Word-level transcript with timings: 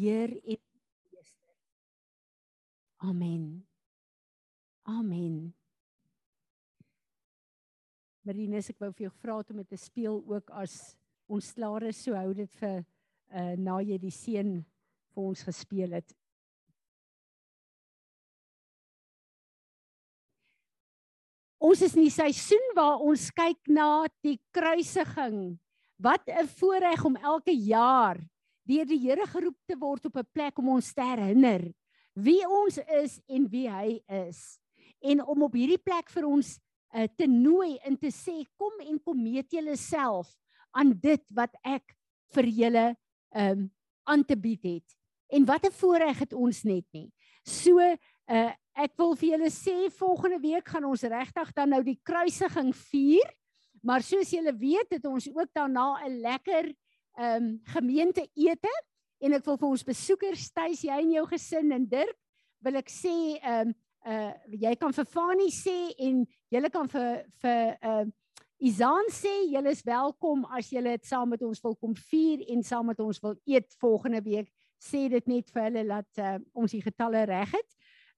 Heer 0.00 0.30
en 0.44 0.56
Meester. 1.12 1.56
Amen. 2.96 3.66
Amen. 4.88 5.34
Marinus, 8.24 8.70
ek 8.72 8.80
wou 8.80 8.88
vir 8.94 9.08
jou 9.08 9.12
vra 9.20 9.36
om 9.42 9.60
dit 9.60 9.68
te 9.68 9.80
speel 9.80 10.16
ook 10.24 10.52
as 10.56 10.94
ons 11.30 11.52
klaar 11.56 11.84
is, 11.90 12.00
so 12.00 12.16
hou 12.16 12.32
dit 12.36 12.56
vir 12.62 12.80
uh 13.30 13.52
na 13.60 13.76
jy 13.84 14.00
die 14.00 14.10
seën 14.10 14.56
vir 15.12 15.22
ons 15.22 15.44
gespeel 15.46 15.92
het. 16.00 16.16
Ons 21.60 21.84
is 21.84 21.94
in 21.94 22.06
die 22.06 22.14
seisoen 22.14 22.72
waar 22.74 23.04
ons 23.04 23.28
kyk 23.36 23.68
na 23.68 24.08
die 24.24 24.38
kruisiging. 24.56 25.60
Wat 26.00 26.24
'n 26.26 26.48
voorreg 26.56 27.04
om 27.04 27.20
elke 27.20 27.52
jaar 27.52 28.24
deur 28.70 28.86
die 28.86 29.00
Here 29.02 29.26
geroep 29.26 29.58
te 29.66 29.76
word 29.78 30.06
op 30.06 30.16
'n 30.16 30.32
plek 30.32 30.58
om 30.58 30.68
ons 30.76 30.94
te 30.94 31.02
herinner 31.02 31.72
wie 32.14 32.42
ons 32.46 32.78
is 33.00 33.20
en 33.30 33.46
wie 33.50 33.68
hy 33.70 34.00
is. 34.26 34.58
En 35.00 35.22
om 35.24 35.46
op 35.46 35.54
hierdie 35.56 35.80
plek 35.80 36.10
vir 36.12 36.26
ons 36.28 36.56
uh, 36.94 37.06
te 37.16 37.26
nooi 37.30 37.78
en 37.86 37.96
te 37.96 38.10
sê 38.12 38.42
kom 38.58 38.82
en 38.84 38.98
kom 38.98 39.20
meet 39.22 39.52
julle 39.52 39.76
self 39.78 40.32
aan 40.76 40.92
dit 41.02 41.22
wat 41.34 41.54
ek 41.66 41.94
vir 42.34 42.50
julle 42.62 42.86
um 43.36 43.68
aan 44.10 44.24
te 44.26 44.34
bied 44.34 44.64
het. 44.66 44.96
En 45.30 45.44
wat 45.46 45.66
'n 45.66 45.72
voorreg 45.72 46.18
het 46.18 46.32
ons 46.32 46.64
net 46.64 46.86
nie. 46.92 47.10
So 47.44 47.78
uh 47.78 48.52
ek 48.80 48.94
wil 48.96 49.14
vir 49.14 49.28
julle 49.34 49.50
sê 49.50 49.90
volgende 49.92 50.38
week 50.40 50.68
gaan 50.68 50.84
ons 50.84 51.02
regtig 51.02 51.52
dan 51.52 51.68
nou 51.68 51.82
die 51.82 52.00
kruisiging 52.02 52.72
vier. 52.74 53.28
Maar 53.82 54.02
soos 54.02 54.30
julle 54.30 54.54
weet 54.56 54.90
het 54.90 55.04
ons 55.04 55.28
ook 55.28 55.50
daarna 55.52 56.00
'n 56.06 56.20
lekker 56.20 56.72
ehm 57.18 57.44
um, 57.44 57.60
gemeente 57.74 58.26
ete 58.36 58.72
en 59.20 59.36
ek 59.36 59.44
wil 59.46 59.58
vir 59.60 59.68
ons 59.68 59.84
besoekers 59.84 60.50
tuis 60.52 60.84
jy 60.84 60.96
en 61.02 61.12
jou 61.12 61.26
gesin 61.32 61.72
en 61.76 61.86
Dirk 61.88 62.16
wil 62.64 62.80
ek 62.80 62.90
sê 62.92 63.16
ehm 63.40 63.70
um, 63.70 63.76
uh 64.08 64.32
jy 64.56 64.72
kan 64.80 64.94
vir 64.96 65.04
Fani 65.04 65.50
sê 65.52 65.92
en 66.00 66.22
julle 66.54 66.70
kan 66.72 66.88
vir 66.88 67.24
vir 67.42 67.76
ehm 67.80 68.08
uh, 68.08 68.16
Izaan 68.60 69.06
sê 69.08 69.30
julle 69.48 69.72
is 69.72 69.80
welkom 69.88 70.42
as 70.52 70.66
julle 70.68 70.92
dit 70.92 71.06
saam 71.08 71.30
met 71.32 71.40
ons 71.40 71.62
wil 71.64 71.76
kom 71.80 71.94
vier 72.10 72.42
en 72.52 72.60
saam 72.60 72.90
met 72.90 72.98
ons 73.00 73.20
wil 73.24 73.38
eet 73.48 73.72
volgende 73.80 74.20
week 74.20 74.50
sê 74.80 75.06
dit 75.08 75.30
net 75.32 75.48
vir 75.48 75.62
hulle 75.68 75.84
dat 75.88 76.20
uh, 76.20 76.34
ons 76.52 76.72
die 76.72 76.82
getalle 76.84 77.24
reg 77.28 77.54
het. 77.56 77.70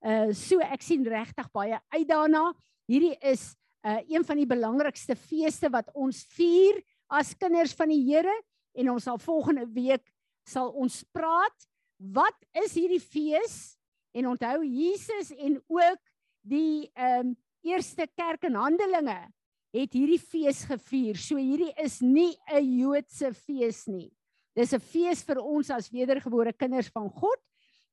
Uh 0.02 0.32
so 0.34 0.58
ek 0.62 0.82
sien 0.82 1.06
regtig 1.06 1.46
baie 1.54 1.78
uit 1.94 2.08
daarna. 2.08 2.48
Hierdie 2.90 3.14
is 3.22 3.52
uh 3.86 4.00
een 4.10 4.27
van 4.27 4.42
die 4.42 4.48
belangrikste 4.50 5.14
feeste 5.14 5.70
wat 5.70 5.90
ons 5.94 6.24
vier 6.34 6.82
as 7.06 7.34
kinders 7.38 7.74
van 7.78 7.94
die 7.94 8.02
Here 8.02 8.34
en 8.74 8.90
ons 8.90 9.02
sal 9.02 9.18
volgende 9.18 9.66
week 9.74 10.12
sal 10.48 10.72
ons 10.74 11.02
praat 11.14 11.68
wat 11.98 12.38
is 12.64 12.74
hierdie 12.74 13.02
fees 13.02 13.76
en 14.16 14.32
onthou 14.32 14.62
Jesus 14.64 15.30
en 15.36 15.60
ook 15.68 16.00
die 16.42 16.90
ehm 16.94 17.32
um, 17.32 17.36
eerste 17.62 18.08
kerk 18.18 18.42
in 18.48 18.56
Handelinge 18.58 19.20
het 19.72 19.92
hierdie 19.94 20.18
fees 20.18 20.64
gevier. 20.66 21.14
So 21.14 21.38
hierdie 21.38 21.72
is 21.78 22.00
nie 22.02 22.36
'n 22.50 22.64
Joodse 22.78 23.32
fees 23.32 23.86
nie. 23.86 24.10
Dis 24.54 24.72
'n 24.74 24.80
fees 24.80 25.22
vir 25.22 25.38
ons 25.38 25.70
as 25.70 25.90
wedergebore 25.90 26.52
kinders 26.52 26.88
van 26.88 27.08
God. 27.08 27.38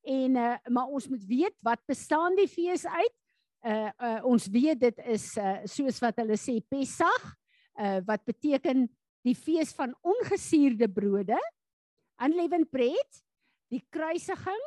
En 0.04 0.36
uh 0.36 0.58
maar 0.70 0.88
ons 0.88 1.08
moet 1.08 1.24
weet 1.24 1.56
wat 1.62 1.80
bestaan 1.88 2.36
die 2.36 2.48
fees 2.48 2.86
uit? 2.86 3.16
Uh, 3.64 3.92
uh 4.00 4.20
ons 4.26 4.48
weet 4.48 4.80
dit 4.80 4.98
is 5.06 5.38
uh 5.38 5.60
soos 5.66 6.00
wat 6.00 6.18
hulle 6.18 6.38
sê 6.38 6.60
Pessach, 6.68 7.36
uh 7.80 8.00
wat 8.06 8.26
beteken 8.26 8.90
die 9.30 9.38
fees 9.38 9.72
van 9.78 9.94
ongesuurde 10.02 10.90
brode, 10.92 11.38
unleavened 12.24 12.70
bread, 12.74 13.22
die 13.70 13.84
kruisiging 13.94 14.66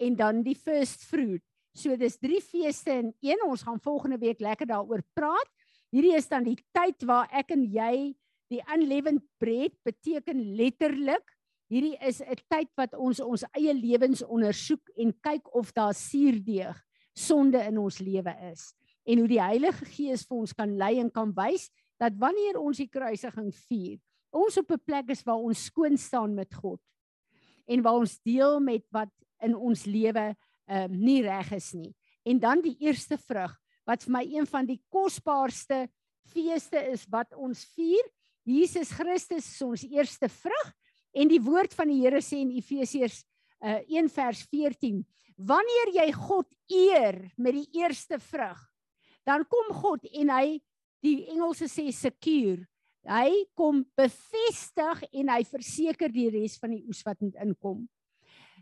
en 0.00 0.16
dan 0.18 0.42
die 0.44 0.56
first 0.58 1.06
fruit. 1.06 1.44
So 1.76 1.94
dis 1.96 2.18
drie 2.18 2.40
feeste 2.42 2.90
in 2.90 3.12
een. 3.22 3.42
Ons 3.46 3.62
gaan 3.62 3.78
volgende 3.80 4.18
week 4.18 4.40
lekker 4.42 4.66
daaroor 4.66 5.04
praat. 5.14 5.50
Hierdie 5.94 6.16
is 6.18 6.26
dan 6.30 6.46
die 6.46 6.58
tyd 6.74 7.06
waar 7.06 7.30
ek 7.30 7.52
en 7.54 7.62
jy 7.70 8.12
die 8.50 8.62
unleavened 8.74 9.22
bread 9.38 9.76
beteken 9.86 10.42
letterlik 10.58 11.26
hierdie 11.70 11.96
is 12.02 12.20
'n 12.20 12.38
tyd 12.50 12.70
wat 12.76 12.94
ons 12.98 13.20
ons 13.22 13.44
eie 13.54 13.72
lewens 13.74 14.22
ondersoek 14.26 14.90
en 14.98 15.14
kyk 15.22 15.46
of 15.54 15.72
daar 15.72 15.94
suurdeeg 15.94 16.76
sonde 17.14 17.62
in 17.62 17.78
ons 17.78 18.00
lewe 18.02 18.34
is 18.50 18.74
en 19.06 19.18
hoe 19.18 19.28
die 19.28 19.42
Heilige 19.42 19.84
Gees 19.86 20.26
vir 20.26 20.36
ons 20.36 20.52
kan 20.52 20.76
lei 20.76 20.98
en 20.98 21.10
kan 21.10 21.30
wys 21.36 21.70
dat 22.00 22.16
wanneer 22.16 22.58
ons 22.60 22.80
die 22.80 22.88
kruisiging 22.88 23.52
vier 23.68 23.98
ons 24.30 24.56
op 24.58 24.70
'n 24.72 24.84
plek 24.84 25.10
is 25.10 25.24
waar 25.26 25.42
ons 25.42 25.64
skoon 25.64 25.96
staan 25.98 26.34
met 26.34 26.54
God 26.54 26.80
en 27.66 27.82
waar 27.82 27.98
ons 28.02 28.20
deel 28.22 28.60
met 28.60 28.84
wat 28.90 29.10
in 29.42 29.54
ons 29.54 29.84
lewe 29.84 30.34
ehm 30.70 30.92
um, 30.92 31.00
nie 31.02 31.22
reg 31.22 31.50
is 31.52 31.72
nie. 31.74 31.94
En 32.22 32.38
dan 32.38 32.60
die 32.62 32.76
eerste 32.78 33.18
vrug 33.18 33.56
wat 33.86 34.04
vir 34.04 34.12
my 34.12 34.22
een 34.22 34.46
van 34.46 34.66
die 34.66 34.80
kosbaarste 34.88 35.88
feeste 36.30 36.78
is 36.92 37.06
wat 37.10 37.34
ons 37.34 37.64
vier. 37.74 38.04
Jesus 38.46 38.90
Christus 38.90 39.46
is 39.46 39.62
ons 39.62 39.82
eerste 39.82 40.28
vrug 40.28 40.72
en 41.12 41.28
die 41.28 41.40
woord 41.42 41.74
van 41.74 41.88
die 41.88 42.00
Here 42.02 42.20
sê 42.22 42.38
in 42.44 42.54
Efesiërs 42.54 43.24
uh, 43.64 43.80
1 43.88 44.08
vers 44.08 44.46
14: 44.46 45.02
Wanneer 45.36 45.94
jy 45.94 46.12
God 46.12 46.46
eer 46.68 47.18
met 47.36 47.54
die 47.54 47.68
eerste 47.80 48.18
vrug, 48.18 48.60
dan 49.26 49.44
kom 49.44 49.74
God 49.74 50.06
en 50.12 50.30
hy 50.30 50.60
die 51.04 51.24
Engelse 51.32 51.68
sê 51.70 51.88
secure 51.94 52.66
Hy 53.08 53.46
kom 53.56 53.80
bevestig 53.96 55.04
en 55.08 55.30
hy 55.32 55.40
verseker 55.48 56.12
die 56.12 56.28
res 56.34 56.58
van 56.60 56.74
die 56.74 56.82
oes 56.84 57.00
wat 57.06 57.20
moet 57.24 57.38
inkom. 57.40 57.86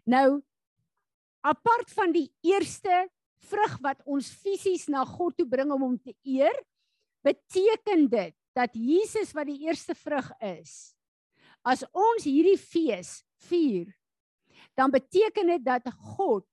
Nou 0.07 0.41
apart 1.47 1.91
van 1.95 2.13
die 2.15 2.29
eerste 2.47 3.07
vrug 3.49 3.79
wat 3.83 4.03
ons 4.07 4.29
fisies 4.43 4.87
na 4.91 5.05
God 5.07 5.37
toe 5.39 5.47
bring 5.49 5.71
om 5.75 5.85
hom 5.87 5.97
te 5.99 6.15
eer, 6.27 6.55
beteken 7.27 8.07
dit 8.11 8.35
dat 8.55 8.75
Jesus 8.75 9.33
wat 9.35 9.49
die 9.49 9.63
eerste 9.67 9.95
vrug 9.99 10.29
is. 10.45 10.95
As 11.67 11.85
ons 11.91 12.27
hierdie 12.27 12.59
fees 12.59 13.21
vier, 13.49 13.91
dan 14.79 14.93
beteken 14.95 15.55
dit 15.55 15.65
dat 15.67 15.87
God 16.17 16.47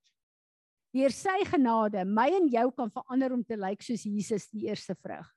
deur 0.96 1.13
sy 1.13 1.41
genade 1.50 2.06
my 2.07 2.29
en 2.34 2.47
jou 2.50 2.69
kan 2.78 2.94
verander 2.94 3.34
om 3.35 3.44
te 3.46 3.57
lyk 3.59 3.84
soos 3.84 4.06
Jesus 4.07 4.47
die 4.53 4.69
eerste 4.69 4.96
vrug 4.96 5.34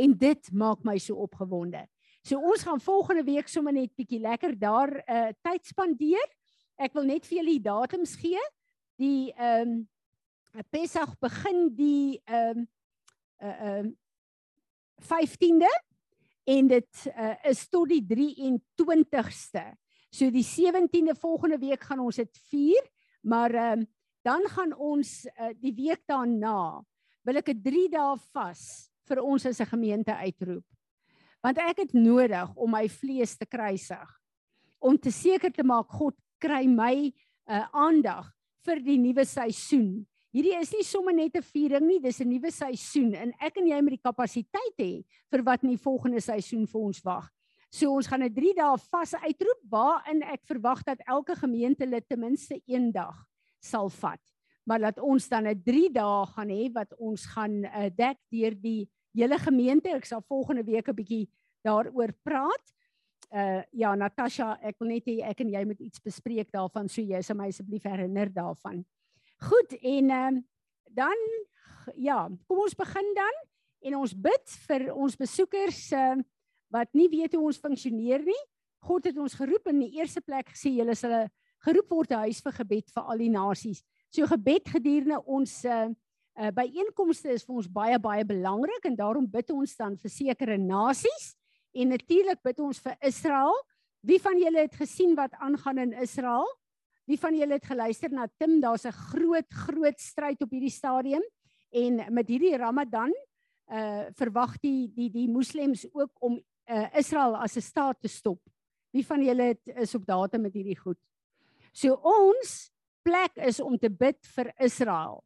en 0.00 0.16
dit 0.18 0.52
maak 0.52 0.84
my 0.84 0.98
so 0.98 1.20
opgewonde. 1.24 1.84
So 2.26 2.40
ons 2.40 2.64
gaan 2.66 2.80
volgende 2.80 3.24
week 3.24 3.48
sommer 3.48 3.72
net 3.72 3.94
bietjie 3.96 4.20
lekker 4.20 4.56
daar 4.58 4.92
uh 5.06 5.30
tyd 5.44 5.64
spandeer. 5.66 6.26
Ek 6.80 6.92
wil 6.96 7.08
net 7.08 7.26
vir 7.28 7.40
julle 7.40 7.56
die 7.56 7.64
datums 7.64 8.16
gee. 8.20 8.42
Die 9.00 9.32
ehm 9.36 9.80
um, 9.80 9.80
Pessach 10.70 11.14
begin 11.22 11.68
die 11.76 12.20
ehm 12.26 12.64
um, 12.64 12.68
uh 13.40 13.56
ehm 13.70 13.86
uh, 13.86 13.96
15de 15.00 15.70
en 16.44 16.66
dit 16.68 17.06
uh, 17.08 17.34
is 17.48 17.62
tot 17.72 17.88
die 17.88 18.02
23ste. 18.04 19.62
So 20.12 20.28
die 20.30 20.44
17de 20.44 21.14
volgende 21.16 21.56
week 21.62 21.86
gaan 21.88 22.02
ons 22.04 22.18
dit 22.20 22.40
vier, 22.50 22.84
maar 23.22 23.54
ehm 23.54 23.80
um, 23.80 23.88
dan 24.20 24.44
gaan 24.52 24.74
ons 24.76 25.24
uh, 25.24 25.54
die 25.56 25.72
week 25.72 26.02
daarna 26.04 26.84
wil 27.24 27.36
ek 27.40 27.48
'n 27.48 27.62
3 27.64 27.88
dae 27.88 28.16
vas 28.34 28.89
vir 29.10 29.22
ons 29.22 29.46
as 29.46 29.60
'n 29.60 29.72
gemeente 29.74 30.14
uitroep. 30.14 30.66
Want 31.42 31.58
ek 31.58 31.78
het 31.78 31.92
nodig 31.94 32.54
om 32.56 32.70
my 32.70 32.88
vlees 32.88 33.36
te 33.36 33.46
kruisig 33.46 34.20
om 34.80 34.96
te 34.98 35.12
seker 35.12 35.52
te 35.52 35.64
maak 35.66 35.88
God 35.92 36.16
kry 36.40 36.64
my 36.66 37.12
uh, 37.50 37.66
aandag 37.72 38.30
vir 38.64 38.80
die 38.84 38.98
nuwe 39.00 39.26
seisoen. 39.28 40.06
Hierdie 40.30 40.54
is 40.60 40.70
nie 40.72 40.86
sommer 40.86 41.12
net 41.12 41.36
'n 41.36 41.42
viering 41.42 41.86
nie, 41.86 42.00
dis 42.00 42.20
'n 42.20 42.28
nuwe 42.28 42.50
seisoen 42.50 43.14
en 43.14 43.32
ek 43.40 43.58
en 43.58 43.66
jy 43.66 43.80
moet 43.82 43.98
die 43.98 44.08
kapasiteit 44.08 44.76
hê 44.78 45.04
vir 45.30 45.42
wat 45.42 45.64
in 45.64 45.70
die 45.70 45.84
volgende 45.84 46.20
seisoen 46.20 46.66
vir 46.66 46.80
ons 46.80 47.02
wag. 47.04 47.28
So 47.70 47.92
ons 47.92 48.06
gaan 48.06 48.22
'n 48.22 48.34
3 48.34 48.54
dae 48.54 48.78
vas 48.78 49.14
uitroep 49.14 49.60
waarin 49.68 50.22
ek 50.22 50.46
verwag 50.46 50.82
dat 50.84 50.98
elke 51.06 51.34
gemeente 51.36 51.86
lid 51.86 52.08
ten 52.08 52.20
minste 52.20 52.60
een 52.66 52.92
dag 52.92 53.26
sal 53.60 53.88
vat. 53.88 54.20
Maar 54.66 54.80
laat 54.80 54.98
ons 54.98 55.28
dan 55.28 55.46
'n 55.46 55.62
3 55.62 55.90
dae 55.90 56.26
gaan 56.26 56.48
hê 56.48 56.72
wat 56.72 56.94
ons 56.98 57.26
gaan 57.26 57.64
uh, 57.64 57.90
dek 57.90 58.18
deur 58.30 58.54
die 58.54 58.88
julle 59.12 59.38
gemeente. 59.38 59.88
Ek 59.88 60.04
sal 60.04 60.22
volgende 60.28 60.64
week 60.64 60.88
'n 60.88 60.94
bietjie 60.94 61.28
daaroor 61.64 62.12
praat. 62.22 62.74
Uh 63.30 63.62
ja, 63.70 63.94
Natasha, 63.94 64.58
ek 64.62 64.78
wil 64.78 64.88
net 64.88 65.06
hê 65.06 65.20
ek 65.22 65.40
en 65.40 65.50
jy 65.50 65.64
moet 65.64 65.80
iets 65.80 66.00
bespreek 66.00 66.50
daarvan, 66.50 66.88
so 66.88 67.00
jy 67.00 67.20
sal 67.22 67.36
my 67.36 67.48
asseblief 67.48 67.84
herinner 67.84 68.32
daarvan. 68.32 68.84
Goed, 69.38 69.72
en 69.82 70.10
ehm 70.10 70.36
uh, 70.36 70.42
dan 70.90 71.16
ja, 71.96 72.28
kom 72.48 72.58
ons 72.58 72.74
begin 72.74 73.14
dan 73.14 73.36
en 73.86 73.96
ons 73.96 74.14
bid 74.14 74.56
vir 74.66 74.90
ons 74.92 75.16
besoekers 75.16 75.92
uh 75.92 76.16
wat 76.70 76.86
nie 76.94 77.08
weet 77.10 77.32
hoe 77.34 77.48
ons 77.48 77.58
funksioneer 77.58 78.22
nie. 78.22 78.42
God 78.86 79.08
het 79.08 79.16
ons 79.18 79.34
geroep 79.34 79.66
in 79.72 79.80
die 79.82 79.96
eerste 79.98 80.20
plek 80.22 80.52
gesê 80.52 80.70
julle 80.70 80.94
sal 80.94 81.26
geroep 81.66 81.90
word 81.90 82.12
'n 82.12 82.26
huis 82.26 82.40
vir 82.40 82.52
gebed 82.52 82.90
vir 82.94 83.02
al 83.02 83.18
die 83.18 83.30
nasies. 83.30 83.82
So 84.10 84.26
gebed 84.26 84.68
gedurende 84.68 85.18
ons 85.26 85.64
uh 85.64 85.90
Uh, 86.40 86.48
byeenkomste 86.56 87.34
is 87.34 87.42
vir 87.44 87.58
ons 87.60 87.66
baie 87.68 87.98
baie 88.00 88.24
belangrik 88.24 88.86
en 88.88 88.94
daarom 88.96 89.26
bid 89.28 89.50
ons 89.52 89.74
dan 89.76 89.98
vir 90.00 90.12
sekere 90.14 90.54
nasies 90.56 91.34
en 91.76 91.92
natuurlik 91.92 92.40
bid 92.46 92.62
ons 92.64 92.80
vir 92.80 92.96
Israel. 93.04 93.52
Wie 94.00 94.16
van 94.24 94.40
julle 94.40 94.62
het 94.64 94.78
gesien 94.80 95.12
wat 95.18 95.36
aangaan 95.36 95.82
in 95.84 95.92
Israel? 96.00 96.48
Wie 97.04 97.18
van 97.20 97.36
julle 97.36 97.58
het 97.58 97.68
geluister 97.68 98.08
na 98.16 98.24
Tim? 98.40 98.56
Daar's 98.60 98.86
'n 98.88 98.96
groot 99.12 99.52
groot 99.52 100.00
stryd 100.00 100.40
op 100.40 100.50
hierdie 100.50 100.72
stadium 100.72 101.22
en 101.72 102.14
met 102.14 102.28
hierdie 102.28 102.56
Ramadan 102.56 103.12
uh 103.68 104.08
verwag 104.16 104.56
die 104.64 104.88
die 104.94 105.10
die 105.10 105.28
moslems 105.28 105.84
ook 105.92 106.10
om 106.20 106.40
uh 106.70 106.88
Israel 106.96 107.36
as 107.36 107.56
'n 107.56 107.60
staat 107.60 108.00
te 108.00 108.08
stop. 108.08 108.40
Wie 108.92 109.04
van 109.06 109.22
julle 109.22 109.42
het 109.42 109.68
is 109.76 109.94
op 109.94 110.06
datum 110.06 110.40
met 110.40 110.54
hierdie 110.54 110.78
goed? 110.78 110.98
So 111.72 112.00
ons 112.00 112.72
plek 113.02 113.36
is 113.36 113.60
om 113.60 113.76
te 113.78 113.90
bid 113.90 114.18
vir 114.26 114.54
Israel. 114.56 115.22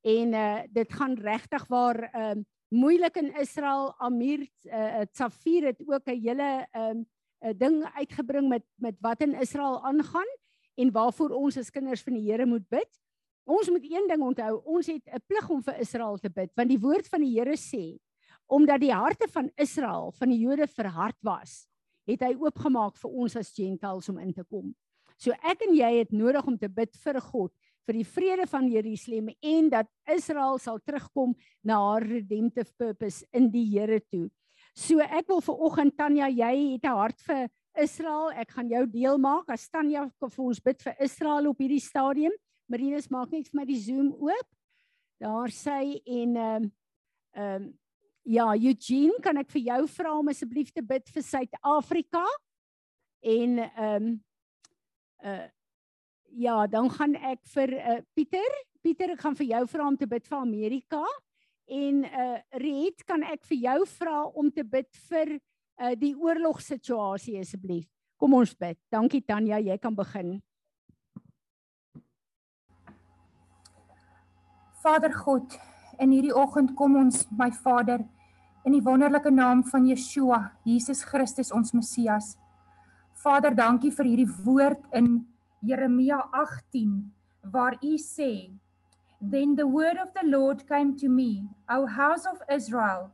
En 0.00 0.32
uh 0.32 0.62
dit 0.72 0.92
gaan 0.92 1.14
regtig 1.14 1.66
waar 1.66 2.02
ehm 2.12 2.38
uh, 2.38 2.44
moeilik 2.68 3.16
in 3.16 3.34
Israel. 3.40 3.94
Amir 3.98 4.48
uh 4.64 5.00
Tsafir 5.12 5.64
het 5.64 5.82
ook 5.86 6.06
'n 6.06 6.20
hele 6.20 6.66
ehm 6.70 6.96
um, 6.96 7.06
'n 7.40 7.56
ding 7.56 7.84
uitgebring 7.94 8.48
met 8.48 8.64
met 8.74 8.96
wat 9.00 9.20
in 9.20 9.34
Israel 9.34 9.84
aangaan 9.84 10.30
en 10.74 10.92
waarvoor 10.92 11.30
ons 11.30 11.56
as 11.56 11.70
kinders 11.70 12.02
van 12.02 12.12
die 12.12 12.30
Here 12.30 12.46
moet 12.46 12.68
bid. 12.68 13.00
Ons 13.44 13.70
moet 13.70 13.84
een 13.84 14.06
ding 14.08 14.22
onthou, 14.22 14.60
ons 14.64 14.86
het 14.86 15.06
'n 15.06 15.22
plig 15.26 15.50
om 15.50 15.62
vir 15.62 15.78
Israel 15.78 16.16
te 16.16 16.30
bid 16.30 16.50
want 16.54 16.68
die 16.68 16.80
woord 16.80 17.08
van 17.08 17.20
die 17.20 17.38
Here 17.38 17.56
sê 17.56 17.98
omdat 18.46 18.80
die 18.80 18.92
harte 18.92 19.28
van 19.28 19.50
Israel 19.54 20.12
van 20.12 20.28
die 20.28 20.38
Jode 20.38 20.66
verhard 20.66 21.16
was, 21.22 21.68
het 22.04 22.20
hy 22.20 22.34
oopgemaak 22.34 22.96
vir 22.96 23.10
ons 23.10 23.36
as 23.36 23.52
gentiles 23.54 24.08
om 24.08 24.18
in 24.18 24.32
te 24.32 24.44
kom. 24.44 24.74
So 25.16 25.30
ek 25.30 25.62
en 25.68 25.74
jy 25.74 25.90
het 25.98 26.12
nodig 26.12 26.46
om 26.46 26.58
te 26.58 26.68
bid 26.68 26.96
vir 26.96 27.20
God 27.20 27.52
vir 27.86 27.98
die 28.00 28.06
vrede 28.06 28.46
van 28.50 28.68
Jerusalem 28.70 29.30
en 29.42 29.70
dat 29.70 29.88
Israel 30.08 30.58
sal 30.58 30.78
terugkom 30.84 31.34
na 31.64 31.78
haar 31.80 32.06
redemptive 32.06 32.72
purpose 32.78 33.26
in 33.32 33.50
die 33.50 33.66
Here 33.72 34.00
toe. 34.00 34.28
So 34.74 35.00
ek 35.00 35.28
wil 35.28 35.40
vir 35.40 35.64
oggend 35.66 35.96
Tanya, 35.96 36.28
jy 36.28 36.74
het 36.74 36.84
'n 36.84 36.96
hart 36.96 37.20
vir 37.20 37.48
Israel. 37.76 38.30
Ek 38.34 38.50
gaan 38.50 38.68
jou 38.68 38.86
deel 38.86 39.18
maak 39.18 39.48
as 39.48 39.68
Tanya 39.68 40.10
vir 40.20 40.44
ons 40.44 40.60
bid 40.60 40.82
vir 40.82 40.94
Israel 41.00 41.48
op 41.48 41.58
hierdie 41.58 41.80
stadium. 41.80 42.32
Marinus 42.68 43.10
maak 43.10 43.30
net 43.32 43.48
vir 43.48 43.60
my 43.60 43.64
die 43.64 43.80
Zoom 43.80 44.12
oop. 44.12 44.48
Daar 45.20 45.48
sê 45.48 46.00
en 46.06 46.36
ehm 46.36 46.64
um, 46.64 46.72
ehm 47.34 47.62
um, 47.62 47.78
ja, 48.24 48.54
Eugene, 48.54 49.20
kan 49.22 49.36
ek 49.40 49.50
vir 49.50 49.62
jou 49.62 49.86
vra 49.88 50.18
om 50.18 50.28
asseblief 50.28 50.70
te 50.72 50.82
bid 50.82 51.08
vir 51.08 51.22
Suid-Afrika? 51.22 52.24
En 53.22 53.58
ehm 53.58 54.04
um, 54.04 54.20
uh 55.24 55.48
ja, 56.36 56.66
dan 56.66 56.90
gaan 56.90 57.14
ek 57.14 57.40
vir 57.54 57.74
uh, 57.78 57.98
Pieter, 58.14 58.58
Pieter, 58.82 59.14
ek 59.14 59.20
gaan 59.20 59.36
vir 59.36 59.50
jou 59.50 59.64
vra 59.74 59.86
om 59.88 59.96
te 59.98 60.08
bid 60.08 60.26
vir 60.26 60.38
Amerika 60.38 61.02
en 61.70 62.04
uh 62.04 62.38
Riet, 62.58 63.04
kan 63.06 63.22
ek 63.22 63.44
vir 63.46 63.58
jou 63.66 63.78
vra 63.98 64.24
om 64.34 64.50
te 64.50 64.64
bid 64.66 64.88
vir 65.10 65.36
uh 65.80 65.94
die 65.98 66.14
oorlogssituasie 66.18 67.38
asseblief. 67.40 67.86
Kom 68.20 68.34
ons 68.36 68.54
bid. 68.58 68.78
Dankie 68.92 69.22
Tanya, 69.22 69.60
jy 69.62 69.76
kan 69.78 69.94
begin. 69.96 70.40
Vader 74.80 75.12
God, 75.12 75.56
in 76.00 76.12
hierdie 76.12 76.34
oggend 76.34 76.74
kom 76.76 76.96
ons, 76.96 77.26
my 77.36 77.50
Vader, 77.52 78.00
in 78.64 78.72
die 78.72 78.84
wonderlike 78.84 79.30
naam 79.32 79.62
van 79.68 79.86
Yeshua, 79.88 80.40
Jesus 80.64 81.04
Christus 81.04 81.52
ons 81.52 81.74
Messias. 81.76 82.34
Vader, 83.20 83.52
dankie 83.56 83.92
vir 83.92 84.08
hierdie 84.08 84.28
woord 84.44 84.80
in 84.96 85.18
Jeremia 85.62 86.28
18 86.32 87.12
waar 87.52 87.76
u 87.82 87.96
sê 87.98 88.50
Then 89.20 89.56
the 89.56 89.66
word 89.66 89.98
of 89.98 90.12
the 90.14 90.26
Lord 90.26 90.66
came 90.66 90.96
to 90.96 91.08
me, 91.08 91.44
O 91.68 91.86
house 91.86 92.24
of 92.24 92.40
Israel, 92.48 93.12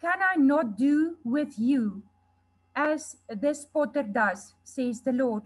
can 0.00 0.18
I 0.22 0.36
not 0.36 0.78
do 0.78 1.18
with 1.24 1.58
you 1.58 2.02
as 2.74 3.16
this 3.28 3.66
potter 3.66 4.02
does, 4.02 4.54
says 4.64 5.02
the 5.02 5.12
Lord. 5.12 5.42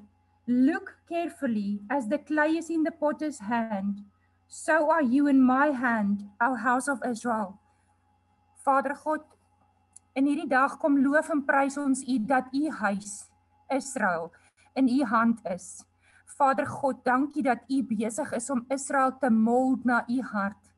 Look 0.47 0.95
carefully 1.09 1.81
as 1.91 2.07
the 2.07 2.19
clay 2.19 2.57
is 2.57 2.71
in 2.71 2.85
the 2.85 2.93
potter's 2.93 3.41
hand, 3.41 4.05
so 4.47 4.91
are 4.91 5.03
you 5.03 5.27
in 5.27 5.41
my 5.43 5.69
hand, 5.75 6.31
O 6.41 6.55
house 6.55 6.87
of 6.87 7.03
Israel. 7.03 7.59
Vader 8.65 8.95
God, 9.03 9.27
in 10.15 10.27
hierdie 10.27 10.49
dag 10.49 10.79
kom 10.79 10.97
loof 11.03 11.29
en 11.35 11.43
prys 11.47 11.77
ons 11.79 12.03
U 12.07 12.19
dat 12.31 12.47
U 12.55 12.71
huis 12.81 13.27
Israel 13.71 14.31
in 14.75 14.89
U 14.89 15.05
hand 15.05 15.43
is. 15.51 15.85
Vader 16.37 16.67
God, 16.67 17.05
dankie 17.05 17.43
dat 17.43 17.65
U 17.69 17.83
besig 17.83 18.33
is 18.33 18.51
om 18.51 18.65
Israel 18.69 19.17
te 19.19 19.31
mold 19.31 19.85
na 19.85 20.05
U 20.09 20.21
hart. 20.21 20.73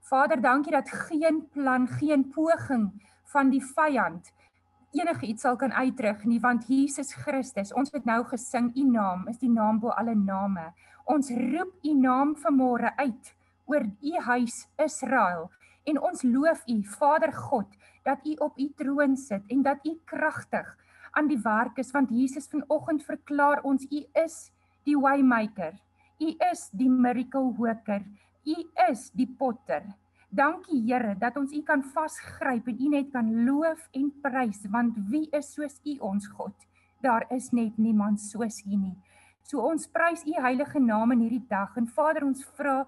Vader, 0.00 0.40
dankie 0.40 0.72
dat 0.72 0.90
geen 0.90 1.48
plan, 1.52 1.86
geen 1.88 2.28
poging 2.28 2.90
van 3.24 3.50
die 3.50 3.62
vyand 3.62 4.32
enige 4.94 5.26
iets 5.26 5.42
sal 5.42 5.56
kan 5.58 5.72
uitdruk 5.74 6.22
nie 6.28 6.40
want 6.40 6.68
Jesus 6.70 7.12
Christus, 7.24 7.72
ons 7.74 7.90
het 7.94 8.06
nou 8.06 8.22
gesing, 8.30 8.70
U 8.78 8.84
naam 8.86 9.26
is 9.30 9.40
die 9.42 9.50
naam 9.50 9.80
bo 9.82 9.90
alle 9.90 10.14
name. 10.14 10.70
Ons 11.10 11.30
roep 11.34 11.74
U 11.82 11.94
naam 11.98 12.34
vanmôre 12.38 12.94
uit 12.96 13.34
oor 13.66 13.84
U 13.84 14.12
huis 14.28 14.64
Israel 14.84 15.50
en 15.84 16.00
ons 16.00 16.22
loof 16.22 16.62
U, 16.70 16.78
Vader 16.96 17.32
God, 17.32 17.68
dat 18.06 18.22
U 18.24 18.36
op 18.46 18.58
U 18.58 18.68
troon 18.78 19.16
sit 19.16 19.42
en 19.52 19.62
dat 19.66 19.82
U 19.84 19.96
kragtig 20.08 20.70
aan 21.12 21.28
die 21.28 21.40
werk 21.42 21.78
is 21.82 21.92
want 21.92 22.10
Jesus 22.10 22.48
vanoggend 22.50 23.04
verklaar 23.04 23.62
ons 23.62 23.84
U 23.90 24.04
is 24.24 24.38
die 24.86 24.96
waymaker. 24.96 25.74
U 26.20 26.30
is 26.52 26.68
die 26.72 26.88
miracle 26.88 27.52
worker. 27.58 28.04
U 28.44 28.56
is 28.90 29.10
die 29.16 29.26
potter. 29.26 29.86
Dankie 30.34 30.80
Here 30.82 31.14
dat 31.14 31.36
ons 31.38 31.52
U 31.54 31.60
kan 31.62 31.82
vasgryp 31.94 32.66
en 32.68 32.78
U 32.82 32.88
net 32.90 33.10
kan 33.12 33.28
loof 33.46 33.84
en 33.94 34.08
prys 34.22 34.64
want 34.72 34.96
wie 35.10 35.28
is 35.30 35.52
soos 35.54 35.78
U 35.86 35.94
ons 36.10 36.26
God? 36.34 36.54
Daar 37.04 37.26
is 37.30 37.52
net 37.54 37.78
niemand 37.78 38.18
soos 38.20 38.58
U 38.66 38.74
nie. 38.74 38.96
So 39.46 39.62
ons 39.62 39.86
prys 39.86 40.24
U 40.26 40.34
heilige 40.34 40.80
naam 40.82 41.14
in 41.14 41.22
hierdie 41.26 41.46
dag 41.50 41.76
en 41.78 41.86
Vader 41.86 42.26
ons 42.26 42.42
vra 42.58 42.80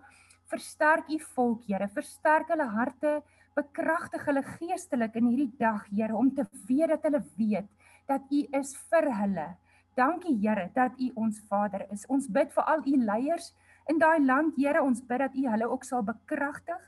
versterk 0.50 1.10
U 1.12 1.20
volk 1.36 1.68
Here, 1.70 1.86
versterk 1.94 2.50
hulle 2.50 2.66
harte, 2.74 3.20
bekragtig 3.54 4.26
hulle 4.26 4.42
geestelik 4.56 5.14
in 5.20 5.30
hierdie 5.30 5.52
dag 5.60 5.86
Here 5.92 6.18
om 6.18 6.32
te 6.34 6.48
weet 6.66 6.96
dat 6.96 7.06
hulle 7.06 7.22
weet 7.38 7.70
dat 8.10 8.26
U 8.26 8.42
is 8.58 8.74
vir 8.90 9.10
hulle. 9.20 9.46
Dankie 9.96 10.36
Here 10.40 10.68
dat 10.74 10.98
U 11.00 11.10
ons 11.14 11.40
Vader 11.48 11.86
is. 11.90 12.04
Ons 12.12 12.28
bid 12.28 12.52
vir 12.52 12.68
al 12.68 12.84
U 12.84 12.96
leiers 13.00 13.54
in 13.88 13.98
daai 13.98 14.20
land, 14.20 14.56
Here, 14.58 14.82
ons 14.82 15.00
bid 15.00 15.22
dat 15.24 15.34
U 15.34 15.46
hulle 15.48 15.68
ook 15.70 15.84
sal 15.84 16.02
bekragtig. 16.04 16.82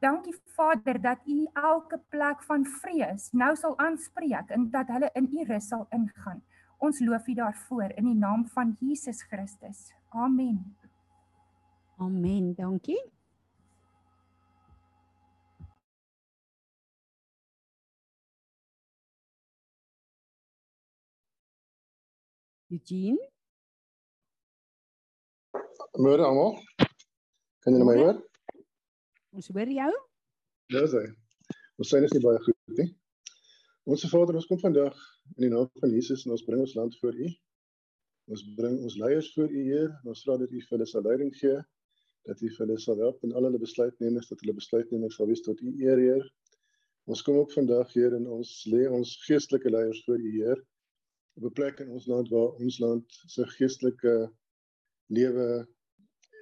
Dankie 0.00 0.34
Vader 0.56 1.00
dat 1.00 1.24
U 1.28 1.46
elke 1.54 2.00
plek 2.12 2.42
van 2.48 2.64
vrees 2.80 3.30
nou 3.32 3.54
sal 3.56 3.76
aanspreek 3.78 4.52
en 4.56 4.68
dat 4.72 4.88
hulle 4.92 5.10
in 5.14 5.28
U 5.32 5.46
rus 5.48 5.68
sal 5.72 5.86
ingaan. 5.96 6.42
Ons 6.80 7.00
loof 7.04 7.28
U 7.28 7.34
daarvoor 7.34 7.96
in 7.96 8.12
die 8.12 8.16
naam 8.16 8.46
van 8.52 8.76
Jesus 8.80 9.22
Christus. 9.28 9.90
Amen. 10.10 10.76
Amen. 12.00 12.54
Dankie. 12.56 13.19
Eugene? 22.70 23.18
Môre 25.98 26.22
almal. 26.22 26.52
Kan 27.64 27.74
julle 27.74 27.86
my 27.88 27.96
hoor? 27.98 28.20
Ons 29.34 29.50
hoor 29.50 29.72
jou. 29.74 29.90
Dis 30.70 30.94
hy. 30.94 31.02
Ons 31.82 31.90
sien 31.90 32.06
is 32.06 32.14
nie 32.14 32.22
baie 32.22 32.38
goed 32.44 32.78
nie. 32.78 32.86
Ons 33.90 34.06
Vader, 34.12 34.38
ons 34.38 34.46
kom 34.46 34.60
vandag 34.62 34.94
in 35.34 35.48
die 35.48 35.50
naam 35.50 35.66
van 35.82 35.96
Jesus 35.96 36.22
en 36.26 36.36
ons 36.36 36.46
bring 36.46 36.62
ons 36.62 36.76
land 36.78 36.94
voor 37.02 37.18
U. 37.18 37.32
Ons 38.30 38.46
bring 38.54 38.78
ons 38.86 38.98
leiers 39.02 39.32
voor 39.34 39.50
U, 39.50 39.66
Heer. 39.72 39.90
Ons 40.06 40.22
vra 40.28 40.38
dat 40.38 40.54
U 40.54 40.62
vir 40.62 40.76
hulle 40.76 40.90
sal 40.94 41.06
leiding 41.10 41.34
gee, 41.42 41.58
dat 42.30 42.38
U 42.38 42.54
vir 42.54 42.66
hulle 42.68 42.80
sal 42.86 43.02
help 43.02 43.26
in 43.26 43.34
al 43.34 43.50
hulle 43.50 43.64
besluitnemings, 43.66 44.30
dat 44.30 44.44
hulle 44.44 44.54
besluitnemings 44.62 45.18
sal 45.18 45.26
wees 45.32 45.42
tot 45.42 45.58
U 45.58 45.74
eer, 45.82 46.06
Heer. 46.06 46.26
Ons 47.10 47.26
kom 47.26 47.42
ook 47.42 47.50
vandag, 47.58 47.90
Heer, 47.98 48.14
en 48.14 48.30
ons 48.38 48.58
lê 48.70 48.86
ons 48.86 49.18
geestelike 49.26 49.74
leiers 49.74 50.06
voor 50.06 50.22
U, 50.22 50.36
Heer 50.38 50.68
op 51.36 51.44
'n 51.44 51.56
plek 51.58 51.80
in 51.84 51.90
ons 51.96 52.06
land 52.06 52.28
waar 52.28 52.50
ons 52.64 52.78
land 52.78 53.20
se 53.34 53.46
geestelike 53.56 54.14
lewe 55.06 55.46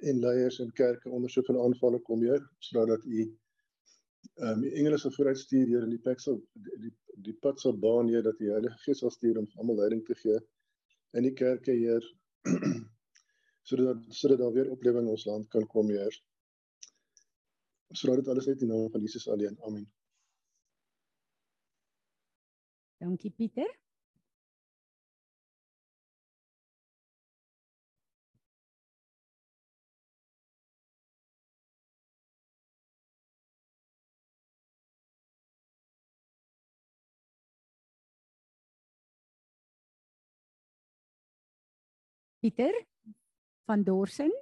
en 0.08 0.18
leiers 0.24 0.58
en 0.60 0.72
kerke 0.72 1.10
onder 1.10 1.30
soveel 1.30 1.62
aanvalle 1.64 2.00
kom 2.08 2.20
hier 2.26 2.42
sodat 2.70 3.04
u 3.04 3.20
ehm 3.22 4.58
um, 4.58 4.64
engele 4.64 4.98
sal 4.98 5.16
vooruitstuur 5.18 5.66
hier 5.66 5.82
in 5.82 5.94
die 5.96 6.04
plek 6.06 6.20
sal 6.20 6.42
die 6.84 6.94
die 7.26 7.38
pad 7.42 7.60
sal 7.60 7.78
baan 7.86 8.08
hier 8.08 8.22
dat 8.22 8.38
die 8.38 8.50
Heilige 8.50 8.78
Gees 8.84 8.98
sal 8.98 9.10
stuur 9.10 9.38
om 9.38 9.48
almal 9.56 9.80
leiding 9.82 10.04
te 10.06 10.14
gee 10.14 10.38
in 11.18 11.22
die 11.22 11.34
kerke 11.42 11.72
hier 11.72 12.02
sodat 13.68 14.04
sodat 14.08 14.38
daar 14.38 14.52
weer 14.52 14.70
oplewing 14.70 15.04
in 15.04 15.14
ons 15.16 15.24
land 15.24 15.48
kan 15.48 15.66
kom 15.66 15.90
hier. 15.92 16.14
Sodat 17.92 18.22
dit 18.22 18.28
alles 18.28 18.46
net 18.46 18.62
in 18.64 18.72
naam 18.72 18.90
van 18.90 19.00
Jesus 19.00 19.28
alleen. 19.28 19.60
Amen. 19.60 19.86
Dankie 22.98 23.30
Pieter. 23.30 23.87
Pieter? 42.48 42.72
van 43.68 43.82
Dorsen. 43.82 44.32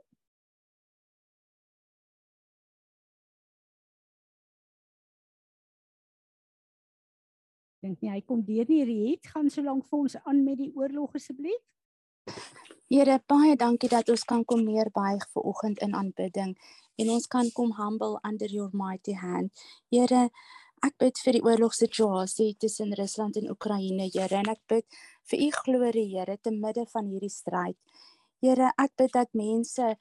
Dink 7.83 8.01
nie 8.01 8.11
hy 8.11 8.21
kom 8.23 8.45
deur 8.47 8.71
nie. 8.71 8.85
Riet 8.87 9.27
gaan 9.33 9.51
so 9.51 9.67
lank 9.67 9.89
vir 9.91 9.99
ons 10.05 10.15
aan 10.23 10.45
met 10.47 10.61
die 10.63 10.71
oorlog 10.79 11.19
asseblief. 11.19 11.63
Here, 12.87 13.19
baie 13.27 13.57
dankie 13.59 13.91
dat 13.91 14.11
ons 14.15 14.23
kan 14.31 14.45
kom 14.47 14.63
neerbuig 14.63 15.27
vir 15.33 15.47
oggend 15.51 15.83
in 15.83 15.95
aanbidding 15.99 16.55
en 17.03 17.11
ons 17.11 17.27
kan 17.27 17.51
kom 17.55 17.73
humble 17.81 18.21
under 18.23 18.47
your 18.47 18.71
mighty 18.73 19.17
hand. 19.19 19.51
Here, 19.91 20.29
ek 20.85 20.99
bid 21.01 21.21
vir 21.25 21.39
die 21.39 21.45
oorlogssituasie 21.45 22.55
tussen 22.61 22.93
Rusland 22.99 23.37
en 23.41 23.51
Oekraïne, 23.51 24.11
Here, 24.13 24.43
en 24.43 24.51
ek 24.53 24.61
bid 24.69 25.01
vir 25.31 25.47
u 25.47 25.49
glorie, 25.63 26.09
Here, 26.13 26.37
te 26.37 26.53
midde 26.53 26.87
van 26.93 27.09
hierdie 27.09 27.33
stryd. 27.33 27.77
Here, 28.45 28.73
ek 28.79 28.93
bid 29.01 29.15
dat 29.17 29.33
mense 29.33 29.95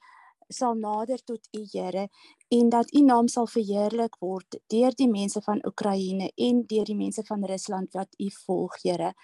sal 0.52 0.76
nader 0.78 1.22
tot 1.26 1.48
u 1.56 1.64
Here 1.72 2.06
en 2.54 2.68
dat 2.70 2.92
u 2.94 3.02
naam 3.02 3.28
sal 3.28 3.48
verheerlik 3.50 4.20
word 4.22 4.58
deur 4.70 4.94
die 4.94 5.08
mense 5.10 5.40
van 5.42 5.62
Oekraïne 5.66 6.30
en 6.36 6.62
deur 6.70 6.86
die 6.86 6.98
mense 6.98 7.24
van 7.26 7.44
Rusland 7.44 7.96
wat 7.98 8.14
u 8.18 8.30
volg, 8.46 8.78
Here. 8.84 9.14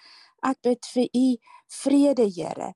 Ek 0.43 0.59
bid 0.61 0.85
vir 0.93 1.07
u 1.13 1.27
vrede, 1.83 2.27
Here. 2.27 2.73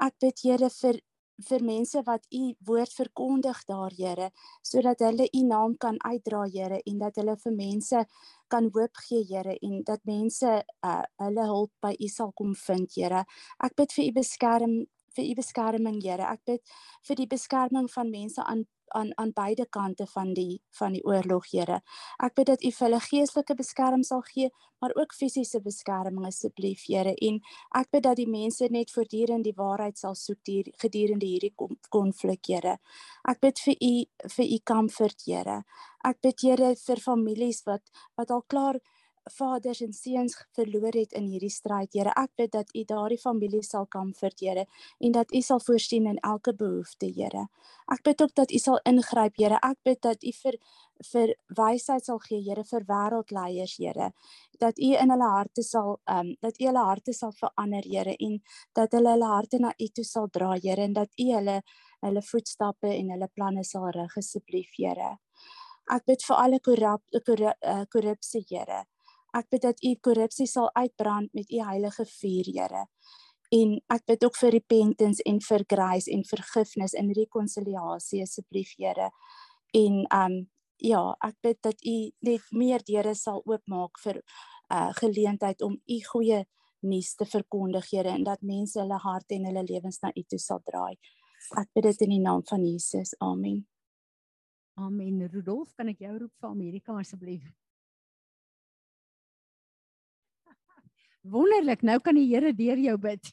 Ek 0.00 0.14
bid 0.22 0.44
Here 0.44 0.70
vir 0.70 1.00
vir 1.46 1.62
mense 1.62 2.02
wat 2.06 2.26
u 2.34 2.42
woord 2.66 2.92
verkondig 2.92 3.60
daar 3.68 3.94
Here 3.94 4.30
sodat 4.62 5.02
hulle 5.04 5.28
u 5.32 5.42
naam 5.46 5.76
kan 5.76 5.96
uitdra 6.02 6.44
Here 6.50 6.80
en 6.84 6.98
dat 6.98 7.16
hulle 7.16 7.36
vir 7.36 7.54
mense 7.54 8.04
kan 8.48 8.70
hoop 8.74 9.02
gee 9.08 9.24
Here 9.28 9.58
en 9.62 9.82
dat 9.84 10.04
mense 10.04 10.62
uh, 10.84 11.02
hulle 11.22 11.46
hulp 11.46 11.72
by 11.80 11.94
u 11.98 12.08
sal 12.08 12.32
kom 12.32 12.54
vind 12.54 12.94
Here. 12.94 13.24
Ek 13.62 13.76
bid 13.76 13.92
vir 13.92 14.08
u 14.08 14.12
beskerm 14.20 14.74
vir 15.16 15.30
u 15.30 15.34
beskerming 15.38 16.02
Here. 16.02 16.26
Ek 16.26 16.44
bid 16.46 16.74
vir 17.08 17.16
die 17.22 17.30
beskerming 17.30 17.88
van 17.90 18.10
mense 18.10 18.42
aan 18.42 18.66
aan 18.96 19.12
aan 19.16 19.32
beide 19.32 19.66
kante 19.70 20.06
van 20.06 20.34
die 20.34 20.62
van 20.78 20.92
die 20.92 21.04
oorlog, 21.04 21.50
Here. 21.50 21.80
Ek 22.22 22.34
bid 22.34 22.46
dat 22.46 22.64
U 22.64 22.70
vir 22.70 22.86
hulle 22.86 23.00
geestelike 23.00 23.54
beskerming 23.58 24.04
sal 24.04 24.22
gee, 24.26 24.50
maar 24.80 24.94
ook 24.94 25.14
fisiese 25.14 25.60
beskerming 25.60 26.26
asseblief, 26.26 26.84
Here. 26.86 27.14
En 27.14 27.40
ek 27.80 27.90
bid 27.90 28.04
dat 28.06 28.16
die 28.16 28.28
mense 28.28 28.68
net 28.70 28.92
voortdurend 28.94 29.44
die 29.44 29.56
waarheid 29.56 29.98
sal 29.98 30.14
soek 30.14 30.40
hier 30.46 30.70
gedurende 30.82 31.26
hierdie 31.26 31.54
konflik, 31.88 32.46
Here. 32.46 32.78
Ek 33.28 33.40
bid 33.40 33.64
vir 33.64 33.76
U 33.80 33.94
vir 34.36 34.46
U 34.46 34.58
comfort, 34.72 35.26
Here. 35.26 35.62
Ek 36.04 36.22
bid 36.22 36.46
Here 36.46 36.74
vir 36.86 37.02
families 37.02 37.64
wat 37.66 37.84
wat 38.16 38.30
al 38.30 38.44
klaar 38.46 38.80
vaders 39.34 39.80
en 39.84 39.92
seuns 39.92 40.34
verloor 40.56 40.94
het 40.96 41.12
in 41.18 41.26
hierdie 41.30 41.52
stryd. 41.52 41.92
Here, 41.94 42.12
ek 42.16 42.30
bid 42.36 42.52
dat 42.52 42.72
U 42.74 42.84
daardie 42.88 43.18
familie 43.20 43.62
sal 43.62 43.86
comfort, 43.90 44.40
Here, 44.40 44.66
en 45.00 45.12
dat 45.12 45.32
U 45.34 45.40
sal 45.42 45.60
voorsien 45.60 46.06
in 46.06 46.18
elke 46.22 46.54
behoefte, 46.54 47.06
Here. 47.14 47.46
Ek 47.92 48.02
bid 48.04 48.22
ook 48.22 48.34
dat 48.34 48.52
U 48.52 48.58
sal 48.58 48.80
ingryp, 48.84 49.36
Here. 49.38 49.60
Ek 49.62 49.78
bid 49.84 50.02
dat 50.02 50.24
U 50.24 50.32
vir 50.42 50.58
vir 51.12 51.34
wysheid 51.54 52.04
sal 52.04 52.18
gee, 52.24 52.40
Here, 52.42 52.64
vir 52.64 52.84
wêreldleiers, 52.88 53.76
Here. 53.78 54.10
Dat 54.60 54.78
U 54.78 54.90
in 54.94 55.14
hulle 55.14 55.30
harte 55.34 55.62
sal 55.62 55.98
ehm 56.08 56.32
um, 56.32 56.34
dat 56.42 56.58
U 56.60 56.66
hulle 56.66 56.84
harte 56.88 57.14
sal 57.14 57.32
verander, 57.38 57.86
Here, 57.86 58.16
en 58.18 58.40
dat 58.74 58.92
hulle 58.92 59.14
hulle 59.14 59.30
harte 59.30 59.62
na 59.62 59.72
U 59.78 59.88
toe 59.94 60.04
sal 60.04 60.28
dra, 60.32 60.54
Here, 60.56 60.82
en 60.82 60.98
dat 60.98 61.14
U 61.18 61.30
hulle 61.32 61.62
hulle 62.02 62.22
voetstappe 62.22 62.92
en 62.94 63.10
hulle 63.10 63.28
planne 63.34 63.64
sal 63.64 63.88
rig 63.94 64.18
asseblief, 64.18 64.76
Here. 64.78 65.16
Ek 65.88 66.04
bid 66.04 66.22
vir 66.28 66.36
alle 66.36 66.60
korrupsie, 66.60 67.52
korrupsie, 67.92 68.44
Here. 68.50 68.84
Ek 69.36 69.48
bid 69.52 69.62
dat 69.62 69.82
u 69.84 69.94
korrupsie 70.00 70.46
sal 70.46 70.70
uitbrand 70.74 71.32
met 71.36 71.50
u 71.50 71.62
heilige 71.62 72.04
vuur, 72.04 72.52
Here. 72.52 72.86
En 73.52 73.78
ek 73.88 74.04
bid 74.06 74.24
ook 74.24 74.36
vir 74.36 74.50
repentance 74.50 75.24
en 75.24 75.40
vir 75.40 75.64
grace 75.68 76.10
en 76.12 76.24
vergifnis 76.24 76.94
en 76.94 77.12
rekonsiliasie 77.12 78.22
asseblief, 78.22 78.74
Here. 78.76 79.10
En 79.76 80.04
um 80.22 80.38
ja, 80.78 81.02
ek 81.26 81.34
bid 81.42 81.58
dat 81.62 81.84
u 81.84 81.96
net 82.22 82.52
meer 82.54 82.84
deure 82.86 83.14
sal 83.14 83.42
oopmaak 83.44 83.98
vir 84.04 84.22
uh 84.72 84.92
geleentheid 85.00 85.62
om 85.62 85.74
u 85.74 85.98
goeie 86.12 86.44
nuus 86.80 87.14
te 87.14 87.26
verkondig, 87.26 87.90
Here, 87.90 88.08
en 88.08 88.24
dat 88.24 88.42
mense 88.42 88.78
hulle 88.80 88.98
harte 89.02 89.34
en 89.34 89.48
hulle 89.50 89.64
lewens 89.66 90.00
na 90.02 90.12
u 90.14 90.22
toe 90.22 90.38
sal 90.38 90.62
draai. 90.64 90.96
Ek 91.56 91.70
bid 91.74 91.88
dit 91.88 92.06
in 92.06 92.16
die 92.16 92.22
naam 92.22 92.44
van 92.46 92.64
Jesus. 92.64 93.14
Amen. 93.24 93.64
Amen. 94.78 95.24
Rudolf, 95.32 95.72
kan 95.74 95.88
ek 95.90 96.04
jou 96.04 96.18
roep 96.18 96.34
vir 96.38 96.50
Amerika 96.50 96.94
asseblief? 97.00 97.48
Wonderlik, 101.26 101.82
nou 101.82 101.98
kan 102.00 102.14
die 102.14 102.28
Here 102.30 102.52
deur 102.54 102.78
jou 102.78 102.96
bid. 102.98 103.30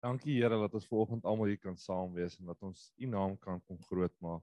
Dankie 0.00 0.38
Here 0.40 0.56
dat 0.56 0.74
ons 0.74 0.88
vanoggend 0.88 1.26
almal 1.28 1.52
hier 1.52 1.60
kan 1.60 1.76
saam 1.76 2.14
wees 2.16 2.38
en 2.40 2.50
dat 2.50 2.62
ons 2.64 2.88
U 2.98 3.06
naam 3.06 3.36
kan 3.38 3.60
kom 3.68 3.78
groot 3.90 4.14
maak. 4.24 4.42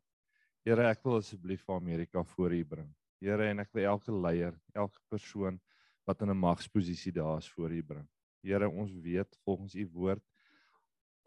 Here, 0.67 0.84
ek 0.88 1.03
wil 1.03 1.17
asseblief 1.20 1.63
vir 1.65 1.75
Amerika 1.75 2.24
voor 2.36 2.53
U 2.53 2.63
bring. 2.65 2.89
Here, 3.24 3.50
en 3.50 3.63
ek 3.63 3.72
wil 3.74 3.88
elke 3.94 4.13
leier, 4.13 4.56
elke 4.75 5.00
persoon 5.10 5.60
wat 6.08 6.22
in 6.22 6.29
'n 6.29 6.38
magsposisie 6.38 7.12
daar 7.12 7.38
is 7.38 7.50
voor 7.50 7.72
U 7.72 7.84
bring. 7.84 8.08
Here, 8.44 8.70
ons 8.70 8.91
weet 8.91 9.39
volgens 9.44 9.75
U 9.75 9.88
woord 9.94 10.24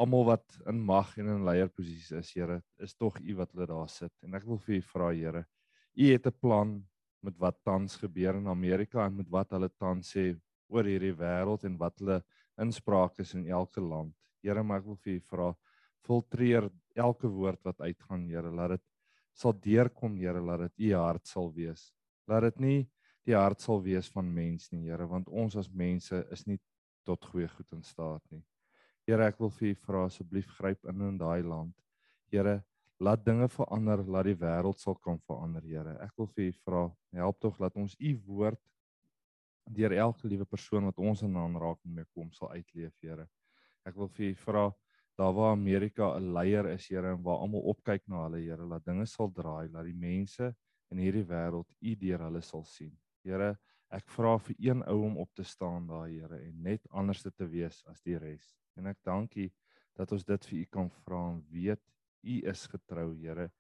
almal 0.01 0.25
wat 0.25 0.61
in 0.67 0.81
mag 0.81 1.11
en 1.19 1.27
in 1.29 1.45
leierposisies 1.45 2.11
is, 2.11 2.33
Here, 2.33 2.63
is 2.79 2.95
tog 2.95 3.19
U 3.21 3.35
wat 3.37 3.53
hulle 3.53 3.67
daar 3.67 3.89
sit. 3.89 4.13
En 4.25 4.35
ek 4.35 4.47
wil 4.49 4.59
vir 4.59 4.79
U 4.79 4.83
vra, 4.93 5.11
Here, 5.13 5.45
U 5.97 6.13
het 6.13 6.27
'n 6.27 6.39
plan 6.41 6.87
met 7.25 7.37
wat 7.39 7.59
tans 7.65 7.97
gebeur 8.01 8.39
in 8.39 8.49
Amerika 8.49 9.05
en 9.07 9.17
met 9.21 9.29
wat 9.31 9.53
hulle 9.57 9.69
tans 9.79 10.15
sê 10.15 10.31
oor 10.71 10.87
hierdie 10.87 11.15
wêreld 11.17 11.67
en 11.67 11.77
wat 11.81 11.99
hulle 12.01 12.21
inspraak 12.61 13.19
is 13.21 13.35
in 13.35 13.47
elke 13.49 13.83
land. 13.83 14.15
Here, 14.45 14.63
maar 14.63 14.81
ek 14.81 14.89
wil 14.89 15.01
vir 15.05 15.17
u 15.17 15.21
vra, 15.33 15.49
filtreer 16.07 16.69
elke 16.97 17.29
woord 17.29 17.61
wat 17.67 17.83
uitgaan, 17.85 18.29
Here, 18.31 18.53
laat 18.53 18.77
dit 18.77 18.87
sal 19.37 19.55
deurkom, 19.67 20.17
Here, 20.21 20.41
laat 20.41 20.69
dit 20.69 20.89
u 20.89 20.95
hart 20.97 21.27
sal 21.29 21.51
wees. 21.57 21.91
Laat 22.29 22.49
dit 22.51 22.61
nie 22.65 22.81
die 23.29 23.37
hart 23.37 23.61
sal 23.61 23.83
wees 23.85 24.09
van 24.11 24.31
mens 24.33 24.71
nie, 24.73 24.87
Here, 24.89 25.07
want 25.07 25.29
ons 25.29 25.57
as 25.61 25.69
mense 25.69 26.23
is 26.33 26.47
nie 26.49 26.59
tot 27.07 27.25
goeie 27.33 27.49
goed 27.49 27.77
in 27.77 27.85
staat 27.85 28.23
nie. 28.33 28.43
Here, 29.09 29.27
ek 29.27 29.41
wil 29.43 29.53
vir 29.59 29.73
u 29.73 29.77
vra 29.87 30.07
asseblief 30.09 30.49
gryp 30.59 30.89
in 30.89 31.05
in 31.09 31.19
daai 31.21 31.43
land. 31.43 31.75
Here, 32.33 32.61
laat 33.01 33.25
dinge 33.25 33.49
verander, 33.49 34.03
laat 34.05 34.29
die 34.29 34.37
wêreld 34.37 34.81
sal 34.81 34.97
kan 35.01 35.19
verander, 35.25 35.65
Here. 35.65 35.97
Ek 36.05 36.13
wil 36.21 36.29
vir 36.35 36.51
U 36.51 36.53
vra, 36.67 36.83
help 37.17 37.41
tog 37.41 37.57
dat 37.61 37.77
ons 37.81 37.97
U 37.97 38.13
woord 38.27 38.61
deur 39.71 39.95
elke 39.95 40.29
liewe 40.29 40.45
persoon 40.49 40.89
wat 40.89 40.99
ons 40.99 41.23
in 41.25 41.37
aanraking 41.39 41.95
mee 41.97 42.09
kom 42.13 42.29
sal 42.37 42.53
uitleef, 42.53 42.93
Here. 43.01 43.27
Ek 43.89 43.97
wil 43.97 44.11
vir 44.13 44.31
U 44.31 44.35
vra 44.45 44.67
daar 45.21 45.33
waar 45.37 45.53
Amerika 45.53 46.17
'n 46.17 46.33
leier 46.35 46.67
is, 46.75 46.89
Here, 46.89 47.13
en 47.15 47.23
waar 47.23 47.41
almal 47.41 47.65
opkyk 47.73 48.07
na 48.09 48.27
hulle, 48.27 48.43
Here, 48.45 48.67
laat 48.67 48.85
dinge 48.85 49.07
sal 49.07 49.33
draai, 49.33 49.69
laat 49.69 49.85
die 49.85 49.97
mense 49.97 50.55
in 50.93 50.99
hierdie 50.99 51.25
wêreld 51.25 51.69
U 51.81 51.95
deur 51.95 52.21
hulle 52.29 52.43
sal 52.43 52.65
sien. 52.65 52.93
Here, 53.25 53.57
ek 53.91 54.09
vra 54.09 54.37
vir 54.39 54.57
een 54.59 54.83
ou 54.87 55.05
om 55.05 55.17
op 55.17 55.33
te 55.35 55.43
staan 55.43 55.87
daar, 55.87 56.09
Here, 56.09 56.37
en 56.37 56.63
net 56.63 56.87
anders 56.91 57.23
te 57.23 57.47
wees 57.47 57.83
as 57.87 58.03
die 58.03 58.19
res. 58.19 58.55
En 58.77 58.87
ek 58.87 58.99
dankie 59.03 59.53
dat 59.97 60.13
ons 60.13 60.25
dit 60.25 60.47
vir 60.47 60.59
U 60.59 60.65
kan 60.65 60.91
vra 60.91 61.31
en 61.31 61.43
weet 61.49 61.81
U 62.23 62.41
is 62.51 62.67
getrou, 62.67 63.15
Here. 63.21 63.51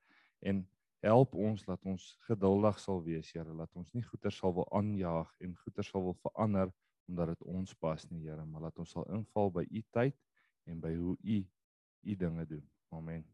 En 0.40 0.64
help 1.00 1.34
ons 1.34 1.64
dat 1.64 1.84
ons 1.88 2.04
geduldig 2.28 2.78
sal 2.80 3.02
wees, 3.04 3.32
Here, 3.32 3.56
dat 3.56 3.76
ons 3.76 3.92
nie 3.96 4.04
goeder 4.04 4.32
sal 4.32 4.54
wil 4.54 4.68
aanjaag 4.76 5.30
en 5.40 5.56
goeder 5.64 5.86
sal 5.86 6.04
wil 6.10 6.18
verander 6.22 6.72
omdat 7.10 7.32
dit 7.32 7.48
ons 7.50 7.72
pas 7.74 8.04
nie, 8.10 8.22
Here, 8.28 8.44
maar 8.46 8.68
dat 8.68 8.78
ons 8.78 8.92
sal 8.94 9.06
inval 9.10 9.50
by 9.50 9.64
U 9.66 9.82
tyd 9.90 10.16
en 10.70 10.80
by 10.82 10.94
hoe 10.94 11.16
U 11.20 11.40
U 12.00 12.16
dinge 12.16 12.46
doen. 12.46 12.64
Amen. 12.90 13.24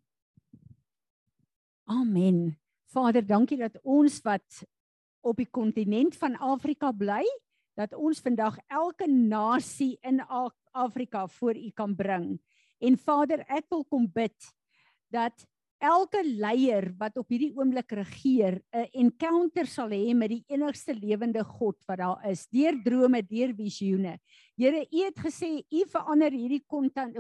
Amen. 1.85 2.57
Vader, 2.91 3.27
dankie 3.27 3.59
dat 3.59 3.79
ons 3.83 4.19
wat 4.25 4.63
op 5.27 5.39
die 5.39 5.51
kontinent 5.51 6.17
van 6.19 6.35
Afrika 6.43 6.93
bly, 6.93 7.23
dat 7.77 7.95
ons 7.95 8.23
vandag 8.25 8.57
elke 8.67 9.07
nasie 9.11 9.97
in 10.03 10.23
Afrika 10.73 11.27
voor 11.29 11.59
U 11.59 11.71
kan 11.75 11.95
bring. 11.95 12.37
En 12.79 12.97
Vader, 12.99 13.45
ek 13.49 13.69
wil 13.71 13.85
kom 13.85 14.07
bid 14.13 14.56
dat 15.13 15.47
elke 15.83 16.23
leier 16.25 16.89
wat 16.99 17.19
op 17.21 17.29
hierdie 17.29 17.53
oomblik 17.57 17.93
regeer 17.93 18.63
'n 18.73 18.89
encounter 18.93 19.67
sal 19.67 19.91
hê 19.91 20.15
met 20.15 20.31
die 20.31 20.45
enigste 20.49 20.95
lewende 20.95 21.45
God 21.45 21.77
wat 21.87 21.99
daar 21.99 22.31
is 22.31 22.47
deur 22.49 22.75
drome, 22.83 23.23
deur 23.23 23.53
visioene. 23.55 24.19
Here, 24.57 24.87
U 24.91 25.05
het 25.05 25.19
gesê 25.19 25.65
U 25.71 25.85
verander 25.87 26.33
hierdie 26.33 26.65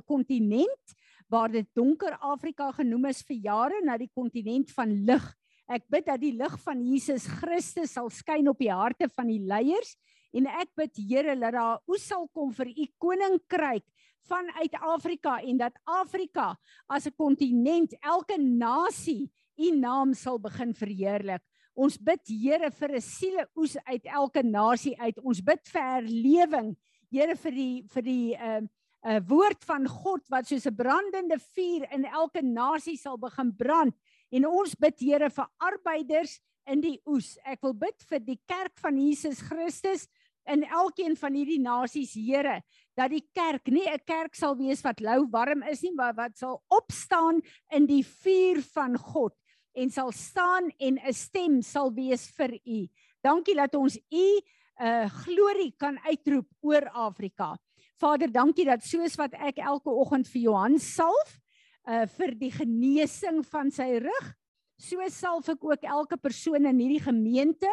kontinent 0.06 0.96
waar 1.28 1.50
dit 1.50 1.66
donker 1.74 2.16
Afrika 2.20 2.72
genoem 2.72 3.06
is 3.06 3.22
vir 3.22 3.36
jare 3.36 3.80
na 3.84 3.98
die 3.98 4.10
kontinent 4.14 4.70
van 4.70 5.04
lig. 5.04 5.34
Ek 5.68 5.82
bid 5.90 6.06
dat 6.06 6.20
die 6.20 6.32
lig 6.32 6.60
van 6.62 6.80
Jesus 6.80 7.26
Christus 7.26 7.92
sal 7.92 8.08
skyn 8.10 8.48
op 8.48 8.58
die 8.58 8.70
harte 8.70 9.08
van 9.08 9.26
die 9.26 9.40
leiers 9.42 9.96
en 10.36 10.46
ek 10.46 10.72
bid 10.76 10.98
Here 11.00 11.36
dat 11.40 11.56
daar 11.56 11.80
oes 11.88 12.04
sal 12.06 12.28
kom 12.34 12.52
vir 12.52 12.68
U 12.68 12.86
koninkryk 13.02 13.86
vanuit 14.26 14.74
Afrika 14.80 15.38
en 15.40 15.56
dat 15.56 15.76
Afrika 15.84 16.56
as 16.86 17.06
'n 17.06 17.14
kontinent, 17.16 17.94
elke 18.00 18.38
nasie, 18.38 19.30
u 19.56 19.70
naam 19.70 20.14
sal 20.14 20.38
begin 20.38 20.74
verheerlik. 20.74 21.42
Ons 21.74 21.98
bid 21.98 22.20
Here 22.26 22.70
vir 22.70 22.96
'n 22.96 23.00
siele 23.00 23.48
oes 23.56 23.76
uit 23.84 24.04
elke 24.04 24.42
nasie 24.42 24.96
uit. 25.00 25.18
Ons 25.18 25.40
bid 25.40 25.60
vir 25.68 25.82
herlewing. 25.82 26.76
Here 27.10 27.36
vir 27.36 27.52
die 27.52 27.84
vir 27.88 28.02
die 28.02 28.34
ehm 28.34 28.64
uh, 28.64 28.68
'n 29.06 29.26
woord 29.28 29.64
van 29.64 29.86
God 29.86 30.22
wat 30.28 30.46
soos 30.46 30.66
'n 30.66 30.74
brandende 30.74 31.38
vuur 31.38 31.86
in 31.92 32.04
elke 32.04 32.42
nasie 32.42 32.96
sal 32.96 33.18
begin 33.18 33.54
brand. 33.56 33.94
En 34.32 34.46
ons 34.46 34.74
bid 34.74 35.00
Here 35.00 35.30
vir 35.30 35.48
arbeiders 35.60 36.40
in 36.66 36.80
die 36.80 37.00
oes. 37.06 37.38
Ek 37.44 37.62
wil 37.62 37.74
bid 37.74 38.02
vir 38.08 38.18
die 38.18 38.40
kerk 38.46 38.78
van 38.78 38.98
Jesus 38.98 39.40
Christus 39.40 40.08
in 40.46 40.64
elkeen 40.64 41.16
van 41.16 41.34
hierdie 41.34 41.60
nasies, 41.60 42.14
Here, 42.14 42.60
dat 42.96 43.10
die 43.10 43.24
kerk 43.34 43.68
nie 43.68 43.86
'n 43.88 44.00
kerk 44.06 44.34
sal 44.34 44.56
wees 44.56 44.82
wat 44.82 45.00
lou 45.00 45.26
warm 45.30 45.62
is 45.62 45.82
nie, 45.82 45.92
maar 45.94 46.14
wat 46.14 46.36
sal 46.38 46.62
opstaan 46.68 47.42
in 47.70 47.86
die 47.86 48.02
vuur 48.02 48.62
van 48.74 48.96
God 48.96 49.34
en 49.74 49.90
sal 49.90 50.12
staan 50.12 50.70
en 50.78 50.98
'n 50.98 51.12
stem 51.12 51.62
sal 51.62 51.92
wees 51.92 52.30
vir 52.36 52.58
U. 52.64 52.88
Dankie 53.22 53.54
dat 53.54 53.74
ons 53.74 53.98
U 54.10 54.40
uh, 54.80 55.06
glorie 55.24 55.74
kan 55.78 55.98
uitroep 56.04 56.48
oor 56.60 56.88
Afrika. 56.88 57.56
Vader, 57.96 58.28
dankie 58.32 58.64
dat 58.64 58.84
soos 58.84 59.16
wat 59.16 59.32
ek 59.34 59.58
elke 59.58 59.90
oggend 59.90 60.28
vir 60.28 60.42
Johan 60.42 60.78
salf 60.78 61.38
uh 61.86 62.06
vir 62.18 62.34
die 62.34 62.50
genesing 62.50 63.44
van 63.46 63.70
sy 63.70 64.00
rug, 64.02 64.32
so 64.76 64.98
salf 65.08 65.48
ek 65.48 65.64
ook 65.64 65.84
elke 65.86 66.16
persoon 66.16 66.66
in 66.66 66.80
hierdie 66.82 67.04
gemeente 67.04 67.70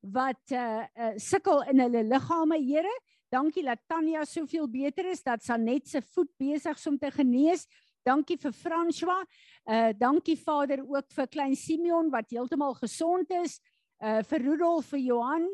wat 0.00 0.52
uh, 0.52 0.84
uh 0.96 1.14
sukkel 1.16 1.62
in 1.70 1.80
hulle 1.84 2.04
liggame, 2.06 2.58
Here. 2.58 2.92
Dankie 3.30 3.62
dat 3.62 3.78
Tanya 3.86 4.24
soveel 4.26 4.66
beter 4.68 5.06
is, 5.10 5.22
dat 5.22 5.42
Sanet 5.42 5.88
se 5.88 6.02
voet 6.02 6.30
besig 6.38 6.76
is 6.76 6.86
om 6.86 6.98
te 6.98 7.10
genees. 7.10 7.66
Dankie 8.02 8.38
vir 8.38 8.52
François. 8.52 9.24
Uh 9.66 9.92
dankie 9.98 10.36
Vader 10.36 10.82
ook 10.82 11.12
vir 11.14 11.28
klein 11.28 11.56
Simeon 11.56 12.10
wat 12.10 12.30
heeltemal 12.30 12.74
gesond 12.74 13.30
is. 13.42 13.60
Uh 14.02 14.22
vir 14.22 14.42
Rudolf, 14.48 14.90
vir 14.90 14.98
Johan, 14.98 15.46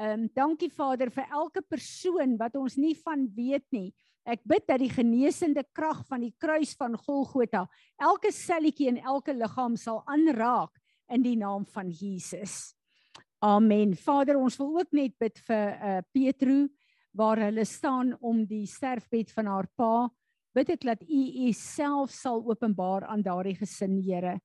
Ehm 0.00 0.22
um, 0.22 0.28
dankie 0.32 0.70
Vader 0.72 1.10
vir 1.12 1.26
elke 1.28 1.60
persoon 1.60 2.38
wat 2.40 2.54
ons 2.56 2.78
nie 2.80 2.94
van 3.04 3.26
weet 3.36 3.66
nie. 3.74 3.90
Ek 4.24 4.40
bid 4.48 4.64
dat 4.64 4.80
die 4.80 4.88
genesende 4.88 5.60
krag 5.76 6.00
van 6.08 6.22
die 6.24 6.32
kruis 6.40 6.72
van 6.80 6.96
Golgotha 6.96 7.66
elke 8.00 8.30
selletjie 8.32 8.88
in 8.88 9.00
elke 9.04 9.34
liggaam 9.36 9.76
sal 9.76 10.00
aanraak 10.08 10.72
in 11.12 11.20
die 11.26 11.36
naam 11.36 11.66
van 11.74 11.92
Jesus. 11.92 12.72
Amen. 13.40 13.94
Vader, 13.96 14.36
ons 14.36 14.58
wil 14.60 14.82
ook 14.82 14.90
net 14.92 15.14
bid 15.16 15.38
vir 15.46 15.70
uh 15.80 16.00
Petro 16.12 16.66
waar 17.16 17.40
hulle 17.40 17.64
staan 17.64 18.12
om 18.20 18.42
die 18.46 18.66
sterfbed 18.68 19.32
van 19.32 19.48
haar 19.48 19.68
pa. 19.80 20.10
Bid 20.54 20.74
ek 20.76 20.84
dat 20.84 21.00
U 21.08 21.20
U 21.46 21.52
self 21.56 22.12
sal 22.12 22.44
openbaar 22.44 23.08
aan 23.08 23.24
daardie 23.24 23.56
gesin, 23.56 23.96
Here. 24.04 24.36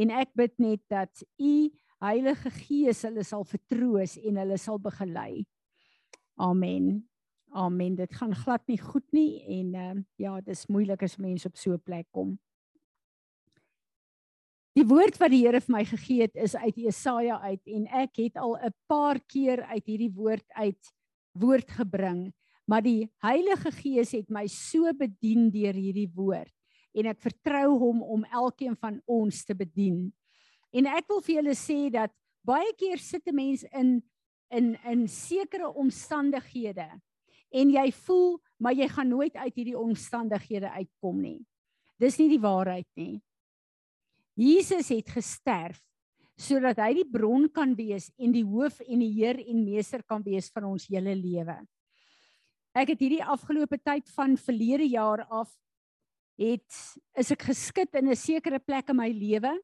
En 0.00 0.14
ek 0.16 0.32
bid 0.32 0.56
net 0.58 0.80
dat 0.88 1.12
U 1.36 1.68
Heilige 2.00 2.50
Gees 2.54 3.02
hulle 3.04 3.24
sal 3.26 3.44
vertroos 3.44 4.16
en 4.16 4.40
hulle 4.40 4.56
sal 4.56 4.80
begelei. 4.80 5.44
Amen. 6.40 7.04
Amen. 7.52 7.96
Dit 8.00 8.14
gaan 8.16 8.32
glad 8.32 8.64
nie 8.70 8.78
goed 8.80 9.06
nie 9.12 9.42
en 9.60 9.74
uh, 9.74 9.94
ja, 10.16 10.38
dis 10.40 10.68
moeilik 10.72 11.02
as 11.04 11.18
mense 11.18 11.48
op 11.48 11.56
so 11.56 11.74
'n 11.74 11.84
plek 11.84 12.06
kom. 12.12 12.38
Die 14.76 14.84
woord 14.86 15.16
wat 15.18 15.32
die 15.32 15.42
Here 15.44 15.60
vir 15.60 15.74
my 15.74 15.84
gegee 15.88 16.26
het 16.26 16.36
is 16.36 16.54
uit 16.56 16.76
Jesaja 16.76 17.40
uit 17.40 17.62
en 17.66 17.86
ek 18.04 18.20
het 18.20 18.36
al 18.36 18.56
'n 18.56 18.74
paar 18.86 19.18
keer 19.20 19.62
uit 19.62 19.84
hierdie 19.86 20.12
woord 20.12 20.44
uit 20.54 20.92
woord 21.38 21.70
gebring, 21.70 22.32
maar 22.66 22.82
die 22.82 23.08
Heilige 23.22 23.70
Gees 23.70 24.12
het 24.12 24.30
my 24.30 24.46
so 24.46 24.92
bedien 24.92 25.50
deur 25.50 25.74
hierdie 25.74 26.10
woord 26.14 26.52
en 26.94 27.06
ek 27.06 27.20
vertrou 27.20 27.78
hom 27.78 28.02
om 28.02 28.24
elkeen 28.24 28.76
van 28.76 29.00
ons 29.06 29.44
te 29.44 29.54
bedien. 29.54 30.12
En 30.72 30.86
ek 30.86 31.06
wil 31.08 31.20
vir 31.20 31.34
julle 31.34 31.54
sê 31.54 31.90
dat 31.90 32.12
baie 32.44 32.72
keer 32.76 32.98
sit 32.98 33.26
'n 33.26 33.34
mens 33.34 33.64
in 33.72 34.02
in 34.50 34.76
in 34.84 35.08
sekere 35.08 35.68
omstandighede 35.68 36.88
en 37.52 37.70
jy 37.70 37.92
voel 37.92 38.40
maar 38.58 38.74
jy 38.74 38.88
gaan 38.88 39.08
nooit 39.08 39.36
uit 39.36 39.54
hierdie 39.54 39.78
omstandighede 39.78 40.70
uitkom 40.70 41.20
nie. 41.20 41.46
Dis 41.98 42.18
nie 42.18 42.28
die 42.28 42.40
waarheid 42.40 42.88
nie. 42.96 43.20
Jesus 44.38 44.92
het 44.94 45.08
gesterf 45.10 45.80
sodat 46.38 46.78
hy 46.78 46.92
die 47.00 47.08
bron 47.10 47.48
kan 47.50 47.72
wees 47.74 48.12
en 48.14 48.30
die 48.30 48.44
hoof 48.46 48.78
en 48.86 49.00
die 49.02 49.10
heer 49.16 49.40
en 49.42 49.64
meester 49.66 50.04
kan 50.06 50.22
wees 50.22 50.46
van 50.54 50.68
ons 50.68 50.84
hele 50.86 51.16
lewe. 51.18 51.56
Ek 52.78 52.92
het 52.92 53.00
hierdie 53.02 53.24
afgelope 53.26 53.80
tyd 53.82 54.06
van 54.14 54.36
verlede 54.38 54.86
jaar 54.86 55.24
af 55.26 55.50
het 56.38 56.76
is 57.18 57.32
ek 57.34 57.48
geskit 57.48 57.98
in 57.98 58.10
'n 58.12 58.14
sekere 58.14 58.60
plek 58.62 58.90
in 58.90 58.96
my 58.96 59.10
lewe 59.10 59.58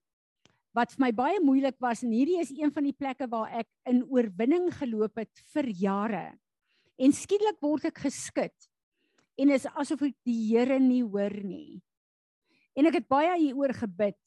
wat 0.74 0.90
vir 0.90 1.04
my 1.06 1.12
baie 1.12 1.38
moeilik 1.38 1.78
was 1.78 2.02
en 2.02 2.10
hierdie 2.10 2.40
is 2.40 2.50
een 2.50 2.72
van 2.74 2.82
die 2.82 2.96
plekke 2.98 3.30
waar 3.30 3.54
ek 3.54 3.68
in 3.86 4.02
oorwinning 4.10 4.72
geloop 4.74 5.16
het 5.22 5.30
vir 5.54 5.70
jare. 5.70 6.38
En 6.98 7.12
skielik 7.12 7.62
word 7.62 7.84
ek 7.84 7.98
geskit 7.98 8.66
en 9.38 9.50
is 9.50 9.66
asof 9.66 10.02
ek 10.02 10.16
die 10.26 10.50
Here 10.50 10.80
nie 10.80 11.02
hoor 11.02 11.42
nie. 11.44 11.80
En 12.74 12.86
ek 12.86 12.94
het 12.94 13.08
baie 13.08 13.38
hieroor 13.38 13.72
gebid 13.72 14.18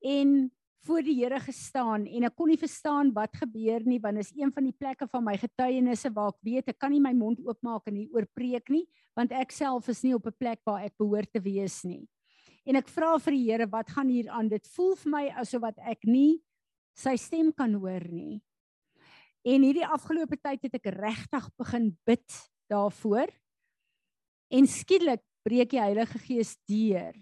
en 0.00 0.50
voor 0.86 1.02
die 1.04 1.16
Here 1.18 1.40
gestaan 1.44 2.06
en 2.08 2.24
ek 2.24 2.36
kon 2.38 2.48
nie 2.48 2.60
verstaan 2.60 3.10
wat 3.16 3.36
gebeur 3.36 3.84
nie 3.84 3.98
want 4.00 4.22
is 4.22 4.32
een 4.32 4.52
van 4.52 4.64
die 4.64 4.76
plekke 4.76 5.08
van 5.12 5.24
my 5.26 5.36
getuienisse 5.40 6.08
waar 6.16 6.32
ek 6.32 6.40
weet 6.46 6.72
ek 6.72 6.78
kan 6.80 6.92
nie 6.94 7.02
my 7.04 7.12
mond 7.16 7.40
oopmaak 7.44 7.90
en 7.90 8.00
hier 8.00 8.16
oor 8.16 8.28
preek 8.32 8.72
nie 8.72 8.86
want 9.18 9.34
ek 9.36 9.52
self 9.52 9.90
is 9.92 10.02
nie 10.06 10.14
op 10.16 10.26
'n 10.26 10.38
plek 10.38 10.60
waar 10.64 10.84
ek 10.84 10.96
behoort 10.96 11.32
te 11.32 11.40
wees 11.40 11.84
nie. 11.84 12.08
En 12.64 12.76
ek 12.76 12.88
vra 12.88 13.18
vir 13.18 13.32
die 13.32 13.44
Here 13.50 13.66
wat 13.66 13.90
gaan 13.90 14.08
hier 14.08 14.28
aan? 14.30 14.48
Dit 14.48 14.66
voel 14.76 14.94
vir 14.96 15.10
my 15.10 15.24
asof 15.40 15.62
wat 15.62 15.78
ek 15.78 16.04
nie 16.04 16.40
sy 16.96 17.16
stem 17.16 17.52
kan 17.52 17.74
hoor 17.74 18.04
nie. 18.08 18.42
En 19.44 19.62
hierdie 19.62 19.86
afgelope 19.86 20.36
tyd 20.36 20.62
het 20.62 20.74
ek 20.74 20.92
regtig 20.92 21.48
begin 21.56 21.96
bid 22.06 22.28
daarvoor. 22.68 23.28
En 24.50 24.66
skielik 24.66 25.22
breek 25.44 25.70
die 25.70 25.80
Heilige 25.80 26.18
Gees 26.18 26.56
deur 26.68 27.16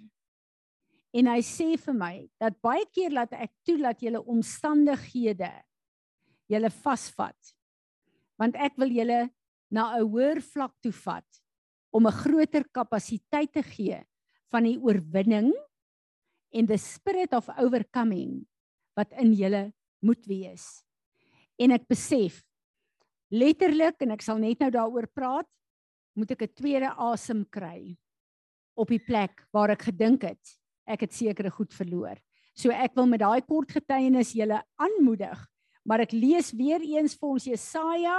en 1.19 1.31
hy 1.33 1.41
sê 1.43 1.73
vir 1.81 1.97
my 1.97 2.15
dat 2.41 2.59
baie 2.63 2.87
keer 2.95 3.15
laat 3.17 3.35
ek 3.35 3.53
toelaat 3.67 4.03
julle 4.05 4.23
omstandighede 4.35 5.51
julle 6.53 6.71
vasvat 6.83 7.55
want 8.39 8.57
ek 8.57 8.79
wil 8.79 8.93
julle 8.95 9.21
na 9.75 9.99
'n 9.99 10.07
hoër 10.09 10.41
vlak 10.41 10.75
toe 10.83 10.93
vat 10.93 11.43
om 11.93 12.07
'n 12.07 12.21
groter 12.23 12.65
kapasiteit 12.73 13.53
te 13.53 13.63
gee 13.63 13.99
van 14.53 14.65
die 14.65 14.79
oorwinning 14.79 15.53
en 16.53 16.67
the 16.67 16.79
spirit 16.79 17.33
of 17.33 17.49
overcoming 17.59 18.47
wat 18.97 19.13
in 19.13 19.33
julle 19.33 19.73
moet 20.01 20.25
wees. 20.27 20.83
En 21.59 21.73
ek 21.75 21.89
besef 21.89 22.43
letterlik 23.31 24.01
en 24.03 24.15
ek 24.17 24.23
sal 24.23 24.39
net 24.39 24.61
nou 24.61 24.71
daaroor 24.71 25.09
praat, 25.13 25.49
moet 26.17 26.31
ek 26.31 26.43
'n 26.43 26.55
tweede 26.55 26.91
asem 26.97 27.45
kry 27.45 27.97
op 28.77 28.89
die 28.89 29.03
plek 29.03 29.45
waar 29.53 29.71
ek 29.71 29.91
gedink 29.91 30.23
het 30.23 30.59
ek 30.89 31.07
het 31.07 31.15
sekere 31.15 31.53
goed 31.53 31.75
verloor. 31.77 32.19
So 32.57 32.73
ek 32.75 32.97
wil 32.99 33.07
met 33.07 33.23
daai 33.23 33.45
kort 33.47 33.71
getuienis 33.77 34.35
julle 34.35 34.59
aanmoedig, 34.81 35.39
maar 35.85 36.03
ek 36.03 36.17
lees 36.17 36.51
weer 36.57 36.83
eens 36.83 37.15
vir 37.19 37.35
ons 37.37 37.47
Jesaja 37.47 38.19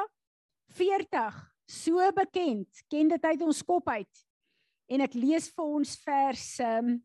40, 0.78 1.38
so 1.70 2.12
bekend, 2.16 2.70
ken 2.90 3.10
dit 3.12 3.26
uit 3.26 3.42
ons 3.46 3.64
kop 3.66 3.90
uit 3.90 4.26
en 4.90 5.06
ek 5.06 5.18
lees 5.18 5.50
vir 5.54 5.76
ons 5.80 5.92
vers 6.06 6.46
um, 6.66 6.96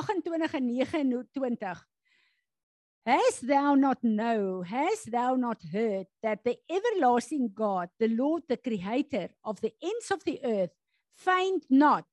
28 0.00 0.60
en 0.60 0.70
29 0.70 1.82
Has 3.04 3.40
thou 3.44 3.74
not 3.76 4.00
know 4.00 4.62
has 4.64 5.04
thou 5.12 5.36
not 5.36 5.60
heard 5.72 6.08
that 6.22 6.40
the 6.44 6.56
everlasting 6.72 7.50
God 7.52 7.92
the 8.00 8.08
Lord 8.08 8.48
the 8.48 8.56
creator 8.56 9.28
of 9.44 9.60
the 9.60 9.74
ends 9.82 10.10
of 10.10 10.24
the 10.24 10.40
earth 10.42 10.72
faint 11.12 11.68
not 11.68 12.08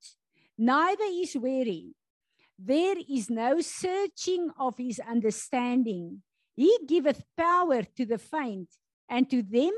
neither 0.57 1.07
is 1.23 1.37
weary 1.39 1.95
there 2.63 2.95
is 3.09 3.29
no 3.29 3.59
searching 3.61 4.51
of 4.59 4.77
his 4.77 4.99
understanding 4.99 6.21
he 6.55 6.77
giveth 6.87 7.23
power 7.35 7.81
to 7.81 8.05
the 8.05 8.17
faint 8.17 8.69
and 9.09 9.29
to 9.29 9.41
them 9.41 9.73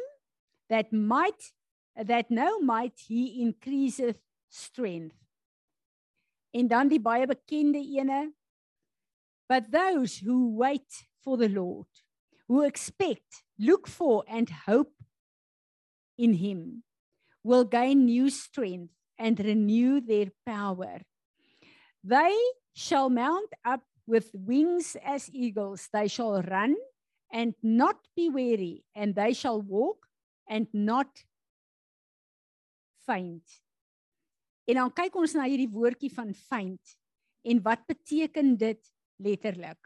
that 0.70 0.92
might 0.92 1.54
that 1.96 2.30
no 2.30 2.60
might 2.60 2.94
he 3.08 3.42
increaseth 3.42 4.18
strength. 4.50 5.16
En 6.54 6.68
dan 6.68 6.90
die 6.90 7.00
baie 7.00 7.28
bekende 7.28 7.80
ene 7.80 8.34
but 9.48 9.72
those 9.72 10.18
who 10.18 10.56
wait 10.56 11.06
for 11.24 11.38
the 11.38 11.50
Lord 11.50 11.88
who 12.48 12.64
expect 12.64 13.44
look 13.58 13.88
for 13.88 14.24
and 14.28 14.50
hope 14.68 14.94
in 16.18 16.34
him 16.34 16.84
will 17.44 17.64
gain 17.64 18.06
new 18.06 18.30
strength 18.30 18.94
and 19.18 19.40
renew 19.40 20.02
their 20.02 20.32
power. 20.46 21.02
They 22.04 22.36
shall 22.74 23.10
mount 23.10 23.50
up 23.66 23.82
with 24.06 24.30
wings 24.34 24.98
as 25.04 25.30
eagles. 25.32 25.90
They 25.94 26.08
shall 26.08 26.42
run 26.42 26.76
and 27.32 27.56
not 27.64 27.98
be 28.16 28.30
weary, 28.30 28.84
and 28.94 29.16
they 29.16 29.34
shall 29.34 29.62
walk 29.62 30.06
and 30.48 30.68
not 30.74 31.10
faint. 33.06 33.44
En 34.70 34.80
dan 34.80 34.92
kyk 34.96 35.16
ons 35.20 35.34
na 35.36 35.48
hierdie 35.50 35.72
woordjie 35.72 36.12
van 36.14 36.32
faint 36.34 36.94
en 37.44 37.60
wat 37.66 37.82
beteken 37.90 38.54
dit 38.56 38.80
letterlik? 39.20 39.80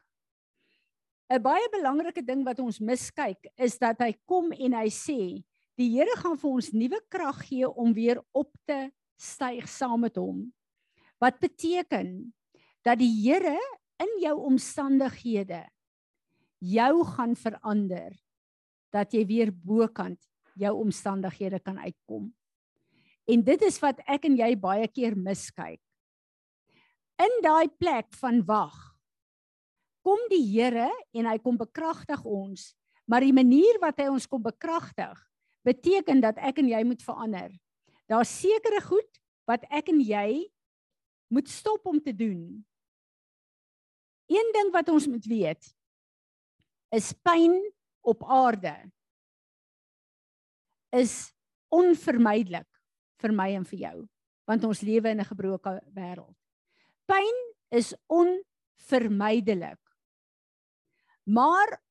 'n 1.27 1.41
Baie 1.43 1.67
belangrike 1.73 2.23
ding 2.23 2.45
wat 2.45 2.59
ons 2.63 2.79
miskyk 2.79 3.49
is 3.57 3.75
dat 3.81 3.99
hy 3.99 4.13
kom 4.29 4.53
en 4.53 4.77
hy 4.77 4.87
sê 4.93 5.43
die 5.77 5.89
Here 5.93 6.15
gaan 6.21 6.37
vir 6.39 6.51
ons 6.51 6.71
nuwe 6.71 6.99
krag 7.11 7.41
gee 7.49 7.67
om 7.67 7.91
weer 7.93 8.21
op 8.31 8.51
te 8.65 8.87
styg 9.19 9.67
saam 9.67 10.05
met 10.05 10.15
hom. 10.15 10.45
Wat 11.19 11.39
beteken 11.41 12.31
dat 12.87 13.01
die 13.01 13.11
Here 13.19 13.57
in 13.99 14.13
jou 14.23 14.37
omstandighede 14.47 15.65
jou 16.63 17.03
gaan 17.05 17.35
verander 17.35 18.15
dat 18.95 19.11
jy 19.13 19.25
weer 19.27 19.51
bokant 19.51 20.21
jou 20.57 20.71
omstandighede 20.79 21.59
kan 21.59 21.77
uitkom. 21.77 22.29
En 23.27 23.43
dit 23.43 23.63
is 23.67 23.77
wat 23.83 23.99
ek 24.07 24.25
en 24.29 24.37
jy 24.39 24.53
baie 24.57 24.87
keer 24.87 25.17
miskyk. 25.19 25.81
In 27.19 27.33
daai 27.43 27.67
plek 27.67 28.13
van 28.21 28.39
wag 28.47 28.77
kom 30.05 30.21
die 30.31 30.45
Here 30.47 30.87
en 31.11 31.27
hy 31.27 31.35
kom 31.43 31.59
bekragtig 31.59 32.23
ons, 32.23 32.71
maar 33.03 33.25
die 33.25 33.35
manier 33.35 33.81
wat 33.83 33.99
hy 33.99 34.07
ons 34.13 34.29
kom 34.29 34.45
bekragtig 34.45 35.19
beteken 35.67 36.23
dat 36.23 36.39
ek 36.39 36.61
en 36.63 36.71
jy 36.71 36.79
moet 36.87 37.03
verander. 37.03 37.51
Daar's 38.07 38.31
sekere 38.31 38.79
goed 38.85 39.19
wat 39.49 39.67
ek 39.67 39.91
en 39.91 39.99
jy 39.99 40.47
moet 41.27 41.51
stop 41.51 41.83
om 41.91 41.99
te 41.99 42.15
doen. 42.15 42.63
Een 44.27 44.51
ding 44.53 44.71
wat 44.75 44.89
ons 44.91 45.07
moet 45.07 45.25
weet 45.25 45.71
is 46.95 47.11
pyn 47.23 47.55
op 48.07 48.23
aarde 48.23 48.75
is 50.95 51.33
onvermydelik 51.73 52.67
vir 53.21 53.33
my 53.35 53.49
en 53.55 53.65
vir 53.67 53.79
jou 53.87 53.97
want 54.47 54.63
ons 54.63 54.81
lewe 54.81 55.11
in 55.11 55.19
'n 55.19 55.27
gebroke 55.27 55.73
wêreld. 55.91 56.35
Pyn 57.05 57.35
is 57.69 57.93
onvermydelik. 58.07 59.79
Maar 61.27 61.81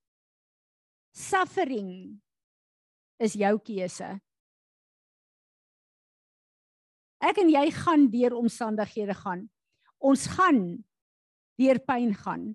suffering 1.13 2.21
is 3.21 3.33
jou 3.33 3.59
keuse. 3.61 4.21
Ek 7.21 7.39
en 7.39 7.49
jy 7.49 7.71
gaan 7.71 8.09
deur 8.11 8.37
omstandighede 8.37 9.15
gaan. 9.15 9.51
Ons 9.99 10.27
gaan 10.27 10.85
deur 11.61 11.81
pyn 11.85 12.15
gaan. 12.15 12.51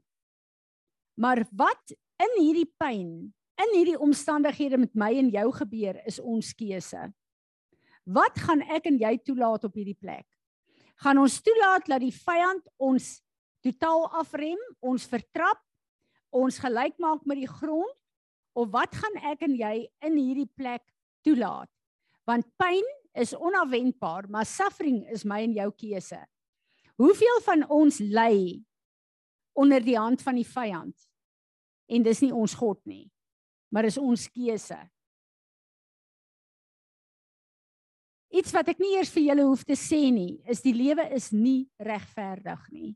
Maar 1.18 1.44
wat 1.58 1.94
in 2.22 2.36
hierdie 2.40 2.70
pyn, 2.80 3.32
in 3.62 3.74
hierdie 3.76 4.00
omstandighede 4.00 4.80
met 4.82 4.94
my 4.98 5.12
en 5.20 5.30
jou 5.34 5.48
gebeur, 5.62 6.00
is 6.10 6.20
ons 6.20 6.54
keuse. 6.58 7.10
Wat 8.10 8.40
gaan 8.42 8.64
ek 8.66 8.88
en 8.90 8.98
jy 9.02 9.18
toelaat 9.26 9.66
op 9.68 9.76
hierdie 9.78 9.98
plek? 9.98 10.26
Gaan 11.02 11.22
ons 11.22 11.40
toelaat 11.42 11.88
dat 11.90 12.02
die 12.02 12.14
vyand 12.14 12.66
ons 12.82 13.20
totaal 13.66 14.08
afrem, 14.22 14.60
ons 14.82 15.06
vertrap, 15.10 15.62
ons 16.34 16.58
gelyk 16.62 16.98
maak 17.02 17.26
met 17.30 17.42
die 17.42 17.50
grond 17.50 17.98
of 18.58 18.70
wat 18.74 18.96
gaan 18.98 19.18
ek 19.32 19.46
en 19.48 19.54
jy 19.56 19.76
in 20.06 20.18
hierdie 20.18 20.50
plek 20.58 20.84
toelaat? 21.26 21.70
Want 22.30 22.48
pyn 22.62 22.86
is 23.18 23.34
onverwendbaar, 23.36 24.30
maar 24.30 24.48
suffering 24.48 25.04
is 25.12 25.26
my 25.28 25.42
en 25.46 25.56
jou 25.58 25.70
keuse. 25.84 26.20
Hoeveel 27.02 27.42
van 27.46 27.66
ons 27.70 28.00
ly 28.02 28.62
onder 29.54 29.84
die 29.84 29.98
hand 29.98 30.22
van 30.22 30.38
die 30.40 30.48
vyand? 30.48 30.96
En 31.92 32.04
dis 32.04 32.22
nie 32.24 32.32
ons 32.34 32.54
God 32.56 32.80
nie, 32.88 33.06
maar 33.74 33.88
is 33.90 34.00
ons 34.00 34.28
keuse. 34.32 34.80
Iets 38.32 38.54
wat 38.56 38.72
ek 38.72 38.80
nie 38.80 38.94
eers 38.96 39.12
vir 39.12 39.26
julle 39.28 39.46
hoef 39.50 39.66
te 39.68 39.76
sê 39.76 40.06
nie, 40.14 40.40
is 40.48 40.64
die 40.64 40.76
lewe 40.76 41.04
is 41.12 41.34
nie 41.36 41.68
regverdig 41.84 42.64
nie. 42.72 42.92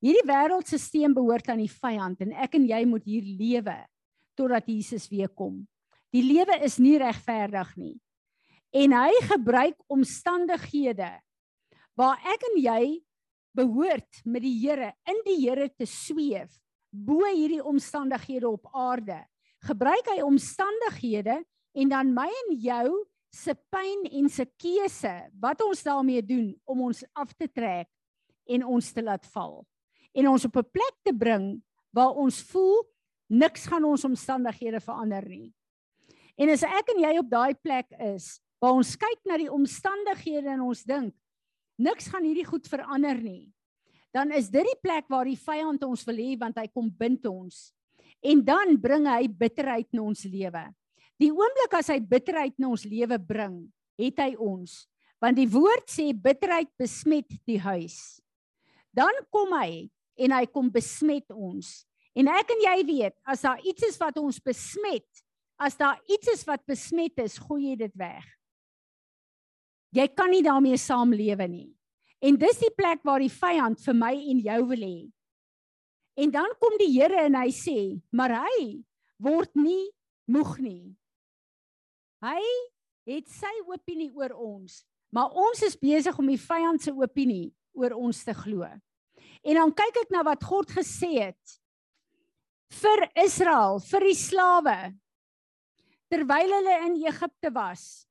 Hierdie 0.00 0.26
wêreldstelsel 0.26 1.14
behoort 1.14 1.50
aan 1.52 1.60
die 1.62 1.70
vyand 1.70 2.22
en 2.24 2.32
ek 2.32 2.56
en 2.58 2.64
jy 2.66 2.80
moet 2.88 3.04
hier 3.06 3.26
lewe 3.38 3.76
totdat 4.38 4.66
Jesus 4.70 5.06
weer 5.12 5.28
kom. 5.28 5.60
Die 6.10 6.24
lewe 6.24 6.56
is 6.66 6.80
nie 6.82 6.96
regverdig 6.98 7.74
nie. 7.78 7.96
En 8.74 8.94
hy 8.96 9.12
gebruik 9.28 9.76
omstandighede 9.90 11.12
waar 11.98 12.18
ek 12.32 12.46
en 12.48 12.58
jy 12.62 12.82
behoort 13.56 14.22
met 14.24 14.42
die 14.42 14.56
Here 14.62 14.92
in 15.08 15.22
die 15.26 15.38
Here 15.42 15.68
te 15.68 15.86
sweef 15.86 16.58
bo 16.90 17.22
hierdie 17.28 17.62
omstandighede 17.62 18.48
op 18.48 18.66
aarde. 18.74 19.22
Gebruik 19.66 20.08
hy 20.10 20.20
omstandighede 20.26 21.40
en 21.78 21.90
dan 21.92 22.12
my 22.14 22.26
en 22.26 22.54
jou 22.58 22.88
se 23.30 23.54
pyn 23.70 24.08
en 24.10 24.28
se 24.28 24.46
keuse 24.58 25.12
wat 25.42 25.62
ons 25.62 25.82
daarmee 25.86 26.22
doen 26.26 26.50
om 26.66 26.86
ons 26.88 27.04
af 27.14 27.30
te 27.38 27.46
trek 27.46 27.88
en 28.50 28.66
ons 28.66 28.92
te 28.92 29.04
laat 29.04 29.26
val 29.34 29.60
en 30.18 30.28
ons 30.28 30.44
op 30.44 30.56
'n 30.56 30.70
plek 30.72 30.96
te 31.06 31.14
bring 31.14 31.62
waar 31.94 32.14
ons 32.18 32.42
voel 32.50 32.82
niks 33.30 33.66
gaan 33.66 33.84
ons 33.84 34.04
omstandighede 34.04 34.80
verander 34.80 35.28
nie. 35.28 35.54
En 36.36 36.48
as 36.50 36.62
ek 36.62 36.90
en 36.94 37.02
jy 37.02 37.18
op 37.18 37.30
daai 37.30 37.54
plek 37.54 37.86
is 37.98 38.40
waar 38.60 38.72
ons 38.72 38.96
kyk 38.96 39.20
na 39.24 39.36
die 39.36 39.52
omstandighede 39.52 40.48
en 40.48 40.60
ons 40.60 40.82
dink 40.84 41.14
niks 41.80 42.10
gaan 42.12 42.26
hierdie 42.26 42.46
goed 42.46 42.68
verander 42.68 43.18
nie, 43.18 43.48
dan 44.14 44.32
is 44.34 44.50
dit 44.52 44.66
die 44.66 44.78
plek 44.82 45.06
waar 45.10 45.28
die 45.28 45.38
vyand 45.38 45.82
ons 45.86 46.04
wil 46.06 46.18
hê 46.18 46.34
want 46.38 46.58
hy 46.60 46.66
kom 46.68 46.90
bind 46.90 47.26
ons. 47.30 47.70
En 48.20 48.42
dan 48.44 48.74
bring 48.80 49.06
hy 49.08 49.24
bitterheid 49.30 49.88
in 49.94 50.02
ons 50.04 50.26
lewe. 50.28 50.64
Die 51.20 51.30
oomblik 51.32 51.76
as 51.78 51.90
hy 51.92 52.00
bitterheid 52.00 52.56
in 52.58 52.68
ons 52.68 52.84
lewe 52.88 53.16
bring, 53.22 53.62
het 54.00 54.20
hy 54.20 54.34
ons. 54.40 54.84
Want 55.20 55.36
die 55.36 55.48
woord 55.52 55.88
sê 55.92 56.10
bitterheid 56.16 56.70
besmet 56.80 57.28
die 57.48 57.60
huis. 57.60 58.18
Dan 58.92 59.14
kom 59.32 59.52
hy 59.56 59.88
en 60.20 60.34
hy 60.36 60.44
kom 60.50 60.68
besmet 60.72 61.28
ons. 61.32 61.84
En 62.16 62.28
ek 62.32 62.52
en 62.56 62.64
jy 62.66 62.76
weet, 62.88 63.16
as 63.22 63.44
daar 63.46 63.60
iets 63.64 63.86
is 63.86 63.98
wat 64.00 64.18
ons 64.20 64.40
besmet, 64.42 65.06
as 65.60 65.76
daar 65.78 66.00
iets 66.10 66.32
is 66.32 66.42
wat 66.48 66.64
besmet 66.68 67.20
is, 67.22 67.38
gooi 67.38 67.70
jy 67.70 67.76
dit 67.84 67.96
weg. 68.00 68.24
Jy 69.94 70.06
kan 70.14 70.30
nie 70.30 70.42
daarmee 70.46 70.78
saamlewe 70.78 71.46
nie. 71.50 71.68
En 72.20 72.36
dis 72.38 72.60
die 72.60 72.72
plek 72.76 73.00
waar 73.06 73.22
die 73.22 73.32
vyand 73.32 73.80
vir 73.80 73.96
my 73.96 74.12
en 74.12 74.42
jou 74.44 74.60
wil 74.70 74.84
hê. 74.84 74.98
En 76.20 76.30
dan 76.30 76.52
kom 76.60 76.76
die 76.78 76.90
Here 76.92 77.24
en 77.24 77.38
hy 77.38 77.48
sê, 77.54 77.78
maar 78.12 78.34
hy 78.44 78.82
word 79.22 79.50
nie 79.56 79.88
moeg 80.30 80.58
nie. 80.60 80.84
Hy 82.20 82.42
het 83.08 83.30
sy 83.32 83.52
opinie 83.64 84.10
oor 84.12 84.34
ons, 84.36 84.82
maar 85.14 85.32
ons 85.32 85.62
is 85.64 85.78
besig 85.80 86.16
om 86.20 86.28
die 86.28 86.40
vyand 86.40 86.84
se 86.84 86.92
opinie 86.92 87.48
oor 87.72 87.96
ons 87.96 88.20
te 88.26 88.34
glo. 88.36 88.68
En 89.40 89.56
dan 89.56 89.72
kyk 89.72 90.02
ek 90.04 90.12
na 90.12 90.24
wat 90.26 90.44
God 90.44 90.68
gesê 90.76 91.14
het 91.16 91.56
vir 92.80 93.06
Israel, 93.18 93.80
vir 93.82 94.06
die 94.10 94.18
slawe 94.18 94.78
terwyl 96.10 96.52
hulle 96.58 96.76
in 96.86 97.00
Egipte 97.06 97.52
was. 97.54 98.04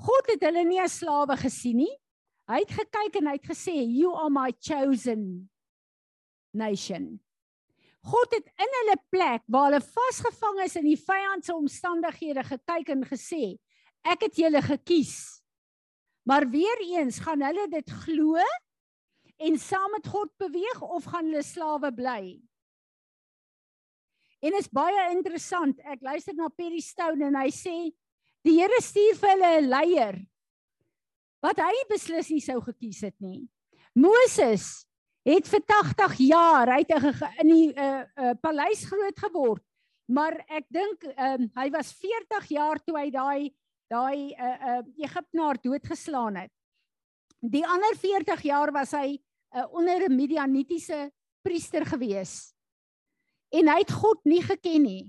God 0.00 0.30
het 0.32 0.44
hulle 0.48 0.64
nie 0.64 0.80
as 0.80 0.98
slawe 1.00 1.36
gesien 1.40 1.82
nie. 1.82 1.94
Hy 2.50 2.62
het 2.64 2.72
gekyk 2.74 3.18
en 3.20 3.28
hy 3.30 3.36
het 3.36 3.48
gesê, 3.50 3.74
"You 3.84 4.14
are 4.16 4.30
my 4.30 4.52
chosen 4.52 5.50
nation." 6.52 7.20
God 8.02 8.32
het 8.32 8.46
in 8.56 8.76
hulle 8.78 8.96
plek 9.12 9.42
waar 9.46 9.68
hulle 9.68 9.84
vasgevang 9.84 10.62
is 10.64 10.76
in 10.76 10.86
die 10.88 10.96
vyand 10.96 11.44
se 11.44 11.52
omstandighede 11.52 12.44
gekyk 12.48 12.88
en 12.88 13.04
gesê, 13.04 13.58
ek 14.04 14.24
het 14.24 14.40
julle 14.40 14.62
gekies. 14.62 15.42
Maar 16.24 16.48
weer 16.48 16.80
eens 16.80 17.18
gaan 17.18 17.42
hulle 17.42 17.68
dit 17.68 17.90
glo 17.90 18.40
en 19.36 19.58
saam 19.58 19.90
met 19.92 20.06
God 20.08 20.32
beweeg 20.40 20.80
of 20.80 21.04
gaan 21.04 21.28
hulle 21.28 21.42
slawe 21.42 21.92
bly? 21.92 22.40
En 24.40 24.56
is 24.56 24.70
baie 24.72 25.10
interessant. 25.12 25.80
Ek 25.84 26.00
luister 26.00 26.34
na 26.34 26.48
Perry 26.48 26.80
Stone 26.80 27.26
en 27.28 27.36
hy 27.36 27.50
sê 27.52 27.76
die 28.46 28.56
Here 28.58 28.80
stuur 28.82 29.16
vir 29.20 29.30
hulle 29.34 29.50
'n 29.60 29.70
leier 29.70 30.16
wat 31.42 31.58
hy 31.58 31.74
beslis 31.88 32.30
nie 32.30 32.44
sou 32.44 32.60
gekies 32.60 33.00
het 33.00 33.16
nie. 33.20 33.48
Moses 33.94 34.86
het 35.24 35.48
vir 35.48 35.62
80 35.66 36.16
jaar 36.28 36.68
uit 36.68 36.90
in 36.90 37.48
die 37.48 37.68
uh, 37.72 38.04
uh, 38.04 38.34
paleis 38.40 38.84
groot 38.88 39.18
geword. 39.18 39.64
Maar 40.10 40.40
ek 40.48 40.66
dink 40.68 41.04
um, 41.14 41.48
hy 41.54 41.68
was 41.70 41.92
40 41.94 42.48
jaar 42.50 42.80
toe 42.82 42.96
hy 42.98 43.10
daai 43.14 43.50
daai 43.90 44.34
uh, 44.34 44.56
uh, 44.70 44.82
Egiptenaar 45.02 45.58
doodgeslaan 45.62 46.36
het. 46.44 46.52
Die 47.40 47.64
ander 47.66 47.96
40 47.98 48.42
jaar 48.46 48.70
was 48.72 48.92
hy 48.94 49.18
uh, 49.18 49.66
onder 49.74 50.06
'n 50.06 50.14
Midianitiese 50.14 51.10
priester 51.42 51.86
gewees. 51.86 52.54
En 53.50 53.68
hy 53.68 53.78
het 53.82 53.90
God 53.90 54.20
nie 54.24 54.42
geken 54.42 54.82
nie. 54.82 55.04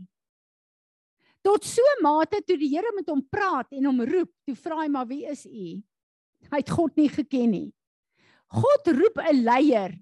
Tot 1.41 1.65
so 1.65 1.82
mate 2.01 2.41
toe 2.45 2.58
die 2.58 2.69
Here 2.69 2.91
met 2.95 3.10
hom 3.10 3.21
praat 3.25 3.71
en 3.73 3.88
hom 3.89 4.04
roep, 4.06 4.30
toe 4.45 4.56
vra 4.56 4.84
hy 4.84 4.89
maar 4.93 5.08
wie 5.10 5.25
is 5.30 5.45
u? 5.45 5.80
Hy 6.51 6.60
het 6.60 6.69
God 6.69 6.97
nie 6.97 7.10
geken 7.10 7.51
nie. 7.51 7.69
God 8.51 8.88
roep 8.93 9.17
'n 9.17 9.43
leier 9.43 9.95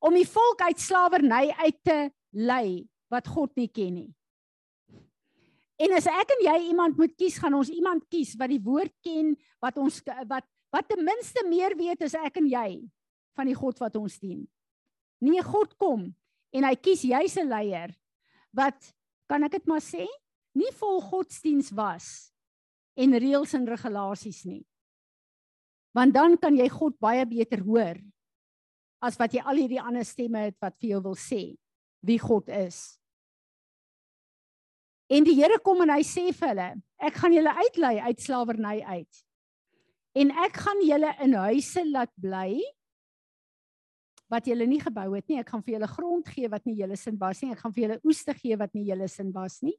om 0.00 0.14
die 0.14 0.26
volk 0.28 0.62
uit 0.62 0.78
slawerny 0.78 1.50
uit 1.50 1.78
te 1.84 2.10
lei 2.32 2.88
wat 3.10 3.26
God 3.26 3.56
nie 3.56 3.68
ken 3.68 3.94
nie. 3.94 4.14
En 5.80 5.92
as 5.96 6.06
ek 6.06 6.32
en 6.36 6.44
jy 6.44 6.56
iemand 6.70 6.96
moet 6.96 7.16
kies, 7.16 7.38
gaan 7.40 7.54
ons 7.56 7.72
iemand 7.72 8.04
kies 8.12 8.34
wat 8.36 8.52
die 8.52 8.60
woord 8.60 8.92
ken, 9.02 9.36
wat 9.60 9.78
ons 9.80 10.02
wat 10.28 10.44
wat 10.70 10.86
ten 10.86 11.02
minste 11.02 11.42
meer 11.48 11.74
weet 11.74 12.02
as 12.06 12.14
ek 12.14 12.36
en 12.38 12.46
jy 12.46 12.78
van 13.34 13.48
die 13.50 13.56
God 13.58 13.80
wat 13.82 13.96
ons 13.98 14.20
dien. 14.22 14.44
Nee, 15.18 15.42
God 15.42 15.74
kom 15.76 16.14
en 16.54 16.66
hy 16.66 16.74
kies 16.76 17.02
juis 17.02 17.36
'n 17.36 17.48
leier 17.48 17.90
wat 18.54 18.94
kan 19.26 19.42
ek 19.44 19.52
dit 19.52 19.66
maar 19.66 19.82
sê, 19.82 20.06
nie 20.58 20.70
vol 20.80 21.00
godsdiens 21.04 21.70
was 21.76 22.30
en 22.98 23.16
reëls 23.16 23.54
en 23.58 23.68
regulasies 23.68 24.44
nie. 24.48 24.62
Want 25.96 26.14
dan 26.14 26.36
kan 26.38 26.56
jy 26.56 26.68
God 26.70 26.98
baie 27.02 27.26
beter 27.26 27.62
hoor 27.66 27.98
as 29.00 29.16
wat 29.18 29.34
jy 29.34 29.42
al 29.42 29.58
hierdie 29.58 29.80
ander 29.80 30.04
stemme 30.06 30.46
het 30.50 30.56
wat 30.62 30.76
vir 30.78 30.94
jou 30.94 31.04
wil 31.08 31.18
sê 31.18 31.42
wie 32.06 32.18
God 32.20 32.48
is. 32.52 33.00
En 35.10 35.26
die 35.26 35.34
Here 35.34 35.58
kom 35.64 35.82
en 35.82 35.90
hy 35.90 36.04
sê 36.06 36.28
vir 36.30 36.52
hulle, 36.52 36.68
ek 37.02 37.16
gaan 37.18 37.34
julle 37.34 37.54
uitlei 37.64 37.96
uit 38.04 38.20
slawerny 38.22 38.76
uit. 38.86 39.22
En 40.20 40.30
ek 40.46 40.60
gaan 40.64 40.82
julle 40.86 41.10
in 41.24 41.34
huise 41.38 41.82
laat 41.90 42.12
bly 42.18 42.60
wat 44.30 44.46
julle 44.46 44.66
nie 44.70 44.78
gebou 44.82 45.08
het 45.16 45.26
nie. 45.26 45.40
Ek 45.42 45.50
gaan 45.50 45.62
vir 45.66 45.76
julle 45.76 45.90
grond 45.90 46.30
gee 46.30 46.50
wat 46.50 46.66
nie 46.66 46.76
julle 46.78 46.98
sin 46.98 47.18
was 47.18 47.42
nie. 47.42 47.50
Ek 47.54 47.62
gaan 47.62 47.74
vir 47.74 47.84
julle 47.86 48.00
oes 48.06 48.22
te 48.26 48.34
gee 48.38 48.58
wat 48.58 48.74
nie 48.78 48.86
julle 48.86 49.08
sin 49.10 49.32
was 49.34 49.58
nie. 49.66 49.74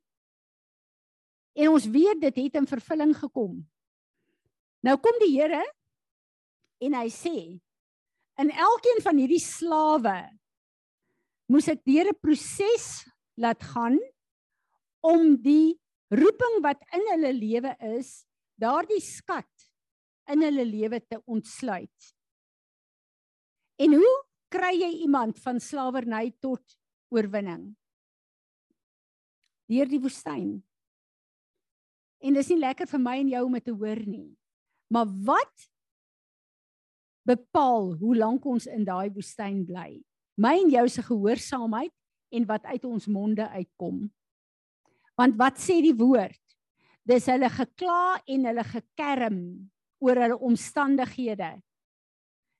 En 1.53 1.73
ons 1.75 1.85
weet 1.91 2.21
dit 2.21 2.37
het 2.45 2.55
in 2.61 2.67
vervulling 2.67 3.13
gekom. 3.17 3.59
Nou 4.81 4.97
kom 4.97 5.17
die 5.21 5.33
Here 5.35 5.61
en 6.81 6.95
hy 6.97 7.09
sê 7.13 7.35
in 8.41 8.49
elkeen 8.49 9.03
van 9.05 9.19
hierdie 9.21 9.43
slawe 9.43 10.15
moes 11.51 11.67
ek 11.69 11.83
deur 11.85 12.09
'n 12.09 12.21
proses 12.23 13.05
laat 13.37 13.61
gaan 13.61 13.99
om 15.03 15.35
die 15.37 15.77
roeping 16.09 16.61
wat 16.63 16.81
in 16.95 17.03
hulle 17.13 17.33
lewe 17.33 17.75
is, 17.97 18.25
daardie 18.59 19.01
skat 19.01 19.69
in 20.31 20.43
hulle 20.45 20.65
lewe 20.65 20.99
te 20.99 21.19
ontsluit. 21.25 22.15
En 23.81 23.95
hoe 23.97 24.15
kry 24.51 24.73
jy 24.77 24.91
iemand 25.05 25.39
van 25.39 25.59
slawerny 25.59 26.31
tot 26.39 26.77
oorwinning? 27.09 27.71
Deur 29.71 29.87
die 29.87 30.01
woestyn. 30.03 30.59
En 32.21 32.37
dis 32.37 32.51
nie 32.53 32.61
lekker 32.61 32.89
vir 32.89 33.01
my 33.01 33.17
en 33.21 33.31
jou 33.33 33.43
om 33.47 33.57
dit 33.57 33.65
te 33.65 33.73
hoor 33.73 34.01
nie. 34.05 34.29
Maar 34.93 35.09
wat 35.25 35.67
bepaal 37.27 37.93
hoe 38.01 38.15
lank 38.17 38.45
ons 38.45 38.67
in 38.69 38.85
daai 38.85 39.09
woestyn 39.13 39.63
bly? 39.65 40.01
My 40.41 40.55
en 40.61 40.71
jou 40.73 40.85
se 40.89 41.03
gehoorsaamheid 41.05 41.93
en 42.31 42.47
wat 42.49 42.65
uit 42.69 42.85
ons 42.87 43.07
monde 43.11 43.47
uitkom. 43.49 44.05
Want 45.19 45.37
wat 45.39 45.59
sê 45.61 45.81
die 45.83 45.95
woord? 45.97 46.39
Dis 47.07 47.27
hulle 47.29 47.49
gekla 47.49 48.21
en 48.29 48.47
hulle 48.49 48.65
gekerm 48.69 49.41
oor 50.01 50.21
hulle 50.23 50.37
omstandighede. 50.37 51.55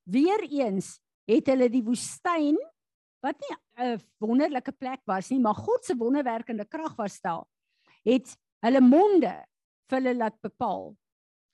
Weereens 0.09 0.97
het 1.29 1.49
hulle 1.53 1.69
die 1.71 1.83
woestyn 1.85 2.57
wat 3.21 3.37
nie 3.37 3.55
'n 3.85 3.99
wonderlike 4.19 4.71
plek 4.71 5.01
was 5.05 5.29
nie, 5.29 5.39
maar 5.39 5.55
God 5.55 5.85
se 5.85 5.95
wonderwerkende 5.95 6.65
krag 6.65 6.95
was 6.97 7.21
daar. 7.21 7.45
Het 8.03 8.35
hulle 8.65 8.81
monde 8.81 9.33
vir 9.89 9.97
hulle 9.97 10.13
laat 10.17 10.37
bepaal 10.41 10.91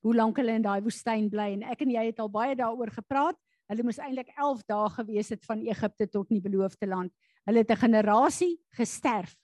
hoe 0.05 0.15
lank 0.15 0.37
hulle 0.39 0.55
in 0.55 0.65
daai 0.65 0.81
woestyn 0.85 1.29
bly 1.31 1.51
en 1.55 1.63
ek 1.71 1.81
en 1.83 1.91
jy 1.91 2.05
het 2.09 2.19
al 2.23 2.31
baie 2.31 2.55
daaroor 2.55 2.91
gepraat. 2.95 3.37
Hulle 3.67 3.83
moes 3.83 3.99
eintlik 3.99 4.29
11 4.37 4.63
dae 4.69 4.89
gewees 4.95 5.31
het 5.33 5.43
van 5.45 5.63
Egipte 5.65 6.07
tot 6.07 6.29
in 6.31 6.39
die 6.39 6.45
beloofde 6.45 6.87
land. 6.87 7.11
Hulle 7.47 7.63
het 7.63 7.71
'n 7.71 7.83
generasie 7.83 8.59
gesterf 8.77 9.35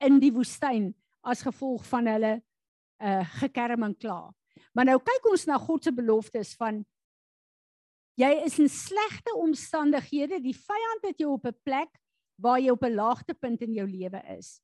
in 0.00 0.20
die 0.20 0.32
woestyn 0.32 0.94
as 1.22 1.42
gevolg 1.42 1.84
van 1.86 2.06
hulle 2.06 2.42
uh 3.00 3.24
gekerm 3.40 3.82
en 3.82 3.96
kla. 3.96 4.30
Maar 4.74 4.84
nou 4.84 4.98
kyk 4.98 5.30
ons 5.30 5.46
na 5.46 5.58
God 5.58 5.84
se 5.84 5.92
beloftes 5.92 6.54
van 6.56 6.84
Jy 8.14 8.30
is 8.46 8.58
in 8.62 8.68
slegte 8.70 9.34
omstandighede. 9.34 10.38
Die 10.38 10.54
vyand 10.54 11.02
het 11.02 11.18
jou 11.18 11.32
op 11.32 11.46
'n 11.46 11.58
plek 11.64 11.90
waar 12.38 12.60
jy 12.60 12.70
op 12.70 12.84
'n 12.84 12.94
laagtepunt 12.94 13.62
in 13.62 13.72
jou 13.72 13.86
lewe 13.86 14.22
is. 14.38 14.60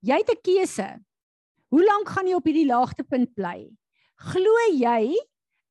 Jy 0.00 0.16
het 0.16 0.30
'n 0.30 0.40
keuse. 0.42 1.00
Hoe 1.72 1.84
lank 1.84 2.10
gaan 2.12 2.28
jy 2.28 2.36
op 2.36 2.48
hierdie 2.48 2.68
laagtepunt 2.68 3.30
bly? 3.32 3.70
Glo 4.28 4.64
jy 4.76 5.16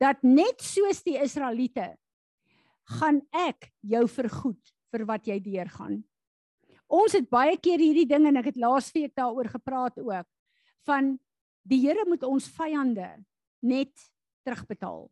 dat 0.02 0.24
net 0.26 0.64
soos 0.66 1.04
die 1.06 1.20
Israeliete 1.22 1.92
gaan 2.98 3.22
ek 3.38 3.70
jou 3.86 4.08
vergoed 4.10 4.72
vir 4.92 5.04
wat 5.06 5.30
jy 5.30 5.38
deurgaan? 5.46 6.00
Ons 6.92 7.14
het 7.16 7.30
baie 7.32 7.54
keer 7.62 7.80
hierdie 7.80 8.08
ding 8.10 8.26
en 8.28 8.40
ek 8.42 8.50
het 8.50 8.60
laasweek 8.60 9.14
daaroor 9.16 9.48
gepraat 9.54 10.00
ook 10.02 10.28
van 10.90 11.14
die 11.70 11.80
Here 11.84 12.08
moet 12.10 12.26
ons 12.26 12.50
vyande 12.50 13.08
net 13.62 13.94
terugbetaal. 14.42 15.06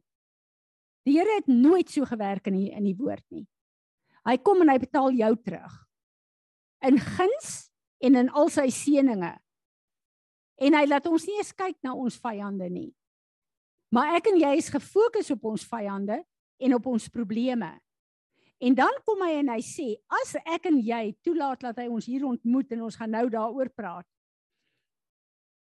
Die 1.05 1.19
Here 1.19 1.37
het 1.37 1.47
nooit 1.47 1.93
so 1.93 2.07
gewerk 2.09 2.49
in 2.49 2.57
die, 2.57 2.71
in 2.73 2.89
die 2.89 2.97
woord 2.97 3.23
nie. 3.29 3.45
Hy 4.25 4.35
kom 4.41 4.65
en 4.65 4.73
hy 4.73 4.79
betaal 4.81 5.13
jou 5.13 5.31
terug. 5.45 5.77
In 6.81 6.97
guns 6.97 7.69
en 8.01 8.17
in 8.17 8.33
al 8.33 8.49
sy 8.49 8.67
seëninge. 8.73 9.35
En 10.59 10.75
hy 10.75 10.85
laat 10.87 11.07
ons 11.07 11.25
nie 11.27 11.37
eens 11.39 11.53
kyk 11.55 11.77
na 11.85 11.93
ons 11.95 12.17
vyande 12.19 12.67
nie. 12.71 12.89
Maar 13.95 14.19
ek 14.19 14.29
en 14.33 14.39
jy 14.41 14.51
is 14.59 14.69
gefokus 14.69 15.31
op 15.33 15.47
ons 15.53 15.63
vyande 15.65 16.19
en 16.59 16.75
op 16.75 16.89
ons 16.91 17.07
probleme. 17.09 17.71
En 18.59 18.75
dan 18.75 18.97
kom 19.07 19.21
hy 19.23 19.37
en 19.39 19.53
hy 19.53 19.61
sê, 19.63 19.87
as 20.19 20.35
ek 20.43 20.67
en 20.67 20.81
jy 20.83 21.13
toelaat 21.23 21.63
dat 21.69 21.79
hy 21.79 21.87
ons 21.87 22.05
hier 22.11 22.25
ontmoet 22.27 22.75
en 22.75 22.85
ons 22.89 22.97
gaan 22.99 23.15
nou 23.15 23.25
daaroor 23.31 23.71
praat, 23.71 24.07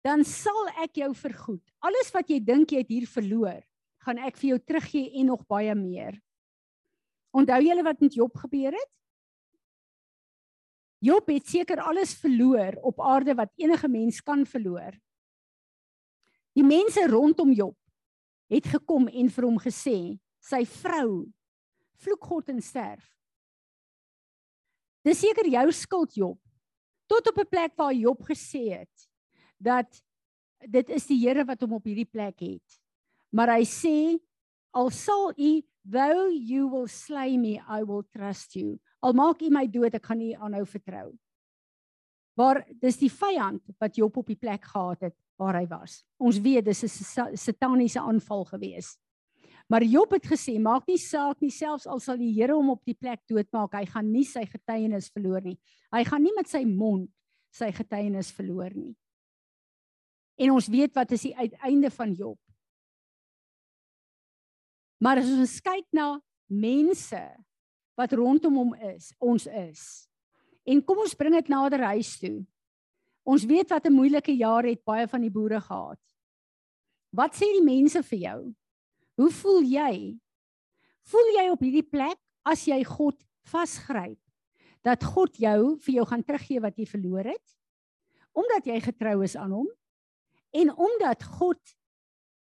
dan 0.04 0.24
sal 0.26 0.72
ek 0.82 0.98
jou 1.04 1.12
vergoed. 1.22 1.62
Alles 1.86 2.10
wat 2.16 2.32
jy 2.32 2.40
dink 2.42 2.74
jy 2.74 2.82
het 2.82 2.90
hier 2.90 3.08
verloor, 3.12 3.62
gaan 4.06 4.22
ek 4.26 4.40
vir 4.42 4.56
jou 4.56 4.60
teruggee 4.72 5.12
en 5.22 5.30
nog 5.30 5.46
baie 5.46 5.76
meer. 5.78 6.18
Onthou 7.36 7.60
julle 7.62 7.86
wat 7.86 8.02
met 8.02 8.16
Job 8.18 8.42
gebeur 8.42 8.74
het? 8.74 8.92
Job 11.00 11.30
het 11.32 11.48
seker 11.48 11.80
alles 11.80 12.14
verloor 12.20 12.76
op 12.84 13.00
aarde 13.02 13.36
wat 13.36 13.54
enige 13.56 13.88
mens 13.88 14.20
kan 14.22 14.46
verloor. 14.46 14.98
Die 16.58 16.66
mense 16.66 17.06
rondom 17.08 17.54
Job 17.56 17.78
het 18.50 18.68
gekom 18.68 19.08
en 19.08 19.30
vir 19.30 19.46
hom 19.46 19.60
gesê, 19.62 20.18
sy 20.42 20.66
vrou 20.66 21.30
vloek 22.02 22.26
God 22.32 22.50
en 22.50 22.62
sterf. 22.64 23.06
Dis 25.06 25.22
seker 25.22 25.48
jou 25.48 25.66
skuld 25.72 26.16
Job. 26.16 26.40
Tot 27.08 27.28
op 27.32 27.38
'n 27.40 27.50
plek 27.50 27.74
waar 27.76 27.94
Job 27.94 28.22
gesê 28.24 28.80
het 28.80 29.10
dat 29.58 30.04
dit 30.68 30.90
is 30.90 31.08
die 31.08 31.20
Here 31.20 31.46
wat 31.46 31.62
hom 31.62 31.74
op 31.74 31.86
hierdie 31.88 32.10
plek 32.10 32.40
het 32.40 32.80
maar 33.32 33.54
hy 33.54 33.64
sê 33.68 34.18
al 34.76 34.90
sal 34.94 35.32
u 35.38 35.52
though 35.86 36.30
you 36.30 36.68
will 36.70 36.88
slay 36.90 37.38
me 37.38 37.58
i 37.70 37.82
will 37.86 38.04
trust 38.14 38.56
you 38.58 38.78
al 39.00 39.14
maak 39.14 39.42
u 39.42 39.50
my 39.50 39.66
dood 39.68 39.96
ek 39.96 40.06
gaan 40.06 40.22
u 40.22 40.32
aanhou 40.34 40.66
vertrou. 40.68 41.10
Waar 42.40 42.64
dis 42.82 42.98
die 43.00 43.12
vyand 43.12 43.64
wat 43.80 43.98
Job 44.00 44.18
op 44.18 44.28
die 44.28 44.40
plek 44.40 44.64
gehad 44.64 45.10
het 45.10 45.16
waar 45.40 45.56
hy 45.60 45.68
was. 45.68 46.04
Ons 46.20 46.40
weet 46.40 46.66
dis 46.66 46.84
'n 46.84 47.36
sataniese 47.36 48.00
aanval 48.00 48.46
gewees. 48.46 48.98
Maar 49.70 49.84
Job 49.84 50.12
het 50.12 50.26
gesê 50.26 50.60
maak 50.60 50.88
nie 50.88 50.98
saak 50.98 51.42
nie 51.42 51.52
selfs 51.52 51.88
al 51.88 52.00
sal 52.00 52.18
die 52.18 52.34
Here 52.34 52.54
hom 52.54 52.70
op 52.70 52.82
die 52.86 52.98
plek 52.98 53.22
doodmaak 53.28 53.74
hy 53.74 53.86
gaan 53.86 54.12
nie 54.12 54.26
sy 54.26 54.46
getuienis 54.46 55.12
verloor 55.14 55.42
nie. 55.42 55.60
Hy 55.94 56.04
gaan 56.04 56.24
nie 56.24 56.34
met 56.36 56.48
sy 56.48 56.64
mond 56.66 57.10
sy 57.52 57.72
getuienis 57.72 58.32
verloor 58.32 58.74
nie. 58.74 58.96
En 60.40 60.52
ons 60.52 60.68
weet 60.68 60.96
wat 60.96 61.12
is 61.12 61.22
die 61.22 61.36
uiteinde 61.36 61.92
van 61.92 62.14
Job. 62.14 62.40
Maar 65.00 65.22
as 65.22 65.30
ons 65.32 65.62
kyk 65.62 65.86
na 65.94 66.20
mense 66.48 67.22
wat 68.00 68.16
rondom 68.16 68.56
hom 68.56 68.72
is, 68.96 69.12
ons 69.20 69.44
is. 69.52 69.84
En 70.64 70.80
kom 70.86 71.02
ons 71.04 71.18
bring 71.20 71.36
dit 71.36 71.52
nader 71.52 71.84
huis 71.92 72.14
toe. 72.22 72.38
Ons 73.28 73.44
weet 73.46 73.68
wat 73.74 73.86
'n 73.86 73.94
moeilike 73.94 74.32
jaar 74.32 74.64
het 74.64 74.84
baie 74.86 75.08
van 75.08 75.22
die 75.22 75.32
boere 75.32 75.60
gehad. 75.60 76.00
Wat 77.12 77.36
sê 77.36 77.46
die 77.52 77.66
mense 77.66 78.02
vir 78.04 78.20
jou? 78.20 78.56
Hoe 79.18 79.32
voel 79.32 79.62
jy? 79.64 80.20
Voel 81.04 81.28
jy 81.36 81.50
op 81.52 81.60
hierdie 81.60 81.90
plek 81.90 82.20
as 82.46 82.66
jy 82.66 82.84
God 82.84 83.18
vasgryp 83.44 84.20
dat 84.82 85.04
God 85.04 85.36
jou 85.36 85.78
vir 85.78 85.96
jou 85.96 86.06
gaan 86.06 86.24
teruggee 86.24 86.62
wat 86.62 86.78
jy 86.78 86.86
verloor 86.86 87.26
het? 87.26 87.48
Omdat 88.34 88.66
jy 88.66 88.80
getrou 88.80 89.24
is 89.24 89.36
aan 89.36 89.52
hom 89.52 89.68
en 90.52 90.72
omdat 90.72 91.24
God 91.24 91.60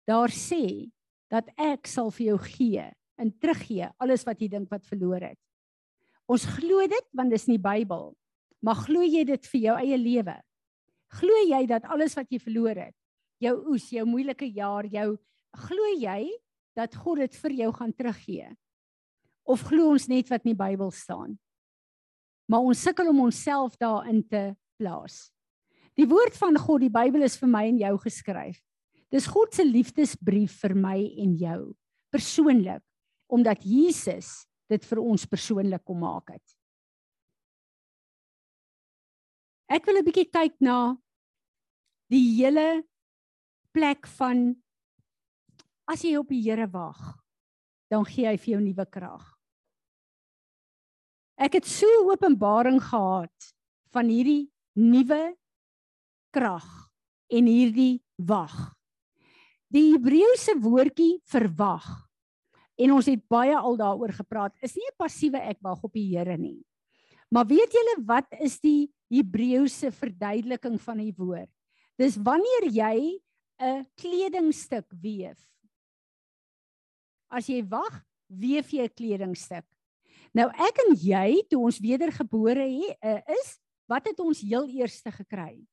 daar 0.06 0.30
sê 0.30 0.90
dat 1.28 1.48
ek 1.58 1.86
sal 1.86 2.10
vir 2.10 2.26
jou 2.26 2.38
gee 2.38 2.92
en 3.20 3.32
teruggee 3.40 3.88
alles 4.02 4.24
wat 4.26 4.40
jy 4.40 4.48
dink 4.52 4.70
wat 4.72 4.86
verloor 4.88 5.22
het. 5.32 5.38
Ons 6.30 6.46
glo 6.56 6.84
dit 6.88 7.08
want 7.16 7.32
dis 7.32 7.48
in 7.48 7.56
die 7.56 7.64
Bybel. 7.64 8.12
Maar 8.62 8.78
glo 8.86 9.02
jy 9.02 9.24
dit 9.26 9.48
vir 9.52 9.60
jou 9.66 9.76
eie 9.82 9.98
lewe? 9.98 10.36
Glo 11.18 11.42
jy 11.44 11.64
dat 11.68 11.86
alles 11.90 12.14
wat 12.16 12.30
jy 12.32 12.38
verloor 12.40 12.78
het, 12.78 12.94
jou 13.42 13.52
oes, 13.72 13.90
jou 13.92 14.04
moeilike 14.08 14.46
jaar, 14.54 14.86
jou 14.88 15.18
glo 15.66 15.88
jy 15.98 16.30
dat 16.78 16.94
God 16.96 17.20
dit 17.26 17.36
vir 17.42 17.56
jou 17.58 17.72
gaan 17.76 17.92
teruggee? 17.92 18.48
Of 19.44 19.66
glo 19.68 19.90
ons 19.92 20.06
net 20.08 20.30
wat 20.30 20.46
in 20.46 20.54
die 20.54 20.60
Bybel 20.62 20.92
staan? 20.94 21.36
Maar 22.48 22.70
ons 22.70 22.80
sukkel 22.86 23.10
om 23.10 23.24
onsself 23.26 23.76
daarin 23.80 24.22
te 24.28 24.52
plaas. 24.80 25.32
Die 25.98 26.08
woord 26.08 26.36
van 26.38 26.56
God, 26.56 26.86
die 26.86 26.92
Bybel 26.92 27.26
is 27.26 27.36
vir 27.40 27.50
my 27.50 27.66
en 27.68 27.80
jou 27.82 27.92
geskryf. 28.06 28.62
Dis 29.12 29.28
God 29.28 29.52
se 29.52 29.66
liefdesbrief 29.66 30.62
vir 30.62 30.74
my 30.78 30.96
en 31.20 31.36
jou 31.36 31.60
persoonlik 32.12 32.80
omdat 33.32 33.64
Jesus 33.64 34.44
dit 34.68 34.84
vir 34.84 35.00
ons 35.00 35.24
persoonlik 35.28 35.84
kom 35.84 36.02
maak 36.04 36.34
het. 36.36 36.56
Ek 39.72 39.86
wil 39.88 39.98
'n 39.98 40.04
bietjie 40.04 40.28
kyk 40.28 40.60
na 40.60 40.96
die 42.12 42.36
hele 42.36 42.84
plek 43.72 44.06
van 44.18 44.52
as 45.88 46.04
jy 46.04 46.16
op 46.16 46.28
die 46.28 46.42
Here 46.42 46.68
wag. 46.68 47.22
dan 47.92 48.06
gee 48.08 48.24
hy 48.24 48.38
vir 48.40 48.54
jou 48.54 48.60
nuwe 48.62 48.86
krag. 48.88 49.24
Ek 51.36 51.58
het 51.58 51.66
so 51.68 51.86
openbaring 52.08 52.80
gehad 52.80 53.48
van 53.92 54.08
hierdie 54.08 54.48
nuwe 54.80 55.36
krag 56.32 56.64
en 57.28 57.50
hierdie 57.50 58.00
wag. 58.16 58.72
Die 59.68 59.92
Hebreëse 59.92 60.56
woordjie 60.64 61.20
verwag 61.28 61.84
en 62.82 62.92
ons 62.96 63.06
het 63.06 63.22
baie 63.30 63.56
al 63.56 63.76
daaroor 63.78 64.12
gepraat. 64.16 64.54
Is 64.62 64.74
nie 64.76 64.88
'n 64.90 64.98
passiewe 64.98 65.38
ek 65.38 65.58
wag 65.62 65.82
op 65.82 65.92
die 65.92 66.16
Here 66.16 66.36
nie. 66.36 66.64
Maar 67.30 67.46
weet 67.46 67.72
julle 67.72 68.04
wat 68.04 68.26
is 68.40 68.60
die 68.60 68.92
Hebreëse 69.08 69.92
verduideliking 69.92 70.80
van 70.80 70.98
die 70.98 71.14
woord? 71.16 71.50
Dis 71.98 72.16
wanneer 72.16 72.68
jy 72.68 73.20
'n 73.60 73.86
kledingstuk 73.96 74.86
weef. 75.00 75.38
As 77.30 77.46
jy 77.46 77.62
wag, 77.62 78.04
weef 78.28 78.70
jy 78.72 78.84
'n 78.84 78.94
kledingstuk. 78.96 79.64
Nou 80.34 80.48
ek 80.48 80.78
en 80.86 80.94
jy 80.96 81.44
toe 81.48 81.60
ons 81.60 81.78
wedergebore 81.78 82.64
uh, 82.64 83.20
is, 83.28 83.58
wat 83.88 84.06
het 84.06 84.20
ons 84.20 84.40
heel 84.40 84.66
eerste 84.68 85.10
gekry? 85.10 85.66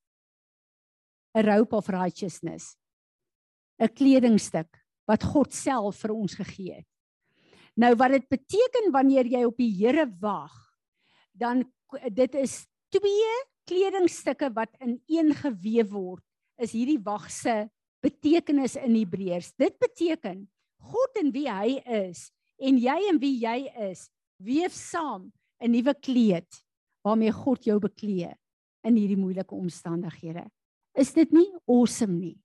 'n 1.36 1.46
robe 1.46 1.76
of 1.76 1.88
righteousness. 1.88 2.78
'n 3.80 3.88
kledingstuk 3.88 4.70
wat 5.08 5.24
God 5.24 5.54
self 5.54 6.02
vir 6.04 6.14
ons 6.14 6.36
gegee 6.36 6.74
het. 6.74 6.88
Nou 7.80 7.94
wat 7.96 8.12
dit 8.12 8.26
beteken 8.28 8.92
wanneer 8.92 9.28
jy 9.30 9.46
op 9.48 9.60
die 9.60 9.72
Here 9.72 10.04
wag, 10.20 10.52
dan 11.32 11.64
dit 12.12 12.36
is 12.36 12.66
twee 12.92 13.36
kledingstukke 13.70 14.50
wat 14.56 14.74
in 14.84 14.98
een 15.08 15.32
gewewe 15.38 15.88
word. 15.94 16.26
Is 16.60 16.74
hierdie 16.76 17.00
wag 17.00 17.30
se 17.32 17.70
betekenis 18.04 18.76
in 18.80 18.98
Hebreërs. 18.98 19.54
Dit 19.56 19.78
beteken 19.80 20.44
God 20.92 21.22
en 21.22 21.32
wie 21.36 21.48
hy 21.48 21.80
is 21.86 22.28
en 22.60 22.80
jy 22.80 22.98
en 23.08 23.20
wie 23.22 23.38
jy 23.40 23.70
is, 23.88 24.10
weef 24.44 24.76
saam 24.76 25.32
'n 25.64 25.72
nuwe 25.72 25.94
kleed 25.96 26.50
waarmee 27.04 27.32
God 27.32 27.64
jou 27.64 27.80
beklee 27.80 28.36
in 28.84 28.96
hierdie 28.96 29.20
moeilike 29.20 29.56
omstandighede. 29.56 30.50
Is 30.96 31.14
dit 31.14 31.32
nie 31.32 31.48
awesome 31.68 32.20
nie? 32.20 32.38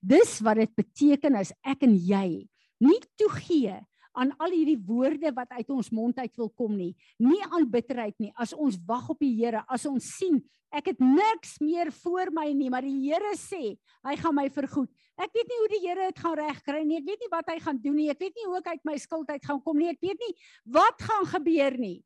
Dis 0.00 0.40
wat 0.40 0.56
dit 0.56 0.72
beteken 0.76 1.34
as 1.34 1.52
ek 1.64 1.82
en 1.82 1.96
jy 1.96 2.48
nie 2.80 3.00
toegee 3.16 3.80
aan 4.16 4.32
al 4.42 4.52
hierdie 4.54 4.78
woorde 4.88 5.30
wat 5.36 5.52
uit 5.58 5.70
ons 5.72 5.90
mond 5.94 6.18
uit 6.18 6.40
wil 6.40 6.50
kom 6.56 6.76
nie, 6.76 6.92
nie 7.22 7.40
aan 7.50 7.68
bitterheid 7.70 8.16
nie. 8.22 8.32
As 8.40 8.54
ons 8.56 8.78
wag 8.88 9.10
op 9.12 9.20
die 9.20 9.34
Here, 9.36 9.62
as 9.68 9.86
ons 9.88 10.08
sien 10.16 10.40
ek 10.76 10.90
het 10.90 11.00
niks 11.00 11.56
meer 11.62 11.92
voor 12.02 12.32
my 12.34 12.48
nie, 12.56 12.68
maar 12.72 12.84
die 12.84 12.98
Here 13.06 13.34
sê, 13.38 13.76
hy 14.04 14.16
gaan 14.20 14.34
my 14.36 14.48
vergoed. 14.52 14.90
Ek 15.16 15.32
weet 15.32 15.48
nie 15.48 15.60
hoe 15.60 15.70
die 15.72 15.82
Here 15.84 16.08
dit 16.10 16.22
gaan 16.24 16.36
regkry 16.40 16.82
nie. 16.84 16.98
Ek 17.00 17.08
weet 17.08 17.22
nie 17.24 17.32
wat 17.32 17.52
hy 17.52 17.58
gaan 17.64 17.80
doen 17.80 17.96
nie. 17.96 18.10
Ek 18.12 18.20
weet 18.20 18.36
nie 18.36 18.48
hoe 18.48 18.58
ek 18.58 18.72
uit 18.74 18.84
my 18.88 18.96
skuld 19.00 19.30
uit 19.30 19.46
gaan 19.46 19.62
kom 19.64 19.78
nie. 19.80 19.92
Ek 19.94 20.02
weet 20.04 20.20
nie 20.20 20.34
wat 20.76 21.06
gaan 21.08 21.28
gebeur 21.36 21.78
nie. 21.80 21.98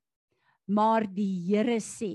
Maar 0.71 1.09
die 1.11 1.33
Here 1.49 1.81
sê, 1.83 2.13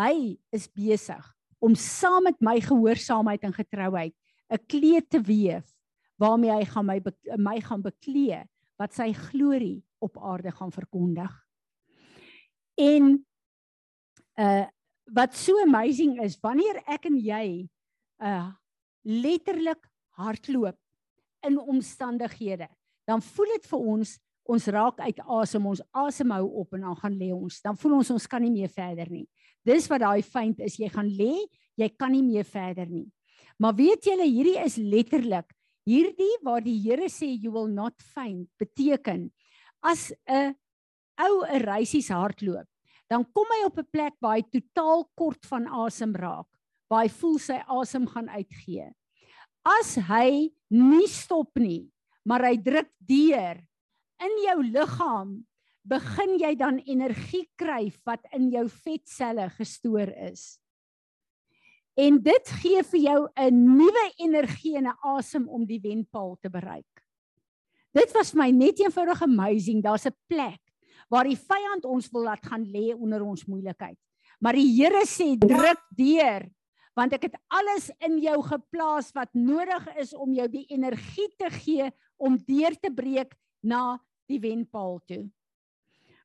hy 0.00 0.14
is 0.52 0.66
besig 0.68 1.24
om 1.60 1.76
saam 1.76 2.24
met 2.28 2.38
my 2.40 2.56
gehoorsaamheid 2.64 3.44
en 3.44 3.52
getrouheid 3.56 4.14
'n 4.50 4.60
kleed 4.66 5.06
te 5.08 5.20
weef 5.20 5.64
waarmee 6.20 6.52
hy 6.52 6.64
gaan 6.68 6.86
my 6.86 6.98
my 7.40 7.56
gaan 7.64 7.82
beklee 7.82 8.42
wat 8.80 8.94
sy 8.96 9.10
glorie 9.16 9.80
op 10.04 10.18
aarde 10.20 10.52
gaan 10.52 10.72
verkondig. 10.72 11.32
En 12.80 13.16
uh 14.36 14.66
wat 15.10 15.34
so 15.34 15.58
amazing 15.58 16.20
is 16.22 16.36
wanneer 16.38 16.76
ek 16.86 17.08
en 17.08 17.16
jy 17.18 17.66
uh 18.22 18.52
letterlik 19.02 19.88
hardloop 20.20 20.76
in 21.48 21.56
omstandighede, 21.58 22.68
dan 23.08 23.22
voel 23.22 23.56
dit 23.56 23.66
vir 23.66 23.86
ons 23.94 24.18
ons 24.50 24.66
raak 24.74 24.98
uit 25.00 25.18
asem, 25.30 25.66
ons 25.66 25.82
asem 25.94 26.32
hou 26.34 26.46
op 26.62 26.74
en 26.74 26.88
dan 26.88 26.96
gaan 26.98 27.16
lê 27.18 27.28
ons. 27.30 27.60
Dan 27.62 27.76
voel 27.78 28.00
ons 28.00 28.10
ons 28.10 28.26
kan 28.26 28.42
nie 28.42 28.50
meer 28.50 28.70
verder 28.72 29.06
nie. 29.10 29.26
Dis 29.66 29.86
wat 29.90 30.02
daai 30.02 30.22
feit 30.26 30.58
is, 30.64 30.78
jy 30.80 30.88
gaan 30.90 31.06
lê, 31.06 31.36
jy 31.78 31.88
kan 31.94 32.10
nie 32.10 32.24
meer 32.26 32.46
verder 32.48 32.88
nie. 32.90 33.06
Maar 33.60 33.76
weet 33.78 34.08
julle, 34.08 34.26
hierdie 34.26 34.58
is 34.58 34.78
letterlik 34.80 35.52
hierdie 35.90 36.36
waar 36.46 36.62
die 36.62 36.78
Here 36.78 37.08
sê 37.10 37.28
you 37.34 37.52
will 37.54 37.70
not 37.70 37.96
faint 38.14 38.48
beteken 38.60 39.30
as 39.82 40.12
'n 40.28 40.54
ou 41.20 41.44
'n 41.44 41.64
reisies 41.64 42.08
hardloop, 42.08 42.68
dan 43.10 43.24
kom 43.34 43.48
hy 43.50 43.64
op 43.66 43.78
'n 43.78 43.90
plek 43.90 44.14
waar 44.20 44.38
hy 44.38 44.44
totaal 44.46 45.04
kort 45.16 45.42
van 45.46 45.66
asem 45.66 46.14
raak, 46.14 46.48
waar 46.88 47.02
hy 47.04 47.08
voel 47.08 47.38
sy 47.38 47.58
asem 47.66 48.06
gaan 48.06 48.28
uitgee. 48.28 48.92
As 49.64 49.96
hy 49.96 50.52
nie 50.70 51.08
stop 51.08 51.50
nie, 51.58 51.90
maar 52.24 52.44
hy 52.44 52.56
druk 52.56 52.90
deur 53.00 53.60
in 54.20 54.34
jou 54.46 54.62
liggaam 54.62 55.44
begin 55.84 56.38
jy 56.38 56.54
dan 56.54 56.78
energie 56.86 57.48
kry 57.56 57.90
wat 58.04 58.24
in 58.36 58.50
jou 58.52 58.68
vetselle 58.68 59.48
gestoor 59.56 60.12
is. 60.30 60.59
En 62.00 62.16
dit 62.22 62.52
gee 62.62 62.82
vir 62.92 63.00
jou 63.00 63.20
'n 63.36 63.64
nuwe 63.76 64.06
energie 64.16 64.76
en 64.76 64.86
'n 64.86 64.98
asem 65.16 65.48
om 65.48 65.66
die 65.66 65.80
wenpaal 65.80 66.36
te 66.40 66.50
bereik. 66.50 67.04
Dit 67.92 68.12
was 68.12 68.34
my 68.34 68.50
net 68.50 68.78
eenvoudig 68.78 69.22
amazing. 69.22 69.82
Daar's 69.82 70.06
'n 70.06 70.16
plek 70.26 70.60
waar 71.08 71.24
die 71.24 71.36
vyand 71.36 71.84
ons 71.84 72.08
wil 72.10 72.22
laat 72.22 72.46
gaan 72.46 72.64
lê 72.64 72.94
onder 72.94 73.22
ons 73.22 73.44
moeilikheid. 73.44 73.98
Maar 74.40 74.52
die 74.52 74.70
Here 74.78 75.04
sê 75.06 75.36
druk 75.38 75.82
deur 75.96 76.48
want 76.94 77.12
ek 77.12 77.22
het 77.22 77.36
alles 77.48 77.90
in 77.98 78.18
jou 78.18 78.42
geplaas 78.42 79.12
wat 79.12 79.30
nodig 79.32 79.86
is 79.96 80.14
om 80.14 80.34
jou 80.34 80.48
die 80.48 80.66
energie 80.68 81.28
te 81.38 81.48
gee 81.50 81.90
om 82.18 82.36
deur 82.36 82.74
te 82.76 82.90
breek 82.90 83.32
na 83.62 83.98
die 84.26 84.40
wenpaal 84.40 85.00
toe. 85.06 85.30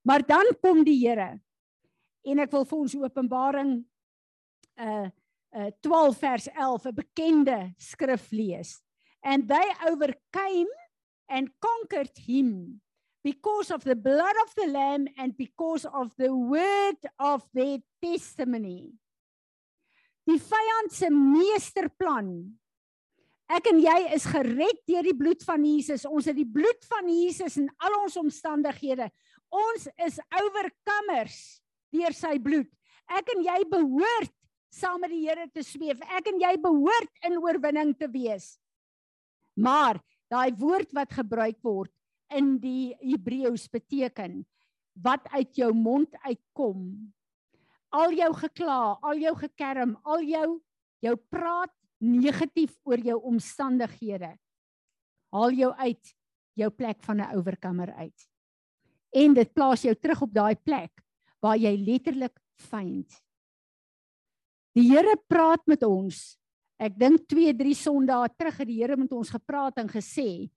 Maar 0.04 0.26
dan 0.26 0.46
kom 0.62 0.84
die 0.84 1.08
Here. 1.08 1.40
En 2.26 2.40
ek 2.40 2.52
wil 2.52 2.66
vir 2.66 2.78
ons 2.80 2.96
Openbaring 2.96 3.86
uh 4.78 5.10
uh 5.56 5.72
12 5.82 6.18
vers 6.20 6.48
11 6.52 6.92
'n 6.92 6.96
bekende 6.96 7.60
skrif 7.78 8.32
lees. 8.32 8.82
And 9.24 9.48
they 9.48 9.68
overcame 9.90 10.70
and 11.28 11.50
conquered 11.60 12.16
him 12.18 12.82
because 13.24 13.72
of 13.72 13.84
the 13.84 13.96
blood 13.96 14.36
of 14.46 14.54
the 14.56 14.68
lamb 14.68 15.08
and 15.18 15.36
because 15.36 15.86
of 15.86 16.14
the 16.18 16.30
word 16.30 17.02
of 17.18 17.42
their 17.54 17.80
testimony. 18.02 18.94
Die 20.26 20.38
vyand 20.42 20.94
se 20.94 21.10
meesterplan. 21.10 22.30
Ek 23.50 23.68
en 23.70 23.82
jy 23.82 23.98
is 24.16 24.26
gered 24.30 24.80
deur 24.90 25.06
die 25.06 25.18
bloed 25.18 25.44
van 25.46 25.66
Jesus. 25.66 26.06
Ons 26.06 26.30
het 26.30 26.38
die 26.38 26.50
bloed 26.50 26.86
van 26.90 27.10
Jesus 27.10 27.58
in 27.62 27.70
al 27.78 28.00
ons 28.04 28.18
omstandighede. 28.18 29.10
Ons 29.54 29.86
is 30.06 30.18
oorkommers 30.34 31.38
deur 31.94 32.14
sy 32.18 32.40
bloed. 32.42 32.70
Ek 33.06 33.30
en 33.36 33.46
jy 33.46 33.60
behoort 33.70 34.34
saam 34.76 35.00
met 35.04 35.14
die 35.14 35.24
Here 35.24 35.48
te 35.54 35.64
sweef. 35.64 36.02
Ek 36.18 36.28
en 36.32 36.42
jy 36.42 36.56
behoort 36.62 37.28
in 37.28 37.40
oorwinning 37.40 37.94
te 37.98 38.10
wees. 38.12 38.56
Maar 39.56 40.02
daai 40.32 40.52
woord 40.60 40.92
wat 40.96 41.16
gebruik 41.16 41.62
word 41.64 41.92
in 42.36 42.56
die 42.60 42.96
Hebreëus 43.00 43.70
beteken 43.72 44.44
wat 45.06 45.28
uit 45.36 45.56
jou 45.60 45.72
mond 45.76 46.12
uitkom. 46.26 46.92
Al 47.96 48.16
jou 48.18 48.32
gekla, 48.42 48.98
al 49.04 49.20
jou 49.22 49.36
gekerm, 49.40 49.96
al 50.04 50.24
jou 50.28 50.48
jou 51.06 51.16
praat 51.30 51.72
negatief 52.02 52.74
oor 52.88 53.00
jou 53.00 53.20
omstandighede. 53.30 54.34
Haal 55.36 55.52
jou 55.54 55.72
uit 55.78 56.16
jou 56.56 56.70
plek 56.72 57.04
van 57.04 57.22
'n 57.22 57.36
oorkomer 57.36 57.94
uit 57.94 58.30
en 59.16 59.36
dit 59.36 59.54
plaas 59.56 59.86
jou 59.86 59.96
terug 59.96 60.26
op 60.26 60.34
daai 60.36 60.56
plek 60.56 61.04
waar 61.44 61.58
jy 61.58 61.76
letterlik 61.80 62.36
vind. 62.70 63.08
Die 64.76 64.90
Here 64.90 65.16
praat 65.32 65.64
met 65.72 65.86
ons. 65.88 66.36
Ek 66.76 66.98
dink 67.00 67.24
2, 67.32 67.54
3 67.56 67.76
Sondae 67.80 68.28
terug 68.36 68.58
het 68.60 68.68
die 68.68 68.82
Here 68.82 68.98
met 69.00 69.14
ons 69.16 69.32
gepraat 69.32 69.80
en 69.80 69.92
gesê 69.92 70.50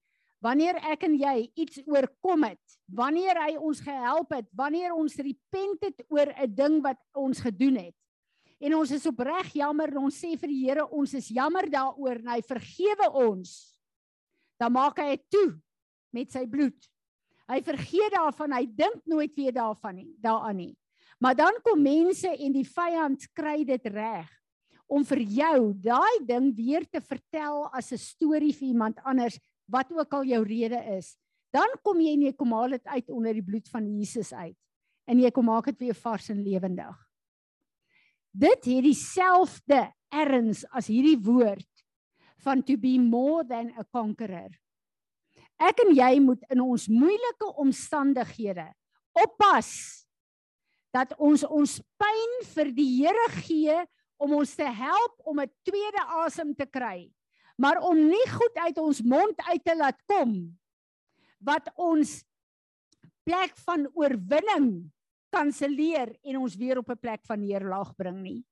wanneer 0.43 0.77
ek 0.87 1.03
en 1.03 1.17
jy 1.19 1.49
iets 1.59 1.81
oorkom 1.91 2.45
het, 2.47 2.75
wanneer 2.95 3.41
hy 3.43 3.57
ons 3.59 3.81
gehelp 3.83 4.31
het, 4.37 4.47
wanneer 4.55 4.93
ons 4.95 5.17
repent 5.19 5.83
het 5.83 6.05
oor 6.15 6.31
'n 6.31 6.55
ding 6.55 6.77
wat 6.83 6.99
ons 7.15 7.41
gedoen 7.43 7.79
het. 7.91 7.97
En 8.61 8.75
ons 8.75 8.91
is 8.91 9.07
opreg 9.07 9.51
jammer 9.55 9.89
en 9.91 9.99
ons 10.07 10.15
sê 10.15 10.39
vir 10.39 10.49
die 10.49 10.63
Here 10.67 10.87
ons 10.87 11.15
is 11.15 11.29
jammer 11.29 11.67
daaroor 11.71 12.19
en 12.23 12.29
hy 12.29 12.41
vergewe 12.43 13.11
ons. 13.15 13.79
Dan 14.59 14.73
maak 14.73 14.99
hy 14.99 15.17
dit 15.17 15.27
toe 15.31 15.61
met 16.13 16.31
sy 16.31 16.47
bloed. 16.47 16.79
Hy 17.49 17.61
vergeet 17.63 18.15
daarvan, 18.15 18.53
hy 18.53 18.67
dink 18.67 19.03
nooit 19.07 19.35
weer 19.35 19.53
daarvan 19.53 19.95
nie, 19.95 20.15
daaraan 20.19 20.57
nie. 20.57 20.77
Maar 21.19 21.35
dan 21.35 21.57
kom 21.63 21.83
mense 21.83 22.31
en 22.31 22.53
die 22.55 22.67
vyand 22.67 23.27
kry 23.35 23.65
dit 23.67 23.87
reg 23.91 24.29
om 24.89 25.05
vir 25.05 25.21
jou 25.21 25.73
daai 25.85 26.25
ding 26.25 26.53
weer 26.57 26.87
te 26.89 27.01
vertel 27.05 27.67
as 27.77 27.93
'n 27.93 27.99
storie 27.99 28.55
vir 28.55 28.69
iemand 28.69 28.97
anders, 29.05 29.39
wat 29.69 29.91
ook 29.93 30.13
al 30.13 30.25
jou 30.25 30.43
rede 30.45 30.81
is. 30.97 31.17
Dan 31.53 31.69
kom 31.83 32.01
jy 32.01 32.15
en 32.15 32.23
jy 32.23 32.33
kom 32.33 32.53
haal 32.53 32.71
dit 32.71 32.87
uit 32.87 33.11
onder 33.11 33.35
die 33.35 33.45
bloed 33.45 33.69
van 33.69 33.85
Jesus 33.85 34.33
uit 34.33 34.57
en 35.09 35.19
jy 35.19 35.31
kom 35.31 35.49
maak 35.49 35.65
dit 35.65 35.79
weer 35.79 35.95
vars 35.95 36.29
en 36.31 36.43
lewendig. 36.45 36.97
Dit 38.33 38.65
het 38.65 38.85
dieselfde 38.85 39.93
erns 40.13 40.65
as 40.71 40.87
hierdie 40.87 41.17
woord 41.17 41.85
van 42.45 42.63
to 42.63 42.77
be 42.77 42.99
more 42.99 43.45
than 43.45 43.73
a 43.79 43.85
conqueror. 43.85 44.53
Ek 45.59 45.81
en 45.87 45.95
jy 45.97 46.21
moet 46.21 46.45
in 46.53 46.61
ons 46.61 46.87
moeilike 46.89 47.49
omstandighede 47.57 48.69
oppas 49.19 50.08
dat 50.99 51.15
ons 51.23 51.45
ons 51.47 51.79
pyn 52.01 52.35
vir 52.55 52.73
die 52.75 52.89
Here 52.99 53.29
gee 53.45 53.77
om 54.19 54.35
ons 54.41 54.55
te 54.59 54.67
help 54.67 55.15
om 55.31 55.41
'n 55.41 55.51
tweede 55.63 56.03
asem 56.25 56.55
te 56.55 56.67
kry, 56.67 57.11
maar 57.57 57.79
om 57.83 57.97
nie 57.97 58.29
goed 58.31 58.55
uit 58.67 58.79
ons 58.79 59.03
mond 59.03 59.37
uit 59.51 59.65
te 59.65 59.77
laat 59.77 59.99
kom 60.07 60.59
wat 61.39 61.71
ons 61.77 62.25
plek 63.23 63.55
van 63.67 63.87
oorwinning 63.95 64.91
kanselleer 65.31 66.17
en 66.25 66.41
ons 66.41 66.57
weer 66.57 66.79
op 66.79 66.91
'n 66.91 66.99
plek 66.99 67.23
van 67.27 67.41
neerlaag 67.41 67.95
bring 67.97 68.23
nie. 68.23 68.45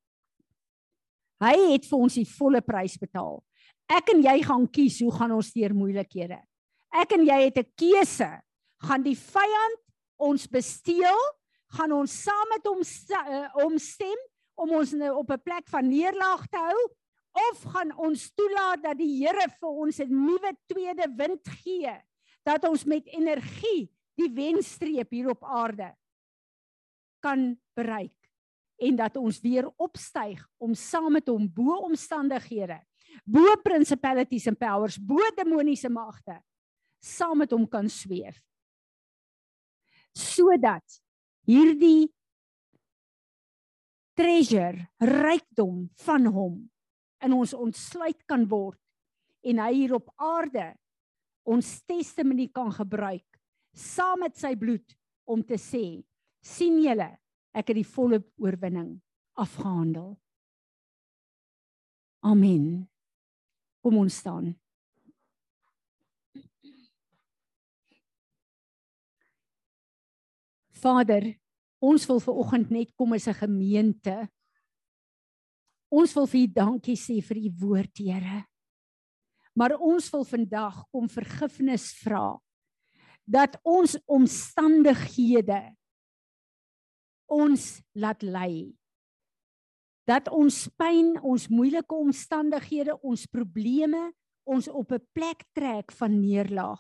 Hy 1.40 1.72
het 1.72 1.84
vir 1.84 1.99
ons 1.99 2.14
die 2.14 2.28
volle 2.38 2.61
prys 2.61 2.97
betaal. 2.97 3.42
Ek 3.88 4.09
en 4.14 4.22
jy 4.22 4.42
gaan 4.42 4.66
kies 4.68 5.01
hoe 5.01 5.12
gaan 5.12 5.32
ons 5.32 5.53
deur 5.53 5.74
moeilikhede. 5.74 6.40
Ek 6.92 7.12
en 7.12 7.26
jy 7.26 7.40
het 7.44 7.59
'n 7.59 7.72
keuse. 7.76 8.40
Gaan 8.78 9.03
die 9.03 9.16
vyand 9.16 9.80
ons 10.18 10.47
besteel? 10.47 11.20
Gaan 11.75 11.93
ons 11.93 12.23
saam 12.23 12.49
met 12.53 12.67
hom 12.67 12.83
omstem 13.67 14.21
om 14.55 14.71
ons 14.79 14.93
nou 14.93 15.17
op 15.19 15.31
'n 15.31 15.43
plek 15.43 15.69
van 15.69 15.89
neerlaag 15.89 16.47
te 16.49 16.59
hou 16.59 16.83
of 17.51 17.62
gaan 17.73 17.93
ons 17.97 18.31
toelaat 18.35 18.83
dat 18.83 18.99
die 18.99 19.25
Here 19.25 19.49
vir 19.61 19.69
ons 19.69 20.01
'n 20.01 20.09
nuwe 20.09 20.53
tweede 20.67 21.07
wind 21.17 21.49
gee 21.62 21.93
dat 22.45 22.64
ons 22.64 22.85
met 22.85 23.07
energie 23.07 23.91
die 24.17 24.31
wenstreep 24.33 25.11
hier 25.11 25.31
op 25.31 25.45
aarde 25.45 25.95
kan 27.21 27.61
bereik 27.75 28.14
en 28.77 28.97
dat 28.97 29.17
ons 29.17 29.41
weer 29.41 29.69
opstyg 29.77 30.41
om 30.59 30.75
saam 30.75 31.12
met 31.12 31.29
hom 31.29 31.49
bo 31.53 31.77
omstandighede, 31.89 32.81
bo 33.25 33.57
principalities 33.64 34.47
and 34.47 34.59
powers, 34.59 34.99
bo 34.99 35.21
demoniese 35.37 35.89
magte 35.89 36.41
saam 37.01 37.39
met 37.39 37.53
hom 37.55 37.67
kan 37.69 37.89
sweef. 37.89 38.39
Sodat 40.17 41.01
hierdie 41.47 42.09
treasure, 44.16 44.88
rykdom 45.01 45.86
van 46.07 46.26
hom 46.32 46.59
in 47.24 47.36
ons 47.36 47.55
ontsluit 47.57 48.18
kan 48.28 48.47
word 48.49 48.80
en 49.47 49.61
hy 49.62 49.72
hier 49.74 49.97
op 49.99 50.11
aarde 50.16 50.72
ons 51.47 51.68
testimonie 51.86 52.49
kan 52.53 52.72
gebruik 52.74 53.26
saam 53.76 54.24
met 54.24 54.36
sy 54.38 54.55
bloed 54.59 54.97
om 55.28 55.42
te 55.44 55.59
sê 55.61 55.84
sien 56.42 56.80
julle 56.82 57.11
ek 57.57 57.70
het 57.70 57.78
die 57.78 57.88
volle 57.88 58.20
oorwinning 58.40 58.97
afgehandel. 59.36 60.14
Amen. 62.24 62.86
Kom 63.84 63.99
ons 64.01 64.16
staan. 64.22 64.55
Vader, 70.81 71.35
ons 71.83 72.07
wil 72.09 72.20
ver 72.20 72.35
oggend 72.35 72.70
net 72.70 72.93
kom 72.97 73.12
as 73.12 73.29
'n 73.29 73.35
gemeente. 73.35 74.29
Ons 75.91 76.14
wil 76.14 76.27
vir 76.27 76.41
U 76.41 76.47
dankie 76.47 76.97
sê 76.97 77.22
vir 77.22 77.37
U 77.37 77.51
woord, 77.61 77.99
Here. 77.99 78.47
Maar 79.55 79.77
ons 79.81 80.11
wil 80.11 80.24
vandag 80.24 80.85
kom 80.93 81.09
vergifnis 81.09 81.93
vra 82.05 82.39
dat 83.24 83.59
ons 83.64 83.97
omstandighede 84.07 85.74
ons 87.27 87.83
laat 87.99 88.22
lei. 88.22 88.77
Dat 90.07 90.29
ons 90.31 90.68
pyn, 90.79 91.16
ons 91.22 91.49
moeilike 91.51 91.95
omstandighede, 91.95 92.95
ons 93.03 93.27
probleme 93.27 94.12
ons 94.47 94.68
op 94.68 94.93
'n 94.93 95.03
plek 95.12 95.43
trek 95.53 95.91
van 95.93 96.20
neerlaag. 96.20 96.79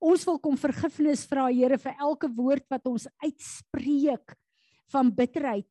Ons 0.00 0.24
wil 0.24 0.38
kom 0.40 0.56
vergifnis 0.56 1.26
vra 1.28 1.50
Here 1.52 1.76
vir 1.78 1.94
elke 2.00 2.28
woord 2.32 2.64
wat 2.72 2.86
ons 2.88 3.06
uitspreek 3.20 4.34
van 4.90 5.12
bitterheid. 5.12 5.68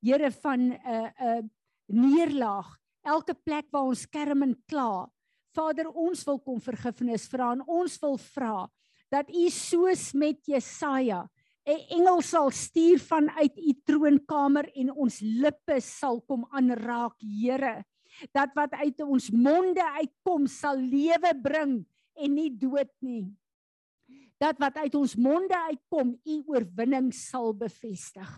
Here 0.00 0.30
van 0.30 0.60
'n 0.60 0.72
uh, 0.72 1.10
'n 1.20 1.42
uh, 1.42 1.42
neerlaag, 1.88 2.78
elke 3.04 3.34
plek 3.34 3.66
waar 3.70 3.90
ons 3.90 4.06
kerm 4.06 4.42
en 4.42 4.54
kla. 4.66 5.10
Vader, 5.54 5.88
ons 5.88 6.24
wil 6.24 6.38
kom 6.38 6.60
vergifnis 6.60 7.28
vra 7.28 7.52
en 7.52 7.62
ons 7.66 7.98
wil 8.00 8.16
vra 8.16 8.70
dat 9.10 9.28
U 9.30 9.50
soos 9.50 10.12
met 10.14 10.40
Jesaja 10.46 11.28
'n 11.64 11.80
engel 11.96 12.20
sal 12.20 12.50
stuur 12.50 12.98
vanuit 13.00 13.56
u 13.56 13.72
troonkamer 13.88 14.68
en 14.76 14.90
ons 14.92 15.20
lippe 15.20 15.80
sal 15.80 16.20
kom 16.28 16.44
aanraak, 16.52 17.16
Here. 17.24 17.84
Dat 18.36 18.52
wat 18.54 18.76
uit 18.76 19.00
ons 19.00 19.30
monde 19.32 19.84
uitkom 19.96 20.46
sal 20.46 20.76
lewe 20.76 21.32
bring 21.42 21.86
en 22.14 22.34
nie 22.34 22.50
dood 22.52 22.92
nie. 23.00 23.32
Dat 24.44 24.60
wat 24.60 24.76
uit 24.82 24.94
ons 24.98 25.16
monde 25.16 25.56
uitkom 25.70 26.12
u 26.20 26.36
oorwinning 26.52 27.08
sal 27.16 27.54
bevestig. 27.56 28.28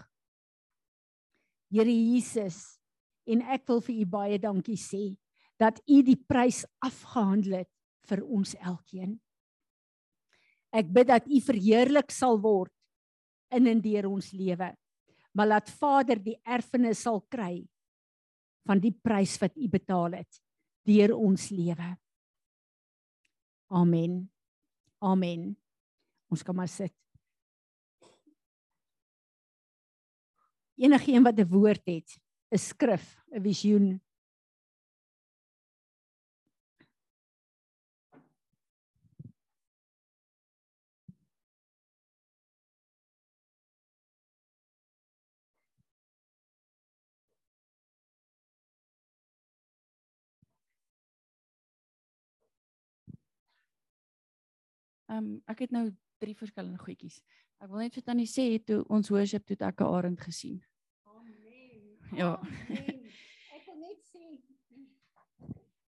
Here 1.74 1.90
Jesus, 1.90 2.78
en 3.26 3.42
ek 3.50 3.66
wil 3.66 3.82
vir 3.82 3.96
u 4.04 4.06
baie 4.06 4.38
dankie 4.38 4.78
sê 4.78 5.16
dat 5.58 5.80
u 5.88 6.02
die 6.06 6.18
prys 6.20 6.62
afgehandel 6.84 7.64
het 7.64 7.72
vir 8.06 8.22
ons 8.22 8.54
elkeen. 8.60 9.16
Ek 10.70 10.86
bid 10.92 11.08
dat 11.10 11.26
u 11.26 11.40
verheerlik 11.42 12.12
sal 12.14 12.38
word 12.38 12.70
in 13.56 13.66
en 13.66 13.80
deur 13.82 14.10
ons 14.12 14.30
lewe. 14.36 14.70
Maar 15.36 15.46
laat 15.46 15.70
Vader 15.70 16.20
die 16.22 16.36
erfenis 16.44 17.02
sal 17.04 17.20
kry 17.28 17.60
van 18.66 18.80
die 18.82 18.94
prys 18.94 19.36
wat 19.42 19.56
U 19.56 19.68
betaal 19.70 20.18
het 20.18 20.40
deur 20.86 21.12
ons 21.16 21.50
lewe. 21.50 21.92
Amen. 23.74 24.18
Amen. 25.02 25.65
Ons 26.28 26.42
kan 26.42 26.54
maar 26.54 26.68
sit. 26.68 26.92
Enige 30.76 31.12
een 31.12 31.22
wat 31.22 31.38
'n 31.38 31.48
woord 31.48 31.82
het, 31.84 32.18
'n 32.52 32.58
skrif, 32.58 33.16
'n 33.32 33.42
visioen, 33.42 34.00
Ehm 55.06 55.18
um, 55.18 55.42
ek 55.46 55.58
het 55.64 55.70
nou 55.70 55.86
drie 56.18 56.34
verskillende 56.34 56.78
goedjies. 56.78 57.20
Ek 57.60 57.70
wil 57.70 57.84
net 57.86 57.94
vir 57.94 58.04
tannie 58.04 58.28
sê 58.28 58.46
toe 58.64 58.82
ons 58.92 59.10
worship 59.10 59.46
toe 59.46 59.56
ek 59.60 59.80
'n 59.80 59.84
arend 59.84 60.20
gesien. 60.20 60.60
Amen. 61.04 62.16
Ja. 62.16 62.36
Amen. 62.36 63.02
Ek 63.56 63.64
wil 63.66 63.78
net 63.80 64.00
sê 64.12 64.24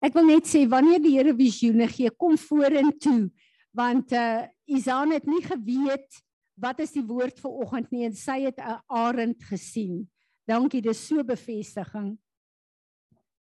Ek 0.02 0.14
wil 0.14 0.26
net 0.26 0.46
sê 0.46 0.68
wanneer 0.70 1.00
die 1.00 1.18
Here 1.18 1.34
visioene 1.34 1.88
gee, 1.88 2.10
kom 2.10 2.38
vorentoe 2.38 3.32
want 3.74 4.12
uh 4.14 4.48
Isaan 4.66 5.12
het 5.12 5.26
nie 5.26 5.44
geweet 5.46 6.24
wat 6.58 6.80
is 6.80 6.96
die 6.96 7.06
woord 7.06 7.38
vir 7.40 7.52
oggend 7.52 7.92
nie 7.92 8.06
en 8.08 8.16
sy 8.16 8.40
het 8.48 8.58
'n 8.58 8.82
arend 8.88 9.44
gesien. 9.44 10.10
Dankie, 10.48 10.82
dis 10.82 11.08
so 11.08 11.24
bevestiging. 11.24 12.18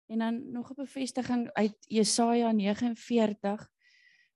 En 0.08 0.18
dan 0.18 0.52
nog 0.52 0.70
'n 0.70 0.74
bevestiging 0.74 1.50
uit 1.52 1.76
Jesaja 1.88 2.52
49 2.52 3.68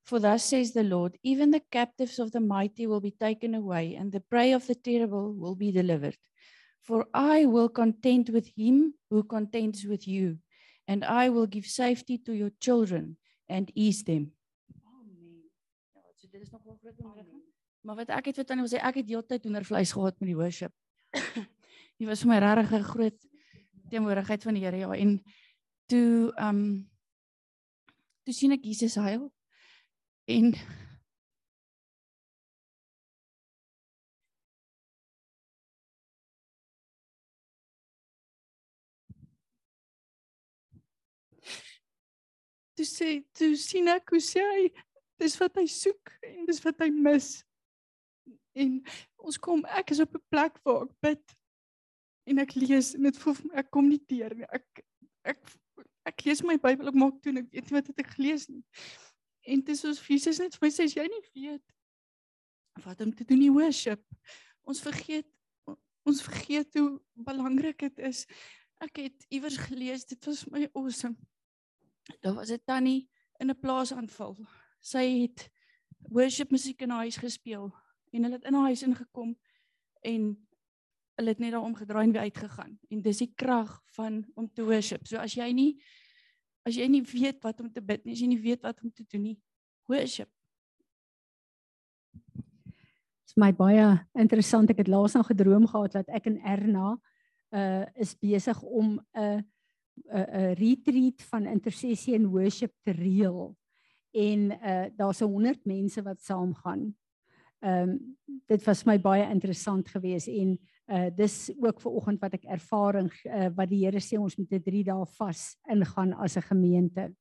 For 0.05 0.20
thus 0.20 0.44
says 0.44 0.72
the 0.72 0.84
Lord, 0.84 1.16
even 1.22 1.50
the 1.50 1.64
captives 1.72 2.18
of 2.18 2.30
the 2.30 2.40
mighty 2.40 2.86
will 2.86 3.00
be 3.00 3.11
taken 3.11 3.55
away, 3.55 3.96
and 3.96 4.12
the 4.12 4.20
prey 4.20 4.52
of 4.52 4.66
the 4.66 4.74
terrible 4.74 5.32
will 5.32 5.57
be 5.57 5.72
delivered. 5.72 6.16
For 6.82 7.07
I 7.14 7.46
will 7.46 7.70
contend 7.70 8.28
with 8.28 8.46
him 8.55 8.94
who 9.09 9.24
contends 9.24 9.84
with 9.84 10.07
you, 10.07 10.38
and 10.86 11.05
I 11.05 11.30
will 11.30 11.46
give 11.46 11.64
safety 11.64 12.18
to 12.18 12.34
your 12.34 12.52
children 12.61 13.16
and 13.48 13.72
ease 13.74 14.05
them. 14.05 14.32
Amen. 14.84 15.48
Ja, 15.94 16.00
so 16.14 16.28
dit 16.30 16.42
is 16.42 16.50
nog 16.50 16.62
wel 16.64 16.76
groot 16.82 17.00
onderrig. 17.00 17.26
Maar 17.80 17.96
wat 17.96 18.09
ek 18.09 18.28
het 18.28 18.36
vir 18.40 18.46
tannie 18.48 18.64
wil 18.64 18.72
sê, 18.72 18.80
ek 18.80 19.00
het 19.00 19.09
heeltyd 19.09 19.44
hoendervleis 19.44 19.92
gehad 19.92 20.20
met 20.20 20.28
die 20.28 20.36
worship. 20.36 20.72
Dit 22.00 22.09
was 22.09 22.24
vir 22.24 22.30
my 22.32 22.38
regtig 22.44 22.72
'n 22.76 22.88
groot 22.92 23.18
teenwoordigheid 23.92 24.42
van 24.42 24.57
die 24.57 24.64
Here 24.64 24.76
ja 24.76 24.92
en 24.92 25.22
toe 25.86 26.32
ehm 26.32 26.48
um, 26.48 26.90
toe 28.24 28.34
sien 28.34 28.52
ek 28.57 28.64
Jesus 28.64 28.96
huil 28.96 29.28
en 30.27 30.55
Toe 42.75 42.87
sê 42.87 43.09
toe 43.39 43.55
sien 43.55 43.87
ek 43.93 44.11
hoe 44.11 44.18
sê 44.18 44.43
hy 44.43 44.62
dis 45.22 45.37
wat 45.39 45.61
hy 45.61 45.66
soek 45.70 46.11
en 46.27 46.47
dis 46.49 46.59
wat 46.64 46.81
hy 46.83 46.89
mis. 46.91 47.29
En 48.59 48.81
ons 49.22 49.39
kom 49.39 49.62
ek 49.79 49.93
is 49.95 50.03
op 50.03 50.16
'n 50.18 50.25
plek 50.33 50.59
waar 50.66 50.83
ek 50.89 50.95
bid 51.07 51.37
en 52.27 52.43
ek 52.43 52.57
lees 52.59 52.95
en 52.97 53.07
dit 53.07 53.20
voel 53.22 53.39
ek 53.55 53.70
kom 53.70 53.89
nie 53.89 54.03
deur 54.11 54.35
nie. 54.35 54.49
Ek 54.51 54.83
ek 55.25 55.41
ek 56.11 56.27
lees 56.27 56.43
my 56.43 56.59
Bybel 56.59 56.91
ek 56.91 56.99
maak 56.99 57.22
toe 57.22 57.31
en 57.31 57.45
ek 57.45 57.53
weet 57.53 57.70
nie 57.70 57.79
wat 57.79 57.87
het 57.93 58.03
ek 58.03 58.14
gelees 58.16 58.49
nie. 58.51 58.64
En 59.45 59.61
dit 59.61 59.74
is 59.74 59.84
ons 59.84 60.01
Jesus 60.09 60.40
net 60.40 60.57
vir 60.57 60.66
my 60.66 60.72
sê 60.72 60.86
jy 60.88 61.05
nie 61.09 61.24
weet 61.34 61.64
wat 62.84 63.01
om 63.05 63.12
te 63.14 63.24
doen 63.28 63.38
nie 63.38 63.53
worship. 63.55 64.03
Ons 64.66 64.82
vergeet 64.82 65.28
ons 66.05 66.20
vergeet 66.20 66.74
hoe 66.76 66.99
belangrik 67.24 67.78
dit 67.80 68.01
is. 68.05 68.24
Ek 68.84 68.99
het 69.01 69.24
iewers 69.32 69.57
gelees, 69.57 70.03
dit 70.05 70.20
was 70.28 70.42
my 70.53 70.66
awesome. 70.74 71.16
Daar 72.20 72.34
was 72.36 72.51
'n 72.53 72.61
tannie 72.66 73.09
in 73.40 73.51
'n 73.51 73.61
plaasaanval. 73.61 74.36
Sy 74.80 75.05
het 75.22 75.49
worship 76.11 76.51
musiek 76.51 76.82
in 76.82 76.90
haar 76.90 77.09
huis 77.09 77.16
gespeel 77.16 77.72
en 78.12 78.22
hulle 78.22 78.36
het 78.36 78.45
in 78.45 78.55
haar 78.55 78.68
huis 78.68 78.82
ingekom 78.82 79.36
en 80.03 80.47
hulle 81.16 81.28
het 81.28 81.38
net 81.38 81.53
daar 81.53 81.64
omgedraai 81.64 82.05
en 82.05 82.12
weer 82.12 82.22
uitgegaan. 82.28 82.78
En 82.90 83.03
dis 83.03 83.18
die 83.18 83.32
krag 83.34 83.82
van 83.97 84.24
om 84.34 84.53
te 84.53 84.64
worship. 84.64 85.07
So 85.07 85.16
as 85.16 85.34
jy 85.34 85.53
nie 85.53 85.82
as 86.65 86.77
jy 86.77 86.89
nie 86.89 87.03
weet 87.03 87.43
wat 87.45 87.61
om 87.61 87.71
te 87.73 87.81
bid 87.81 88.05
nie, 88.05 88.12
as 88.12 88.21
jy 88.21 88.29
nie 88.29 88.41
weet 88.41 88.62
wat 88.62 88.81
om 88.83 88.91
te 88.91 89.05
doen 89.05 89.23
nie, 89.23 89.39
worship 89.89 90.31
my 93.41 93.51
baie 93.55 93.87
interessant. 94.19 94.71
Ek 94.71 94.83
het 94.85 94.91
laas 94.91 95.17
nog 95.17 95.29
gedroom 95.31 95.67
gehad 95.71 95.99
dat 95.99 96.11
ek 96.15 96.31
en 96.31 96.39
Erna 96.47 96.95
uh 97.55 97.85
is 98.01 98.15
besig 98.19 98.62
om 98.62 98.99
'n 99.15 99.45
'n 100.11 100.55
retreat 100.59 101.23
van 101.23 101.47
intersessie 101.47 102.15
en 102.15 102.31
worship 102.31 102.73
te 102.83 102.93
reël. 102.93 103.57
En 104.12 104.51
uh 104.51 104.87
daar's 104.97 105.21
100 105.21 105.65
mense 105.65 106.03
wat 106.03 106.21
saamgaan. 106.21 106.95
Ehm 107.61 107.91
um, 107.91 108.17
dit 108.47 108.65
was 108.65 108.85
my 108.85 108.99
baie 109.01 109.31
interessant 109.31 109.89
geweest 109.89 110.29
en 110.29 110.59
uh 110.59 110.74
dis 111.16 111.51
ook 111.57 111.80
ver 111.80 111.91
oggend 111.91 112.20
wat 112.20 112.35
ek 112.37 112.45
ervaring 112.45 113.11
uh, 113.24 113.49
wat 113.57 113.70
die 113.70 113.85
Here 113.87 114.01
sê 114.05 114.18
ons 114.20 114.37
moet 114.37 114.53
'n 114.53 114.62
3 114.62 114.85
dae 114.85 115.07
vas 115.16 115.57
ingaan 115.70 116.12
as 116.12 116.37
'n 116.37 116.43
gemeente. 116.43 117.14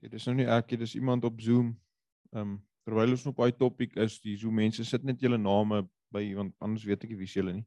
Ja, 0.00 0.08
dis 0.08 0.26
nou 0.26 0.36
nie 0.36 0.46
ek, 0.46 0.78
dis 0.78 0.94
iemand 0.94 1.24
op 1.24 1.40
Zoom. 1.40 1.76
Ehm 2.32 2.42
um, 2.42 2.58
terwyl 2.86 3.10
ons 3.10 3.26
op 3.26 3.36
daai 3.36 3.52
topik 3.52 3.96
is, 3.96 4.20
dis 4.20 4.42
hoe 4.42 4.52
mense 4.52 4.84
sit 4.84 5.04
net 5.04 5.20
julle 5.20 5.38
name 5.38 5.88
by 6.10 6.22
want 6.34 6.54
anders 6.60 6.84
weet 6.84 7.04
ek 7.04 7.10
nie 7.10 7.18
wie 7.18 7.26
se 7.26 7.40
julle 7.40 7.52
nie. 7.52 7.66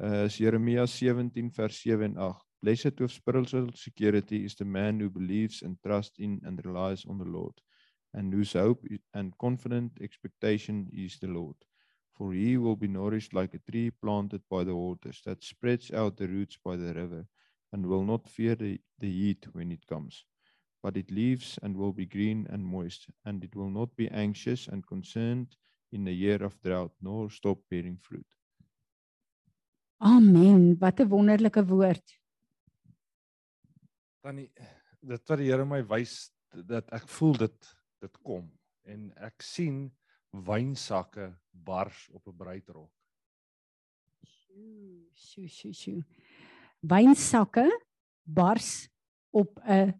Uh 0.00 0.24
is 0.26 0.38
Jeremia 0.38 0.86
17 0.86 1.50
vers 1.50 1.80
7 1.82 2.04
en 2.04 2.16
8. 2.16 2.44
Blessed 2.62 3.00
with 3.00 3.10
spiritual 3.10 3.68
security 3.74 4.44
is 4.44 4.56
the 4.56 4.64
man 4.64 5.00
who 5.00 5.10
believes 5.10 5.62
and 5.62 5.78
trusts 5.82 6.18
in 6.18 6.40
and 6.44 6.64
relies 6.64 7.04
on 7.06 7.18
the 7.18 7.24
Lord 7.24 7.54
and 8.14 8.32
whose 8.32 8.58
hope 8.58 8.82
and 9.14 9.36
confident 9.38 10.00
expectation 10.00 10.88
is 10.92 11.18
the 11.18 11.28
Lord. 11.28 11.67
For 12.18 12.32
he 12.32 12.56
will 12.58 12.76
be 12.76 12.88
nourished 12.88 13.32
like 13.32 13.54
a 13.54 13.70
tree 13.70 13.90
planted 13.90 14.42
by 14.50 14.64
the 14.64 14.74
waters 14.74 15.22
that 15.24 15.44
spreads 15.44 15.90
out 15.92 16.16
the 16.16 16.26
roots 16.26 16.58
by 16.62 16.76
the 16.76 16.92
river 16.92 17.26
and 17.72 17.86
will 17.86 18.04
not 18.04 18.28
fear 18.28 18.56
the, 18.56 18.80
the 18.98 19.10
heat 19.10 19.46
when 19.52 19.70
it 19.70 19.86
comes 19.86 20.24
but 20.82 20.96
it 20.96 21.10
leaves 21.10 21.58
and 21.62 21.76
will 21.76 21.92
be 21.92 22.06
green 22.06 22.46
and 22.50 22.64
moist, 22.64 23.08
and 23.24 23.42
it 23.42 23.54
will 23.56 23.70
not 23.70 23.94
be 23.96 24.08
anxious 24.08 24.68
and 24.68 24.86
concerned 24.86 25.56
in 25.92 26.04
the 26.04 26.12
year 26.12 26.42
of 26.42 26.60
drought, 26.62 26.92
nor 27.00 27.30
stop 27.30 27.58
bearing 27.70 27.96
fruit. 27.96 28.26
Amen. 30.00 30.76
Wat 30.78 31.00
'n 31.00 31.08
wonderlike 31.08 31.64
woord. 31.66 32.06
Tannie, 34.22 34.50
dit 35.00 35.28
wat 35.28 35.38
die 35.38 35.50
Here 35.50 35.64
my 35.64 35.82
wys 35.82 36.30
dat 36.66 36.86
ek 36.92 37.08
voel 37.08 37.36
dit 37.36 37.74
dit 38.00 38.18
kom 38.22 38.46
en 38.86 39.12
ek 39.16 39.42
sien 39.42 39.90
wynsakke 40.30 41.32
bars 41.50 42.08
op 42.12 42.26
'n 42.28 42.36
bruidrok. 42.36 42.92
Sjoe, 44.22 45.08
sjoe, 45.14 45.48
sjoe, 45.48 45.72
sjoe. 45.72 46.04
Wynsakke 46.80 47.66
bars 48.24 48.88
op 49.30 49.60
'n 49.64 49.94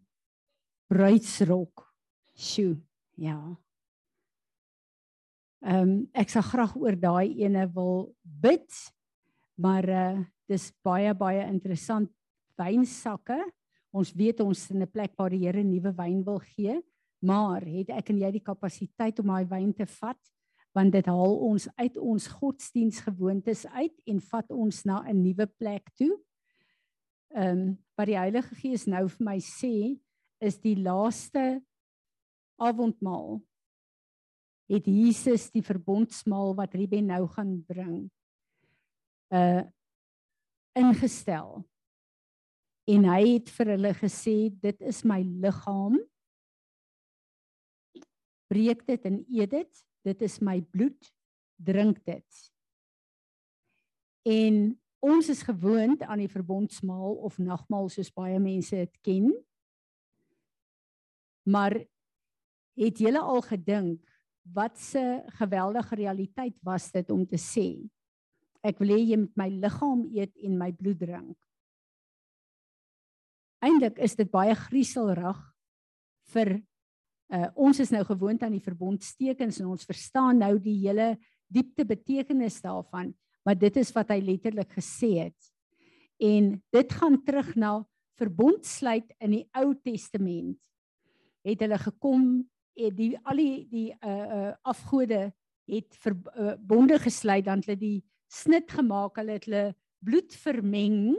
bruidsrok. 0.87 1.95
Sjoe, 2.35 2.77
ja. 3.15 3.57
Ehm 5.61 5.83
um, 5.83 6.09
ek 6.15 6.31
sal 6.31 6.43
graag 6.43 6.77
oor 6.77 6.95
daai 6.95 7.35
ene 7.43 7.67
wil 7.75 8.15
bid. 8.23 8.71
Maar 9.59 9.89
uh 9.89 10.25
dis 10.49 10.71
baie 10.83 11.13
baie 11.15 11.45
interessant 11.45 12.09
wynsakke. 12.57 13.37
Ons 13.93 14.15
weet 14.17 14.41
ons 14.41 14.59
is 14.59 14.71
in 14.71 14.83
'n 14.83 14.91
plek 14.91 15.13
waar 15.17 15.31
die 15.31 15.45
Here 15.45 15.63
nuwe 15.63 15.93
wyn 15.93 16.25
wil 16.25 16.39
gee, 16.39 16.81
maar 17.21 17.65
het 17.65 17.91
ek 17.91 18.11
en 18.13 18.21
jy 18.23 18.31
die 18.39 18.45
kapasiteit 18.45 19.19
om 19.19 19.33
daai 19.33 19.49
wyn 19.51 19.73
te 19.75 19.87
vat? 19.99 20.21
Want 20.77 20.93
dit 20.93 21.07
haal 21.07 21.37
ons 21.49 21.69
uit 21.81 21.97
ons 21.97 22.27
godsdiensgewoontes 22.39 23.67
uit 23.67 23.95
en 24.07 24.21
vat 24.21 24.51
ons 24.53 24.85
na 24.85 25.03
'n 25.03 25.23
nuwe 25.23 25.47
plek 25.47 25.91
toe. 25.97 26.15
Ehm 27.35 27.59
um, 27.59 27.79
wat 27.97 28.07
die 28.07 28.19
Heilige 28.19 28.55
Gees 28.55 28.87
nou 28.87 29.09
vir 29.09 29.25
my 29.25 29.39
sê, 29.41 29.99
is 30.41 30.59
die 30.63 30.77
laaste 30.77 31.61
avondmaal 32.59 33.41
het 34.69 34.87
Jesus 34.87 35.49
die 35.55 35.65
verbondsmaal 35.65 36.55
wat 36.59 36.77
Ruben 36.77 37.09
nou 37.09 37.25
gaan 37.35 37.59
bring 37.67 38.07
uh 39.35 39.65
ingestel 40.79 41.65
en 42.87 43.07
hy 43.11 43.23
het 43.25 43.49
vir 43.51 43.73
hulle 43.73 43.91
gesê 43.99 44.37
dit 44.63 44.85
is 44.87 45.01
my 45.09 45.19
liggaam 45.43 45.97
breek 48.49 48.85
dit 48.87 49.05
en 49.09 49.25
eet 49.29 49.51
dit. 49.51 49.85
Dit 50.07 50.23
is 50.23 50.39
my 50.41 50.61
bloed 50.63 51.11
drink 51.57 52.01
dit. 52.07 52.45
En 54.29 54.79
ons 55.05 55.29
is 55.29 55.43
gewoond 55.47 56.03
aan 56.03 56.23
die 56.23 56.31
verbondsmaal 56.33 57.21
of 57.29 57.39
nagmaal 57.39 57.89
soos 57.93 58.11
baie 58.15 58.39
mense 58.43 58.77
dit 58.77 58.99
ken. 59.07 59.31
Maar 61.49 61.77
het 62.79 62.99
julle 62.99 63.21
al 63.21 63.43
gedink 63.43 64.03
wat 64.55 64.79
'n 64.95 65.23
geweldige 65.39 65.95
realiteit 65.95 66.59
was 66.63 66.91
dit 66.93 67.11
om 67.11 67.27
te 67.27 67.37
sê 67.37 67.89
ek 68.63 68.81
wil 68.83 68.95
hê 68.95 69.03
jy 69.03 69.19
moet 69.23 69.37
my 69.39 69.49
liggaam 69.63 70.07
eet 70.15 70.35
en 70.45 70.59
my 70.59 70.73
bloed 70.73 70.99
drink. 70.99 71.37
Eindelik 73.65 73.99
is 73.99 74.15
dit 74.19 74.31
baie 74.31 74.55
grieselrig 74.55 75.39
vir 76.33 76.59
uh, 77.33 77.49
ons 77.55 77.81
is 77.81 77.91
nou 77.91 78.05
gewoond 78.05 78.43
aan 78.43 78.57
die 78.57 78.65
verbondstekens 78.65 79.61
en 79.61 79.73
ons 79.75 79.89
verstaan 79.89 80.39
nou 80.39 80.57
die 80.63 80.77
hele 80.87 81.17
diepte 81.49 81.85
betekenis 81.89 82.61
daarvan, 82.65 83.15
maar 83.45 83.57
dit 83.59 83.77
is 83.81 83.93
wat 83.97 84.11
hy 84.13 84.21
letterlik 84.21 84.73
gesê 84.77 85.29
het. 85.29 85.53
En 86.21 86.57
dit 86.75 86.93
gaan 86.93 87.17
terug 87.25 87.55
na 87.57 87.73
verbondsluit 88.19 89.13
in 89.23 89.37
die 89.39 89.45
Ou 89.57 89.73
Testament 89.85 90.59
het 91.47 91.63
hulle 91.63 91.79
gekom 91.81 92.25
die 92.95 93.13
al 93.27 93.41
die 93.41 93.67
die 93.71 93.89
uh 93.95 94.27
uh 94.39 94.51
afgode 94.71 95.29
het 95.69 95.97
verbonde 96.03 96.97
uh, 96.97 97.03
gesluit 97.03 97.47
dan 97.47 97.63
hulle 97.65 97.79
die 97.79 97.99
snit 98.33 98.71
gemaak 98.71 99.19
hulle 99.19 99.39
het 99.39 99.49
hulle 99.49 99.65
bloed 100.05 100.35
vermeng 100.45 101.17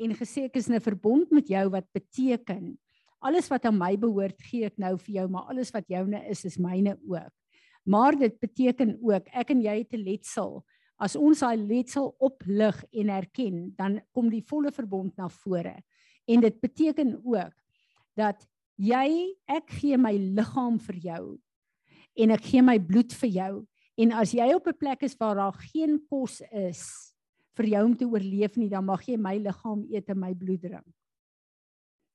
en 0.00 0.16
gesê 0.16 0.46
ek 0.48 0.56
is 0.56 0.68
'n 0.68 0.80
verbond 0.80 1.30
met 1.30 1.48
jou 1.48 1.68
wat 1.70 1.86
beteken 1.92 2.78
alles 3.20 3.48
wat 3.52 3.66
aan 3.68 3.78
my 3.78 3.94
behoort 4.00 4.40
gee 4.48 4.68
ek 4.68 4.78
nou 4.80 4.96
vir 4.98 5.20
jou 5.20 5.26
maar 5.32 5.50
alles 5.52 5.72
wat 5.74 5.88
joune 5.92 6.20
is 6.30 6.44
is 6.48 6.58
myne 6.60 6.96
ook. 7.08 7.32
Maar 7.84 8.16
dit 8.18 8.36
beteken 8.40 8.98
ook 9.00 9.28
ek 9.32 9.52
en 9.54 9.62
jy 9.62 9.76
het 9.82 9.94
'n 9.94 10.04
letsel. 10.04 10.64
As 10.98 11.16
ons 11.16 11.40
daai 11.40 11.56
letsel 11.56 12.14
oplig 12.18 12.84
en 12.92 13.08
erken 13.08 13.74
dan 13.76 14.00
kom 14.12 14.30
die 14.30 14.44
volle 14.44 14.72
verbond 14.72 15.16
na 15.16 15.28
vore. 15.28 15.82
En 16.28 16.40
dit 16.40 16.60
beteken 16.60 17.20
ook 17.24 17.54
dat 18.16 18.46
jy 18.76 19.36
ek 19.48 19.70
gee 19.70 19.96
my 19.96 20.12
liggaam 20.12 20.78
vir 20.78 20.96
jou 20.96 21.38
en 22.16 22.30
ek 22.30 22.44
gee 22.44 22.62
my 22.62 22.78
bloed 22.78 23.12
vir 23.12 23.28
jou. 23.28 23.66
En 23.96 24.12
as 24.12 24.32
jy 24.32 24.54
op 24.54 24.66
'n 24.66 24.78
plek 24.78 25.02
is 25.02 25.16
waar 25.16 25.34
daar 25.34 25.56
geen 25.72 26.00
kos 26.08 26.40
is 26.52 27.12
vir 27.56 27.66
jou 27.66 27.84
om 27.84 27.96
te 27.96 28.04
oorleef 28.04 28.56
nie 28.56 28.68
dan 28.68 28.84
mag 28.84 29.02
jy 29.06 29.16
my 29.16 29.36
liggaam 29.38 29.84
eet 29.90 30.08
en 30.08 30.20
my 30.20 30.34
bloed 30.34 30.62
drink 30.62 30.99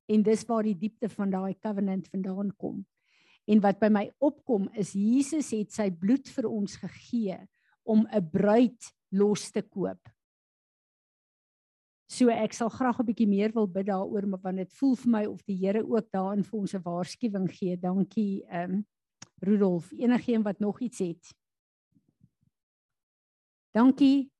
en 0.08 0.24
dis 0.24 0.46
waar 0.48 0.64
die 0.64 0.78
diepte 0.78 1.10
van 1.10 1.30
daai 1.30 1.56
covenant 1.60 2.08
vandaan 2.08 2.52
kom 2.58 2.86
en 3.46 3.62
wat 3.62 3.80
by 3.80 3.90
my 3.90 4.12
opkom 4.20 4.70
is 4.74 4.94
Jesus 4.94 5.52
het 5.52 5.72
sy 5.72 5.90
bloed 5.92 6.28
vir 6.28 6.50
ons 6.50 6.76
gegee 6.82 7.40
om 7.84 8.08
'n 8.08 8.30
bruid 8.32 8.94
los 9.12 9.52
te 9.52 9.62
koop 9.62 10.02
So 12.08 12.30
ek 12.30 12.54
sal 12.54 12.70
graag 12.70 13.00
'n 13.02 13.06
bietjie 13.06 13.28
meer 13.28 13.52
wil 13.52 13.68
bid 13.68 13.88
daaroor, 13.88 14.28
maar 14.28 14.40
want 14.42 14.58
dit 14.58 14.72
voel 14.78 14.96
vir 14.96 15.12
my 15.12 15.26
of 15.26 15.42
die 15.44 15.58
Here 15.58 15.82
ook 15.82 16.12
daarin 16.12 16.44
vir 16.44 16.60
ons 16.60 16.74
'n 16.76 16.82
waarskuwing 16.82 17.50
gee. 17.50 17.78
Dankie 17.78 18.46
ehm 18.46 18.72
um, 18.72 18.86
Rudolf, 19.42 19.92
enigiemand 19.92 20.46
wat 20.46 20.60
nog 20.60 20.80
iets 20.82 21.00
het. 21.00 21.36
Dankie 23.74 24.32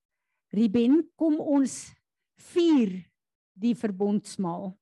Ruben, 0.54 1.12
kom 1.16 1.40
ons 1.40 1.94
vier 2.38 3.04
die 3.54 3.76
verbondsmaal. 3.76 4.78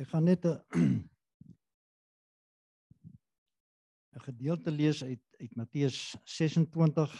Ek 0.00 0.08
gaan 0.08 0.24
net 0.24 0.44
'n 0.48 0.56
'n 4.16 4.22
gedeelte 4.28 4.70
lees 4.70 5.02
uit 5.04 5.24
uit 5.40 5.56
Matteus 5.56 5.98
26 6.24 7.12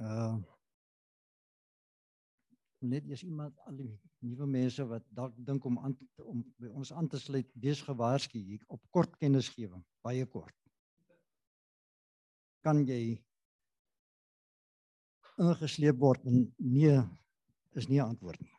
uh 0.00 0.36
net 2.82 3.10
as 3.14 3.22
iemand 3.22 3.58
al 3.68 3.76
die 3.78 3.90
nuwe 4.26 4.46
mense 4.54 4.86
wat 4.92 5.04
dalk 5.18 5.34
dink 5.48 5.64
om 5.68 5.76
aan 5.78 5.94
om 6.32 6.40
by 6.58 6.68
ons 6.80 6.92
aan 6.92 7.08
te 7.08 7.18
sluit, 7.20 7.52
wees 7.64 7.82
gewaarsku 7.86 8.38
hier 8.38 8.64
op 8.66 8.82
kort 8.90 9.12
kennisgewing, 9.20 9.84
baie 10.02 10.26
kort. 10.26 10.56
Kan 12.66 12.82
jy 12.88 13.02
ingesleep 15.38 16.00
word 16.02 16.26
en 16.26 16.36
nee 16.58 16.96
is 17.78 17.88
nie 17.88 18.00
'n 18.00 18.08
antwoord 18.08 18.40
nie. 18.40 18.51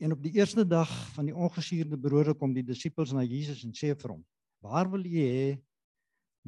En 0.00 0.12
op 0.12 0.22
die 0.24 0.32
eerste 0.32 0.64
dag 0.64 0.88
van 1.12 1.26
die 1.28 1.34
ongesuurde 1.36 1.98
brode 2.00 2.32
kom 2.40 2.54
die 2.56 2.64
disippels 2.64 3.10
na 3.12 3.20
Jesus 3.20 3.66
en 3.66 3.74
sê 3.76 3.92
vir 3.92 4.14
hom: 4.14 4.22
"Waar 4.64 4.88
wil 4.88 5.04
u 5.04 5.12
hê 5.12 5.58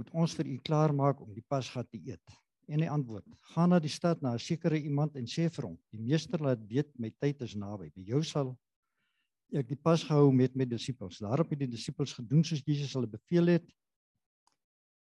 moet 0.01 0.11
ons 0.11 0.35
vir 0.39 0.47
u 0.49 0.57
klaarmaak 0.69 1.21
om 1.21 1.35
die 1.35 1.45
Pasga 1.45 1.83
te 1.85 1.99
eet?" 2.01 2.39
En 2.73 2.81
hy 2.81 2.89
antwoord: 2.89 3.27
"Gaan 3.53 3.69
na 3.75 3.79
die 3.79 3.93
stad 3.93 4.23
na 4.23 4.33
'n 4.33 4.39
sekere 4.39 4.81
iemand 4.81 5.17
en 5.17 5.27
sê 5.29 5.51
vir 5.53 5.67
hom: 5.67 5.77
Die 5.93 6.01
meester 6.01 6.41
laat 6.41 6.65
weet 6.65 6.89
my 6.99 7.11
tyd 7.21 7.43
is 7.43 7.55
naby. 7.55 7.91
By 7.95 8.01
jou 8.01 8.23
sal 8.23 8.57
ek 9.53 9.69
die 9.69 9.77
Pasga 9.77 10.15
hou 10.15 10.33
met 10.33 10.57
my 10.57 10.65
disippels." 10.65 11.19
Daarop 11.21 11.51
het 11.51 11.59
die 11.59 11.73
disippels 11.77 12.15
gedoen 12.15 12.45
soos 12.45 12.65
Jesus 12.65 12.95
hulle 12.95 13.07
beveel 13.07 13.47
het 13.47 13.69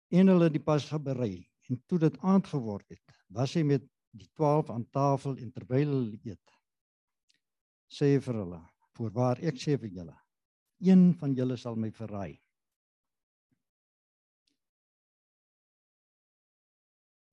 en 0.10 0.28
hulle 0.28 0.50
die 0.50 0.64
Pasga 0.64 0.98
berei. 0.98 1.46
En 1.70 1.84
toe 1.86 2.00
dit 2.00 2.18
aand 2.20 2.48
geword 2.48 2.90
het, 2.90 3.06
was 3.30 3.54
hy 3.54 3.62
met 3.64 3.86
die 4.10 4.28
12 4.34 4.70
aan 4.70 4.90
tafel 4.90 5.38
en 5.38 5.52
terwyl 5.52 5.88
hulle 5.88 6.20
eet, 6.26 6.61
sê 7.92 8.20
vir 8.24 8.40
hulle: 8.44 8.62
"Voorwaar 8.96 9.42
ek 9.44 9.60
sê 9.60 9.78
vir 9.82 9.92
julle, 9.98 10.16
een 10.80 11.12
van 11.20 11.36
julle 11.36 11.58
sal 11.58 11.76
my 11.76 11.92
verraai." 11.92 12.40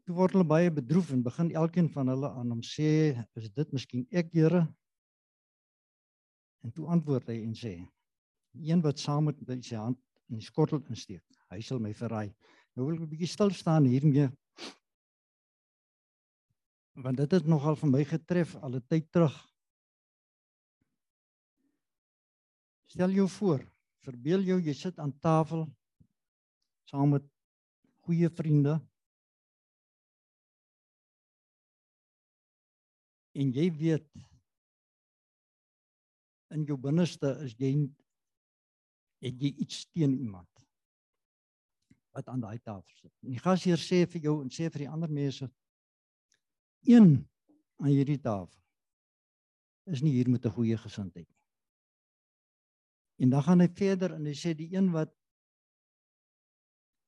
Toe 0.08 0.16
word 0.16 0.32
hulle 0.32 0.48
baie 0.48 0.70
bedroef 0.72 1.12
en 1.12 1.22
begin 1.22 1.50
elkeen 1.62 1.88
van 1.92 2.08
hulle 2.08 2.30
aan 2.40 2.50
hom 2.54 2.62
sê: 2.64 2.90
"Is 3.36 3.50
dit 3.50 3.72
miskien 3.72 4.06
ek, 4.10 4.32
Here?" 4.32 4.66
En 6.64 6.72
toe 6.72 6.86
antwoord 6.88 7.28
hy 7.28 7.42
en 7.44 7.54
sê: 7.54 7.74
"Een 8.54 8.80
wat 8.82 8.98
saam 8.98 9.28
met 9.28 9.40
my 9.46 9.60
sy 9.60 9.76
hand 9.76 9.98
in 10.30 10.40
die 10.40 10.46
skottel 10.46 10.80
insteek, 10.88 11.24
hy 11.52 11.60
sal 11.60 11.78
my 11.78 11.92
verraai." 11.92 12.32
Nou 12.74 12.86
wil 12.86 12.96
ek 12.96 13.02
'n 13.02 13.10
bietjie 13.10 13.28
stil 13.28 13.50
staan 13.50 13.84
hiermee. 13.84 14.30
Want 16.94 17.16
dit 17.16 17.30
het 17.30 17.46
nogal 17.46 17.76
vir 17.76 17.90
my 17.90 18.04
getref 18.04 18.56
al 18.56 18.76
'n 18.76 18.86
tyd 18.88 19.12
terug. 19.12 19.36
Stel 22.88 23.12
jou 23.12 23.26
voor, 23.28 23.64
verbeel 24.06 24.46
jou 24.48 24.56
jy 24.64 24.72
sit 24.74 24.98
aan 24.98 25.12
tafel 25.20 25.66
saam 26.88 27.12
met 27.12 27.24
goeie 28.06 28.30
vriende. 28.32 28.78
En 33.36 33.52
jy 33.52 33.66
weet 33.76 34.08
in 36.56 36.64
jou 36.64 36.78
binneste 36.80 37.34
is 37.44 37.52
jy 37.60 37.74
het 39.20 39.36
jy 39.36 39.52
iets 39.60 39.84
teen 39.92 40.16
iemand 40.16 40.48
wat 42.16 42.30
aan 42.32 42.40
daai 42.40 42.58
tafel 42.58 42.88
sit. 42.96 43.12
En 43.22 43.34
die 43.34 43.42
gasheer 43.42 43.80
sê 43.82 44.06
vir 44.08 44.30
jou 44.30 44.38
en 44.42 44.48
sê 44.48 44.70
vir 44.72 44.86
die 44.86 44.90
ander 44.90 45.12
mense 45.12 45.50
een 46.88 47.18
aan 47.78 47.92
hierdie 47.92 48.20
tafel 48.22 48.56
is 49.92 50.00
nie 50.04 50.16
hier 50.16 50.30
met 50.32 50.46
'n 50.46 50.56
goeie 50.56 50.76
gesindheid 50.76 51.28
nie. 51.28 51.37
En 53.18 53.30
dan 53.30 53.42
gaan 53.42 53.60
hy 53.60 53.68
verder 53.74 54.14
en 54.14 54.26
hy 54.30 54.34
sê 54.38 54.54
die 54.54 54.70
een 54.74 54.92
wat 54.94 55.10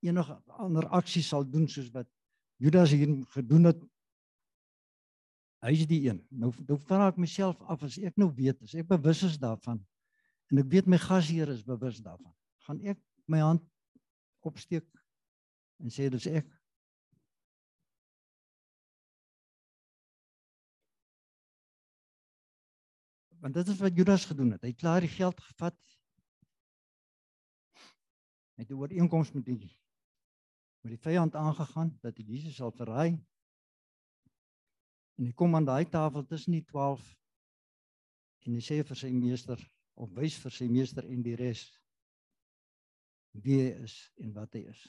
enige 0.02 0.34
ander 0.58 0.88
aksie 0.96 1.22
sal 1.22 1.44
doen 1.46 1.68
soos 1.68 1.90
wat 1.94 2.08
Judas 2.60 2.92
hier 2.92 3.12
gedoen 3.34 3.70
het 3.70 3.80
hy 5.60 5.74
is 5.76 5.86
die 5.88 6.00
een. 6.08 6.22
Nou 6.32 6.50
nou 6.66 6.78
vra 6.88 7.10
ek 7.12 7.20
myself 7.20 7.60
af 7.68 7.84
as 7.84 7.98
ek 8.00 8.16
nou 8.20 8.30
weet, 8.36 8.62
as 8.64 8.74
ek 8.80 8.88
bewus 8.88 9.22
is 9.28 9.36
daarvan 9.40 9.80
en 10.50 10.62
ek 10.62 10.70
weet 10.72 10.88
my 10.90 10.98
gasheer 10.98 11.52
is 11.52 11.62
bewus 11.62 12.00
daarvan, 12.02 12.32
gaan 12.66 12.80
ek 12.90 12.98
my 13.30 13.42
hand 13.44 13.62
opsteek 14.46 14.88
en 15.80 15.92
sê 15.92 16.08
dis 16.12 16.26
ek 16.32 16.48
want 23.40 23.56
dit 23.56 23.68
is 23.72 23.80
wat 23.80 23.96
Judas 23.96 24.26
gedoen 24.28 24.56
het 24.56 24.64
hy 24.64 24.72
het 24.72 24.80
klaar 24.80 25.04
die 25.04 25.12
geld 25.12 25.38
gevat 25.52 25.78
hy 28.60 28.66
het 28.66 28.72
'n 28.76 28.80
ooreenkoms 28.80 29.32
met 29.32 29.44
die 29.48 29.56
met 30.84 30.92
die 30.92 31.00
vyand 31.00 31.34
aangegaan 31.34 31.98
dat 32.02 32.16
hy 32.16 32.24
Jesus 32.28 32.56
sal 32.56 32.72
verraai 32.76 33.16
en 35.16 35.24
hy 35.24 35.32
kom 35.32 35.54
aan 35.56 35.64
daai 35.64 35.88
tafel 35.88 36.26
tussen 36.28 36.52
die 36.52 36.64
12 36.64 37.00
en 38.44 38.52
hy 38.52 38.60
sê 38.60 38.82
vir 38.84 38.96
sy 38.96 39.10
meester 39.16 39.64
of 39.94 40.12
wys 40.12 40.36
vir 40.44 40.52
sy 40.52 40.68
meester 40.68 41.08
en 41.08 41.24
die 41.24 41.36
res 41.40 41.64
wie 43.32 43.58
hy 43.62 43.72
is 43.88 43.96
en 44.20 44.32
wat 44.36 44.52
hy 44.52 44.64
is. 44.68 44.80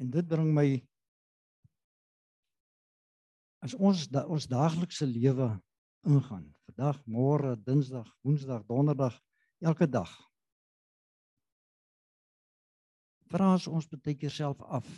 En 0.00 0.10
dit 0.10 0.28
bring 0.28 0.52
my 0.54 0.68
as 3.60 3.74
ons 3.74 4.08
da, 4.08 4.24
ons 4.24 4.48
daaglikse 4.48 5.06
lewe 5.06 5.60
ingaan, 6.04 6.54
vandag, 6.68 7.00
môre, 7.04 7.56
dinsdag, 7.56 8.08
woensdag, 8.22 8.64
donderdag, 8.64 9.20
elke 9.60 9.88
dag. 9.88 10.12
Vra 13.32 13.54
ons 13.56 13.88
baie 13.96 14.16
keer 14.18 14.32
self 14.32 14.60
af, 14.62 14.88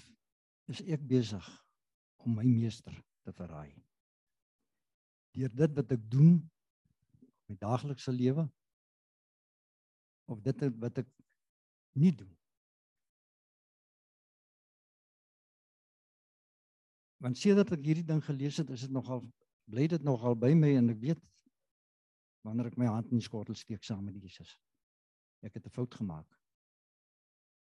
is 0.72 0.82
ek 0.82 1.02
besig 1.06 1.46
om 2.24 2.34
my 2.34 2.44
meester 2.44 2.94
te 3.24 3.32
verraai? 3.32 3.72
Deur 5.36 5.52
dit 5.52 5.76
wat 5.76 5.92
ek 5.94 6.06
doen 6.10 6.40
my 7.46 7.56
daaglikse 7.60 8.12
lewe 8.12 8.46
of 10.26 10.40
dit 10.42 10.64
wat 10.82 10.98
ek 11.04 11.10
nie 11.94 12.12
doen. 12.12 12.32
Want 17.22 17.38
sedert 17.38 17.70
ek 17.72 17.84
hierdie 17.86 18.06
ding 18.06 18.20
gelees 18.24 18.58
het, 18.60 18.70
is 18.74 18.86
dit 18.86 18.92
nogal 18.92 19.22
bly 19.70 19.86
dit 19.90 20.02
nogal 20.06 20.36
by 20.38 20.52
my 20.54 20.76
en 20.78 20.92
ek 20.92 21.00
weet 21.02 21.22
wanneer 22.46 22.68
ek 22.70 22.76
my 22.78 22.86
hand 22.86 23.10
in 23.10 23.18
die 23.18 23.26
skottel 23.26 23.56
steek 23.58 23.82
saam 23.82 24.04
met 24.06 24.18
Jesus. 24.22 24.52
Ek 25.42 25.56
het 25.58 25.66
'n 25.66 25.74
fout 25.74 25.94
gemaak. 25.94 26.28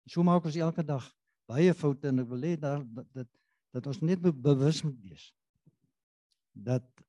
So 0.09 0.23
maak 0.25 0.45
ons 0.45 0.57
elke 0.57 0.83
dag 0.85 1.05
baie 1.49 1.73
foute 1.77 2.09
en 2.09 2.23
ek 2.23 2.29
wil 2.31 2.47
hê 2.47 2.55
daar 2.59 2.83
dat, 2.85 3.07
dat 3.13 3.29
dat 3.71 3.87
ons 3.87 4.01
net 4.03 4.19
bewus 4.19 4.81
moet 4.83 4.97
wees 4.99 5.29
dat 6.51 7.03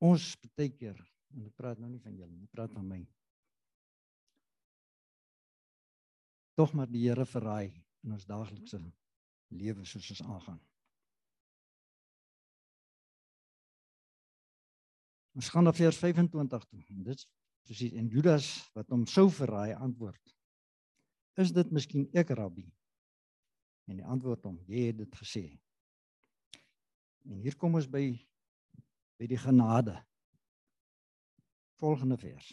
ons 0.00 0.30
baie 0.56 0.72
keer 0.72 0.96
en 1.36 1.44
ek 1.46 1.56
praat 1.60 1.80
nou 1.80 1.90
nie 1.90 2.00
van 2.00 2.16
julle 2.16 2.38
ek 2.46 2.54
praat 2.56 2.72
van 2.74 2.86
my. 2.88 3.00
Tog 6.58 6.72
maar 6.76 6.88
die 6.90 7.04
Here 7.06 7.24
verraai 7.28 7.70
in 8.04 8.16
ons 8.16 8.26
daaglikse 8.28 8.80
lewe 9.60 9.84
soos 9.84 10.08
ons 10.14 10.22
aangaan. 10.24 10.58
Ons 15.38 15.48
gaan 15.52 15.64
na 15.64 15.72
vers 15.72 15.98
25 16.00 16.66
toe. 16.66 16.80
Dit 17.06 17.22
presies 17.70 17.94
en 17.94 18.10
Judas 18.10 18.50
wat 18.74 18.90
hom 18.90 19.04
sou 19.06 19.28
verraai 19.30 19.76
antwoord. 19.78 20.20
Is 21.38 21.52
dit 21.54 21.70
miskien 21.70 22.08
ek 22.18 22.32
rabbi? 22.34 22.66
En 23.86 24.00
die 24.00 24.06
antwoord 24.06 24.42
hom, 24.48 24.58
jy 24.66 24.88
het 24.88 24.98
dit 24.98 25.14
gesê. 25.20 25.44
En 27.30 27.38
hier 27.38 27.54
kom 27.54 27.78
ons 27.78 27.86
by 27.86 28.10
by 29.20 29.26
die 29.28 29.38
genade. 29.38 29.92
Volgende 31.78 32.16
vers. 32.16 32.46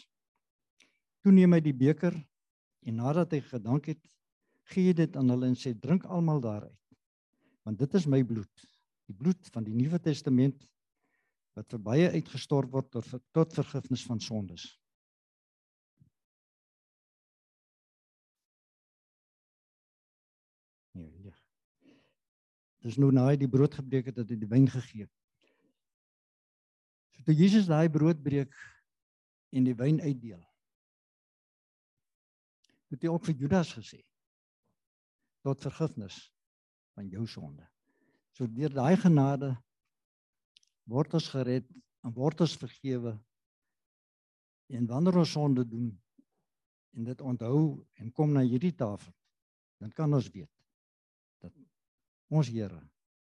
Toe 1.24 1.32
neem 1.32 1.56
hy 1.56 1.62
die 1.64 1.74
beker 1.74 2.12
en 2.84 2.98
nadat 3.00 3.32
hy 3.32 3.40
gedank 3.46 3.88
het, 3.88 4.02
gee 4.68 4.90
hy 4.90 4.96
dit 5.00 5.16
aan 5.16 5.32
hulle 5.32 5.48
en 5.48 5.56
sê 5.56 5.72
drink 5.72 6.04
almal 6.04 6.42
daaruit. 6.44 6.98
Want 7.64 7.80
dit 7.80 7.96
is 7.96 8.06
my 8.06 8.20
bloed, 8.24 8.66
die 9.08 9.16
bloed 9.16 9.48
van 9.54 9.64
die 9.64 9.74
Nuwe 9.74 9.98
Testament 10.04 10.68
wat 11.56 11.72
vir 11.72 11.80
baie 11.82 12.10
uitgestort 12.12 12.70
word 12.70 12.92
tot 12.92 13.16
tot 13.34 13.56
vergifnis 13.56 14.04
van 14.06 14.20
sondes. 14.20 14.68
Dis 22.88 22.96
nou 22.96 23.10
naai 23.12 23.36
die 23.36 23.50
brood 23.50 23.74
gebreek 23.76 24.08
het 24.08 24.16
dat 24.16 24.30
hy 24.32 24.38
die 24.40 24.48
wyn 24.48 24.64
gegee 24.72 25.04
het. 25.04 25.14
So 27.12 27.26
toe 27.26 27.36
Jesus 27.36 27.68
daai 27.68 27.90
brood 27.92 28.22
breek 28.24 28.54
en 29.52 29.66
die 29.68 29.76
wyn 29.76 30.00
uitdeel. 30.00 30.40
Het 32.88 33.04
hy 33.04 33.12
ook 33.12 33.28
vir 33.28 33.36
Judas 33.42 33.74
gesê 33.76 34.00
tot 35.44 35.60
vergifnis 35.60 36.16
van 36.96 37.12
jou 37.12 37.26
sonde. 37.28 37.66
So 38.32 38.48
deur 38.48 38.72
daai 38.72 38.96
genade 38.96 39.52
word 40.88 41.12
ons 41.20 41.28
gered 41.28 41.68
en 42.06 42.14
word 42.16 42.40
ons 42.40 42.56
vergewe. 42.56 43.18
En 44.72 44.88
wanneer 44.88 45.20
ons 45.20 45.36
sonde 45.36 45.64
doen 45.68 45.92
en 46.96 47.04
dit 47.12 47.20
onthou 47.20 47.84
en 48.00 48.12
kom 48.16 48.32
na 48.32 48.40
hierdie 48.48 48.72
tafel, 48.72 49.12
dan 49.76 49.92
kan 49.92 50.16
ons 50.16 50.32
weet 50.32 50.57
ons 52.28 52.48
Here 52.52 52.80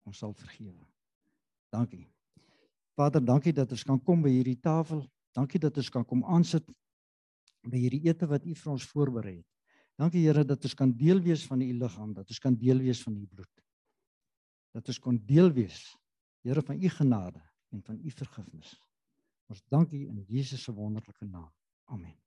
ons 0.08 0.18
sal 0.18 0.34
vergewe. 0.34 0.82
Dankie. 1.72 2.08
Vader, 2.98 3.22
dankie 3.24 3.54
dat 3.54 3.72
ons 3.72 3.84
kan 3.86 4.00
kom 4.02 4.24
by 4.24 4.32
hierdie 4.34 4.58
tafel. 4.60 5.04
Dankie 5.36 5.62
dat 5.62 5.78
ons 5.78 5.92
kan 5.94 6.06
kom 6.08 6.24
aansit 6.28 6.66
by 7.70 7.78
hierdie 7.78 8.02
ete 8.10 8.28
wat 8.28 8.46
U 8.46 8.56
vir 8.58 8.72
ons 8.74 8.88
voorberei 8.90 9.36
het. 9.38 9.48
Dankie 10.02 10.24
Here 10.26 10.44
dat 10.48 10.66
ons 10.66 10.76
kan 10.78 10.92
deel 10.98 11.22
wees 11.24 11.46
van 11.48 11.62
U 11.62 11.70
liggaam, 11.84 12.16
dat 12.18 12.34
ons 12.34 12.42
kan 12.42 12.58
deel 12.58 12.82
wees 12.82 13.04
van 13.06 13.16
U 13.16 13.26
bloed. 13.30 13.64
Dat 14.74 14.90
ons 14.90 15.00
kon 15.04 15.20
deel 15.28 15.52
wees, 15.54 15.84
Here 16.42 16.64
van 16.66 16.82
U 16.82 16.90
genade 16.90 17.42
en 17.72 17.84
van 17.86 18.02
U 18.02 18.12
vergifnis. 18.18 18.74
Ons 19.52 19.62
dankie 19.70 20.08
in 20.08 20.26
Jesus 20.28 20.64
se 20.64 20.74
wonderlike 20.74 21.28
naam. 21.28 21.52
Amen. 21.92 22.18